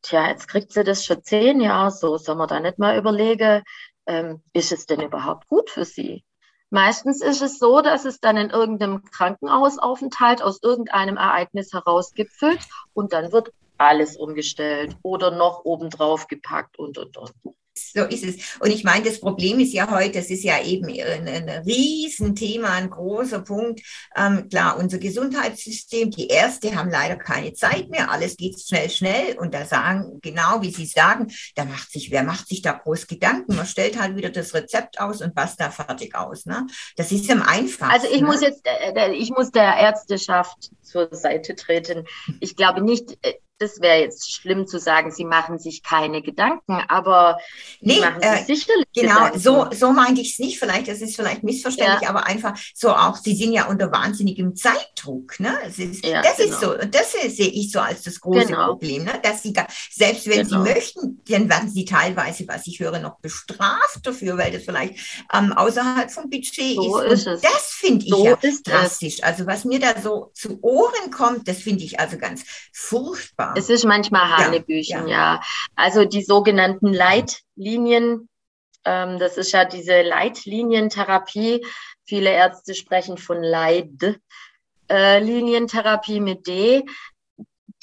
tja, 0.04 0.30
jetzt 0.30 0.48
kriegt 0.48 0.72
sie 0.72 0.84
das 0.84 1.04
schon 1.04 1.24
zehn 1.24 1.60
Jahre 1.60 1.92
so, 1.92 2.18
soll 2.18 2.36
man 2.36 2.48
da 2.48 2.60
nicht 2.60 2.78
mal 2.78 2.98
überlegen, 2.98 3.64
ähm, 4.06 4.42
ist 4.54 4.72
es 4.72 4.86
denn 4.86 5.02
überhaupt 5.02 5.48
gut 5.48 5.70
für 5.72 5.84
sie? 5.84 6.24
Meistens 6.70 7.22
ist 7.22 7.42
es 7.42 7.60
so, 7.60 7.82
dass 7.82 8.06
es 8.06 8.20
dann 8.20 8.38
in 8.38 8.50
irgendeinem 8.52 9.04
Krankenhausaufenthalt 9.04 10.42
aus 10.42 10.62
irgendeinem 10.62 11.18
Ereignis 11.18 11.74
herausgipfelt 11.74 12.60
und 12.94 13.14
dann 13.14 13.32
wird 13.32 13.52
alles 13.78 14.16
umgestellt 14.16 14.96
oder 15.02 15.32
noch 15.32 15.66
obendrauf 15.66 16.28
gepackt 16.28 16.78
und, 16.78 16.98
und, 16.98 17.18
und. 17.18 17.32
So 17.94 18.04
ist 18.04 18.24
es. 18.24 18.58
Und 18.60 18.72
ich 18.72 18.84
meine, 18.84 19.06
das 19.06 19.20
Problem 19.20 19.60
ist 19.60 19.74
ja 19.74 19.90
heute, 19.90 20.20
das 20.20 20.30
ist 20.30 20.44
ja 20.44 20.62
eben 20.64 20.88
ein, 20.88 21.28
ein 21.28 21.50
Riesenthema, 21.66 22.70
ein 22.70 22.90
großer 22.90 23.40
Punkt. 23.40 23.82
Ähm, 24.16 24.50
klar, 24.50 24.78
unser 24.78 24.98
Gesundheitssystem, 24.98 26.12
die 26.12 26.28
Ärzte 26.28 26.76
haben 26.76 26.90
leider 26.90 27.16
keine 27.16 27.54
Zeit 27.54 27.90
mehr, 27.90 28.12
alles 28.12 28.38
geht 28.38 28.60
schnell, 28.60 28.90
schnell. 28.90 29.38
Und 29.38 29.54
da 29.54 29.66
sagen, 29.66 30.20
genau 30.22 30.62
wie 30.62 30.72
Sie 30.72 30.86
sagen, 30.86 31.32
da 31.56 31.66
macht 31.66 31.92
sich, 31.92 32.12
wer 32.12 32.24
macht 32.24 32.48
sich 32.48 32.62
da 32.62 32.74
groß 32.74 33.08
Gedanken? 33.08 33.56
Man 33.56 33.66
stellt 33.66 34.00
halt 34.00 34.16
wieder 34.16 34.30
das 34.30 34.54
Rezept 34.54 35.00
aus 35.00 35.22
und 35.22 35.36
basta 35.36 35.72
fertig 35.72 36.16
aus. 36.16 36.46
Ne? 36.46 36.68
Das 36.96 37.12
ist 37.12 37.30
am 37.32 37.42
einfachsten. 37.42 37.94
Also 37.94 38.08
ich 38.14 38.22
ne? 38.22 38.28
muss 38.28 38.42
jetzt, 38.42 38.62
äh, 38.66 39.12
ich 39.14 39.30
muss 39.32 39.52
der 39.52 39.78
Ärzteschaft 39.78 40.72
zur 40.82 41.10
Seite 41.12 41.56
treten. 41.56 42.06
Ich 42.40 42.56
glaube 42.56 42.82
nicht, 42.82 43.18
äh, 43.22 43.34
das 43.60 43.82
wäre 43.82 44.02
jetzt 44.02 44.32
schlimm 44.32 44.68
zu 44.68 44.80
sagen, 44.80 45.12
sie 45.12 45.26
machen 45.26 45.60
sich 45.60 45.84
keine 45.84 46.22
Gedanken, 46.22 46.82
aber 46.88 47.40
nee, 47.82 48.00
machen 48.00 48.22
äh, 48.22 48.38
sich 48.38 48.60
sicherlich 48.60 48.88
Genau, 48.94 49.16
Gedanken. 49.16 49.40
so, 49.40 49.68
so 49.72 49.92
meinte 49.92 50.22
ich 50.22 50.32
es 50.34 50.40
nicht. 50.40 50.60
Vielleicht, 50.60 50.88
das 50.88 51.02
ist 51.02 51.16
vielleicht 51.16 51.44
missverständlich, 51.44 52.02
ja. 52.02 52.10
aber 52.10 52.26
einfach 52.26 52.58
so 52.74 52.90
auch, 52.90 53.16
sie 53.16 53.36
sind 53.36 53.54
ja 53.54 53.68
unter 53.68 53.92
wahnsinnigem 53.92 54.56
Zeitdruck. 54.56 55.40
Ne? 55.40 55.56
Es 55.66 55.78
ist, 55.78 56.04
ja, 56.04 56.22
das 56.24 56.38
genau. 56.38 56.50
ist 56.50 56.60
so, 56.62 56.74
das 56.76 57.12
sehe 57.12 57.48
ich 57.48 57.72
so 57.72 57.80
als 57.80 58.04
das 58.04 58.20
große 58.20 58.48
genau. 58.48 58.70
Problem, 58.70 59.04
ne? 59.04 59.20
dass 59.22 59.44
sie, 59.44 59.54
selbst 59.92 60.28
wenn 60.28 60.48
genau. 60.48 60.64
sie 60.64 60.74
möchten, 60.74 61.22
dann 61.30 61.50
werden 61.50 61.70
sie 61.70 61.86
teilweise, 61.86 62.48
was 62.48 62.66
ich 62.66 62.80
höre, 62.80 63.00
noch 63.00 63.20
bestraft 63.20 64.00
dafür, 64.02 64.38
weil 64.38 64.52
das 64.52 64.64
vielleicht 64.64 64.96
ähm, 65.34 65.54
außerhalb 65.54 66.10
vom 66.10 66.30
Budget 66.30 66.76
so 66.76 67.00
ist. 67.00 67.28
ist 67.28 67.44
das 67.44 67.70
finde 67.70 68.06
ich 68.06 68.12
so 68.12 68.26
ja 68.26 68.38
drastisch. 68.64 69.24
Also 69.24 69.46
was 69.46 69.64
mir 69.64 69.80
da 69.80 70.02
so 70.02 70.32
zu 70.34 70.58
Ohren 70.64 71.12
kommt, 71.12 71.48
das 71.48 71.58
finde 71.58 71.84
ich 71.84 72.00
also 72.00 72.18
ganz 72.18 72.44
furchtbar. 72.74 73.47
Es 73.56 73.70
ist 73.70 73.86
manchmal 73.86 74.30
Hanebüchen, 74.30 75.08
ja, 75.08 75.18
ja. 75.18 75.36
ja. 75.36 75.42
Also 75.76 76.06
die 76.06 76.24
sogenannten 76.24 76.92
Leitlinien, 76.94 78.28
ähm, 78.86 79.20
das 79.20 79.38
ist 79.38 79.52
ja 79.52 79.66
diese 79.66 80.02
Leitlinientherapie. 80.02 81.66
Viele 82.06 82.32
Ärzte 82.32 82.74
sprechen 82.74 83.18
von 83.18 83.44
Leitlinientherapie 83.44 86.18
äh, 86.18 86.22
mit 86.22 86.48
D, 86.48 86.86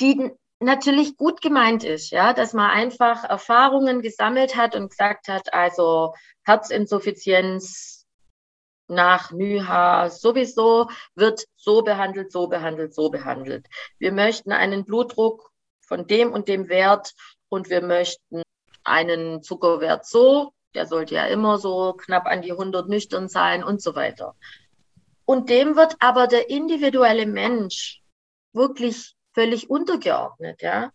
die 0.01 0.33
natürlich 0.61 1.17
gut 1.17 1.41
gemeint 1.41 1.85
ist, 1.85 2.11
ja, 2.11 2.33
dass 2.33 2.53
man 2.53 2.71
einfach 2.71 3.25
Erfahrungen 3.25 4.03
gesammelt 4.03 4.57
hat 4.57 4.75
und 4.75 4.91
gesagt 4.91 5.29
hat, 5.29 5.53
also 5.53 6.15
Herzinsuffizienz 6.45 8.07
nach 8.89 9.31
NYHA 9.31 10.11
sowieso 10.11 10.89
wird 11.15 11.45
so 11.57 11.83
behandelt, 11.83 12.33
so 12.33 12.49
behandelt, 12.49 12.95
so 12.95 13.11
behandelt. 13.11 13.67
Wir 13.99 14.13
möchten 14.13 14.53
einen 14.53 14.85
Blutdruck 14.85 15.51
von 15.87 16.07
dem 16.07 16.33
und 16.33 16.49
dem 16.49 16.69
Wert 16.69 17.15
und 17.49 17.71
wir 17.71 17.83
möchten 17.83 18.43
einen 18.85 19.43
Zuckerwert 19.43 20.07
so, 20.07 20.53
der 20.75 20.87
sollte 20.87 21.15
ja 21.15 21.27
immer 21.27 21.59
so 21.59 21.95
knapp 21.95 22.27
an 22.27 22.43
die 22.43 22.53
100 22.53 22.89
nüchtern 22.89 23.29
sein 23.29 23.63
und 23.63 23.81
so 23.81 23.95
weiter. 23.95 24.35
Und 25.25 25.49
dem 25.49 25.77
wird 25.77 25.97
aber 26.01 26.27
der 26.27 26.51
individuelle 26.51 27.27
Mensch 27.27 28.03
wirklich 28.53 29.15
völlig 29.33 29.71
untergeordnet, 29.71 30.63
ja. 30.63 30.91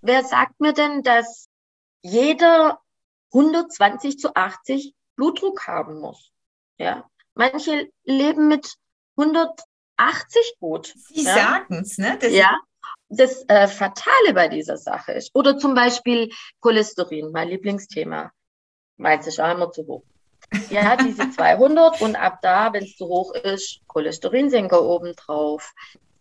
Wer 0.00 0.24
sagt 0.24 0.60
mir 0.60 0.72
denn, 0.72 1.02
dass 1.02 1.48
jeder 2.02 2.80
120 3.32 4.18
zu 4.18 4.34
80 4.34 4.94
Blutdruck 5.16 5.66
haben 5.66 6.00
muss? 6.00 6.30
Ja. 6.78 7.08
Manche 7.34 7.90
leben 8.04 8.48
mit 8.48 8.76
180 9.16 10.56
gut. 10.60 10.94
Sie 11.08 11.24
ja? 11.24 11.34
sagen 11.34 11.80
es, 11.82 11.98
ne? 11.98 12.18
Das 12.20 12.32
ja 12.32 12.56
das 13.08 13.44
äh, 13.48 13.68
Fatale 13.68 14.34
bei 14.34 14.48
dieser 14.48 14.76
Sache 14.76 15.12
ist. 15.12 15.30
Oder 15.34 15.58
zum 15.58 15.74
Beispiel 15.74 16.30
Cholesterin, 16.60 17.30
mein 17.32 17.48
Lieblingsthema. 17.48 18.32
Meins 18.96 19.26
ist 19.26 19.40
auch 19.40 19.52
immer 19.52 19.70
zu 19.70 19.86
hoch. 19.86 20.02
Ja, 20.70 20.96
diese 20.96 21.30
200 21.30 22.00
und 22.00 22.16
ab 22.16 22.38
da, 22.42 22.72
wenn 22.72 22.84
es 22.84 22.96
zu 22.96 23.06
hoch 23.06 23.34
ist, 23.34 23.80
Cholesterinsenker 23.86 24.82
obendrauf. 24.82 25.72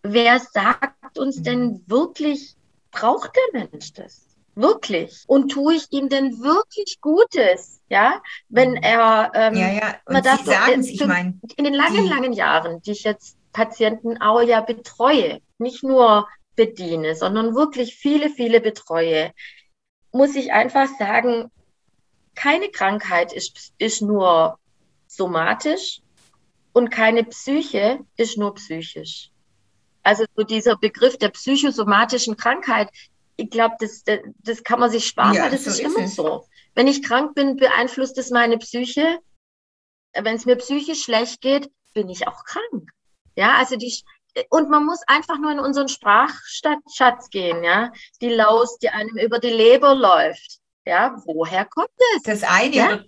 Wer 0.03 0.39
sagt 0.39 1.17
uns 1.17 1.41
denn 1.41 1.83
wirklich, 1.87 2.55
braucht 2.91 3.31
der 3.35 3.61
Mensch 3.61 3.93
das? 3.93 4.25
Wirklich. 4.55 5.23
Und 5.27 5.49
tue 5.49 5.75
ich 5.75 5.91
ihm 5.91 6.07
denn 6.07 6.39
wirklich 6.41 6.99
Gutes? 7.01 7.81
Ja, 7.89 8.21
wenn 8.47 8.75
er, 8.75 9.31
ähm, 9.33 9.55
ja, 9.55 9.69
ja. 9.69 9.95
Und 10.05 10.13
man 10.13 10.23
darf 10.23 10.39
Sie 10.39 10.45
sagen, 10.45 10.83
äh, 10.83 10.87
ich 10.87 11.05
meine, 11.05 11.39
in 11.57 11.65
den 11.65 11.73
langen, 11.73 12.07
langen 12.07 12.33
Jahren, 12.33 12.81
die 12.81 12.91
ich 12.91 13.03
jetzt 13.03 13.37
Patienten 13.51 14.21
auch 14.21 14.41
ja 14.41 14.61
betreue, 14.61 15.41
nicht 15.57 15.83
nur 15.83 16.27
bediene, 16.55 17.15
sondern 17.15 17.55
wirklich 17.55 17.95
viele, 17.95 18.29
viele 18.29 18.61
betreue, 18.61 19.31
muss 20.11 20.35
ich 20.35 20.51
einfach 20.53 20.87
sagen, 20.97 21.51
keine 22.35 22.69
Krankheit 22.69 23.33
ist, 23.33 23.73
ist 23.77 24.01
nur 24.01 24.59
somatisch 25.07 26.01
und 26.73 26.89
keine 26.89 27.23
Psyche 27.23 27.99
ist 28.17 28.37
nur 28.37 28.53
psychisch. 28.55 29.31
Also 30.03 30.25
so 30.35 30.43
dieser 30.43 30.77
Begriff 30.77 31.17
der 31.17 31.29
psychosomatischen 31.29 32.37
Krankheit, 32.37 32.89
ich 33.37 33.49
glaube, 33.49 33.75
das, 33.79 34.03
das, 34.03 34.19
das, 34.43 34.63
kann 34.63 34.79
man 34.79 34.91
sich 34.91 35.07
sparen, 35.07 35.33
ja, 35.33 35.43
weil 35.43 35.51
das 35.51 35.63
so 35.63 35.71
ist, 35.71 35.79
ist 35.79 35.85
immer 35.85 36.05
es. 36.05 36.15
so. 36.15 36.45
Wenn 36.75 36.87
ich 36.87 37.03
krank 37.03 37.35
bin, 37.35 37.55
beeinflusst 37.55 38.17
es 38.17 38.29
meine 38.29 38.57
Psyche. 38.57 39.19
Wenn 40.13 40.35
es 40.35 40.45
mir 40.45 40.55
psychisch 40.57 41.03
schlecht 41.03 41.41
geht, 41.41 41.69
bin 41.93 42.09
ich 42.09 42.27
auch 42.27 42.43
krank. 42.43 42.91
Ja, 43.35 43.55
also 43.57 43.75
die, 43.75 43.93
und 44.49 44.69
man 44.69 44.85
muss 44.85 45.01
einfach 45.07 45.37
nur 45.39 45.51
in 45.51 45.59
unseren 45.59 45.87
Sprachschatz 45.87 47.29
gehen, 47.29 47.63
ja. 47.63 47.91
Die 48.21 48.29
Laus, 48.29 48.77
die 48.79 48.89
einem 48.89 49.17
über 49.17 49.39
die 49.39 49.49
Leber 49.49 49.95
läuft. 49.95 50.59
Ja, 50.85 51.15
woher 51.25 51.65
kommt 51.65 51.89
es? 52.15 52.23
Das 52.23 52.43
eine 52.43 52.75
ja? 52.75 52.99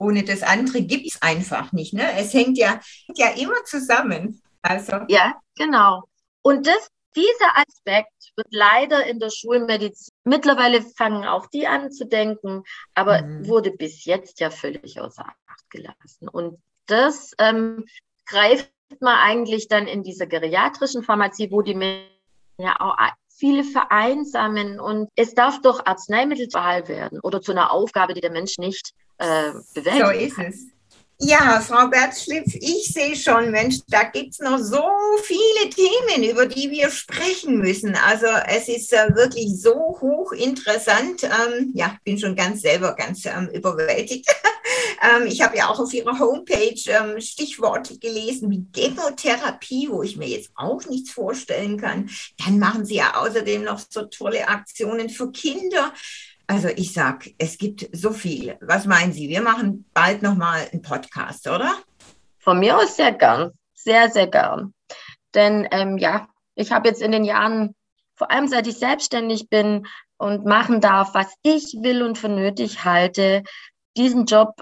ohne 0.00 0.24
das 0.24 0.42
andere 0.42 0.82
gibt 0.82 1.06
es 1.06 1.22
einfach 1.22 1.72
nicht. 1.72 1.92
Ne? 1.92 2.10
Es 2.16 2.32
hängt 2.32 2.56
ja, 2.56 2.80
ja 3.14 3.28
immer 3.36 3.62
zusammen. 3.64 4.42
Also. 4.62 5.00
Ja, 5.08 5.34
genau. 5.56 6.04
Und 6.42 6.66
das, 6.66 6.88
dieser 7.14 7.56
Aspekt 7.56 8.32
wird 8.36 8.48
leider 8.50 9.06
in 9.06 9.18
der 9.18 9.30
Schulmedizin, 9.30 10.14
mittlerweile 10.24 10.82
fangen 10.82 11.24
auch 11.24 11.46
die 11.46 11.66
an 11.66 11.92
zu 11.92 12.06
denken, 12.06 12.62
aber 12.94 13.22
mhm. 13.22 13.46
wurde 13.46 13.72
bis 13.72 14.04
jetzt 14.04 14.40
ja 14.40 14.50
völlig 14.50 15.00
außer 15.00 15.24
Acht 15.24 15.70
gelassen. 15.70 16.28
Und 16.28 16.62
das 16.86 17.32
ähm, 17.38 17.84
greift 18.26 18.72
man 19.00 19.18
eigentlich 19.18 19.68
dann 19.68 19.86
in 19.86 20.02
dieser 20.02 20.26
geriatrischen 20.26 21.02
Pharmazie, 21.02 21.50
wo 21.50 21.62
die 21.62 21.74
Menschen 21.74 22.08
ja 22.58 22.76
auch 22.80 22.96
viele 23.28 23.64
vereinsamen 23.64 24.78
und 24.80 25.08
es 25.16 25.34
darf 25.34 25.62
doch 25.62 25.86
Arzneimittelwahl 25.86 26.88
werden 26.88 27.20
oder 27.20 27.40
zu 27.40 27.52
einer 27.52 27.72
Aufgabe, 27.72 28.12
die 28.12 28.20
der 28.20 28.30
Mensch 28.30 28.58
nicht 28.58 28.92
äh, 29.18 29.52
bewältigt. 29.74 30.34
So 30.36 30.42
ist 30.44 30.48
es. 30.54 30.79
Ja, 31.22 31.60
Frau 31.60 31.86
Bertschlipf, 31.88 32.54
ich 32.54 32.94
sehe 32.94 33.14
schon, 33.14 33.50
Mensch, 33.50 33.80
da 33.88 34.04
gibt 34.04 34.32
es 34.32 34.38
noch 34.38 34.58
so 34.58 34.82
viele 35.22 35.68
Themen, 35.68 36.30
über 36.30 36.46
die 36.46 36.70
wir 36.70 36.90
sprechen 36.90 37.58
müssen. 37.58 37.94
Also 37.94 38.24
es 38.48 38.68
ist 38.68 38.90
äh, 38.94 39.14
wirklich 39.14 39.60
so 39.60 39.98
hochinteressant. 40.00 41.24
Ähm, 41.24 41.72
ja, 41.74 41.98
bin 42.04 42.18
schon 42.18 42.34
ganz 42.34 42.62
selber 42.62 42.94
ganz 42.94 43.26
ähm, 43.26 43.50
überwältigt. 43.52 44.34
ähm, 45.02 45.26
ich 45.26 45.42
habe 45.42 45.58
ja 45.58 45.68
auch 45.68 45.78
auf 45.78 45.92
Ihrer 45.92 46.18
Homepage 46.18 46.80
ähm, 46.86 47.20
Stichworte 47.20 47.98
gelesen 47.98 48.50
wie 48.50 48.66
Chemotherapie, 48.74 49.88
wo 49.90 50.02
ich 50.02 50.16
mir 50.16 50.28
jetzt 50.28 50.50
auch 50.54 50.86
nichts 50.86 51.10
vorstellen 51.10 51.76
kann. 51.78 52.08
Dann 52.38 52.58
machen 52.58 52.86
Sie 52.86 52.94
ja 52.94 53.16
außerdem 53.16 53.64
noch 53.64 53.78
so 53.90 54.04
tolle 54.06 54.48
Aktionen 54.48 55.10
für 55.10 55.30
Kinder. 55.32 55.92
Also 56.50 56.66
ich 56.66 56.92
sag, 56.92 57.30
es 57.38 57.58
gibt 57.58 57.88
so 57.92 58.10
viel. 58.10 58.58
Was 58.60 58.84
meinen 58.84 59.12
Sie? 59.12 59.28
Wir 59.28 59.40
machen 59.40 59.88
bald 59.94 60.20
nochmal 60.20 60.68
einen 60.72 60.82
Podcast, 60.82 61.46
oder? 61.46 61.76
Von 62.40 62.58
mir 62.58 62.76
aus 62.76 62.96
sehr 62.96 63.12
gern. 63.12 63.52
Sehr, 63.72 64.10
sehr 64.10 64.26
gern. 64.26 64.74
Denn 65.32 65.68
ähm, 65.70 65.96
ja, 65.96 66.26
ich 66.56 66.72
habe 66.72 66.88
jetzt 66.88 67.02
in 67.02 67.12
den 67.12 67.24
Jahren, 67.24 67.76
vor 68.16 68.32
allem 68.32 68.48
seit 68.48 68.66
ich 68.66 68.78
selbstständig 68.78 69.48
bin 69.48 69.86
und 70.16 70.44
machen 70.44 70.80
darf, 70.80 71.14
was 71.14 71.32
ich 71.42 71.76
will 71.82 72.02
und 72.02 72.18
für 72.18 72.28
nötig 72.28 72.84
halte, 72.84 73.44
diesen 73.96 74.24
Job 74.24 74.56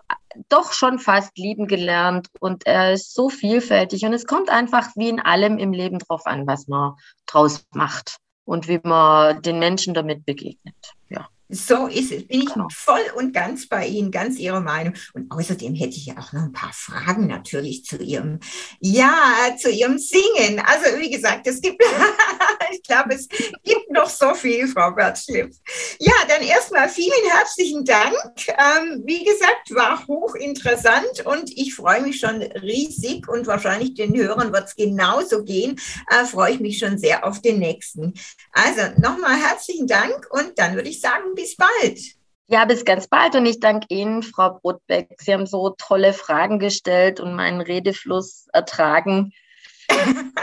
doch 0.51 0.75
schon 0.75 0.99
fast 0.99 1.39
lieben 1.39 1.69
gelernt 1.69 2.29
und 2.39 2.67
er 2.67 2.93
ist 2.93 3.15
so 3.15 3.31
vielfältig 3.31 4.05
und 4.05 4.13
es 4.13 4.27
kommt 4.27 4.51
einfach 4.51 4.89
wie 4.95 5.09
in 5.09 5.21
allem 5.21 5.57
im 5.57 5.73
Leben 5.73 6.01
drauf 6.01 6.27
an, 6.27 6.47
was 6.47 6.69
man 6.69 6.97
draus 7.25 7.65
macht 7.73 8.19
und 8.45 8.69
wie 8.69 8.79
man 8.83 9.41
den 9.41 9.59
Menschen 9.59 9.95
damit 9.95 10.27
begegnet. 10.27 10.77
Ja. 11.09 11.31
So 11.49 11.87
ist 11.87 12.13
es. 12.13 12.27
Bin 12.27 12.43
ich 12.43 12.53
genau. 12.53 12.69
voll 12.71 13.01
und 13.17 13.33
ganz 13.33 13.69
bei 13.69 13.87
Ihnen, 13.87 14.11
ganz 14.11 14.39
Ihrer 14.39 14.61
Meinung. 14.61 14.95
Und 15.15 15.31
außerdem 15.31 15.75
hätte 15.75 15.97
ich 15.97 16.07
ja 16.07 16.19
auch 16.19 16.33
noch 16.33 16.43
ein 16.43 16.53
paar 16.53 16.73
Fragen 16.75 17.27
natürlich 17.27 17.85
zu 17.85 17.97
Ihrem, 17.97 18.41
ja, 18.81 19.57
zu 19.59 19.71
Ihrem 19.71 19.99
Singen. 19.99 20.61
Also 20.61 20.99
wie 20.99 21.11
gesagt, 21.11 21.47
es 21.47 21.61
gibt, 21.63 21.83
ich 22.73 22.83
glaube, 22.83 23.15
es 23.15 23.29
gibt 23.29 23.91
noch 23.91 24.11
so 24.11 24.35
viel, 24.35 24.69
Frau 24.69 24.91
Bertschliff. 24.91 25.57
Ja, 25.99 26.13
dann 26.29 26.43
erstmal 26.43 26.89
vielen 26.91 27.31
herzlichen 27.31 27.85
Dank. 27.85 28.15
Ähm, 28.49 29.03
wie 29.07 29.25
gesagt, 29.25 29.75
war 29.75 30.07
hochinteressant 30.07 31.25
und 31.25 31.51
ich 31.57 31.75
freue 31.75 32.03
mich 32.03 32.19
schon 32.19 32.43
riesig 32.43 33.27
und 33.27 33.47
wahrscheinlich 33.47 33.95
den 33.95 34.15
Hörern 34.15 34.53
wird 34.53 34.67
es 34.67 34.77
genauso 34.77 35.45
gehen. 35.45 35.81
Äh, 36.11 36.27
freue 36.27 36.53
ich 36.53 36.61
mich 36.61 36.79
schon 36.79 36.99
sehr 36.99 37.27
auf 37.27 37.41
den 37.41 37.59
nächsten. 37.59 38.13
Also 38.53 38.83
nochmal 39.01 39.41
herzlichen 39.41 39.87
Dank 39.87 40.27
und 40.31 40.59
dann 40.59 40.75
würde 40.75 40.91
ich 40.91 41.01
sagen, 41.01 41.37
bis 41.39 41.57
bald. 41.57 42.01
Ja, 42.49 42.65
bis 42.65 42.85
ganz 42.85 43.07
bald 43.07 43.37
und 43.37 43.47
ich 43.47 43.61
danke 43.61 43.87
Ihnen, 43.91 44.23
Frau 44.23 44.59
Brotbeck. 44.61 45.15
Sie 45.19 45.33
haben 45.33 45.47
so 45.47 45.71
tolle 45.79 46.13
Fragen 46.13 46.59
gestellt 46.59 47.21
und 47.21 47.35
meinen 47.35 47.61
Redefluss 47.61 48.49
ertragen. 48.53 49.33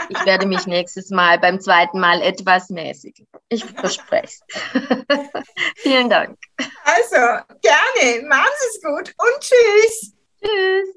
Ich 0.08 0.24
werde 0.24 0.46
mich 0.46 0.66
nächstes 0.66 1.10
Mal 1.10 1.38
beim 1.38 1.60
zweiten 1.60 2.00
Mal 2.00 2.22
etwas 2.22 2.70
mäßigen. 2.70 3.26
Ich 3.48 3.64
verspreche 3.64 4.24
es. 4.24 4.40
Vielen 5.76 6.08
Dank. 6.08 6.38
Also, 6.84 7.44
gerne. 7.60 8.26
Machen 8.26 8.52
Sie 8.60 8.68
es 8.68 8.82
gut 8.82 9.14
und 9.18 9.40
tschüss. 9.40 10.96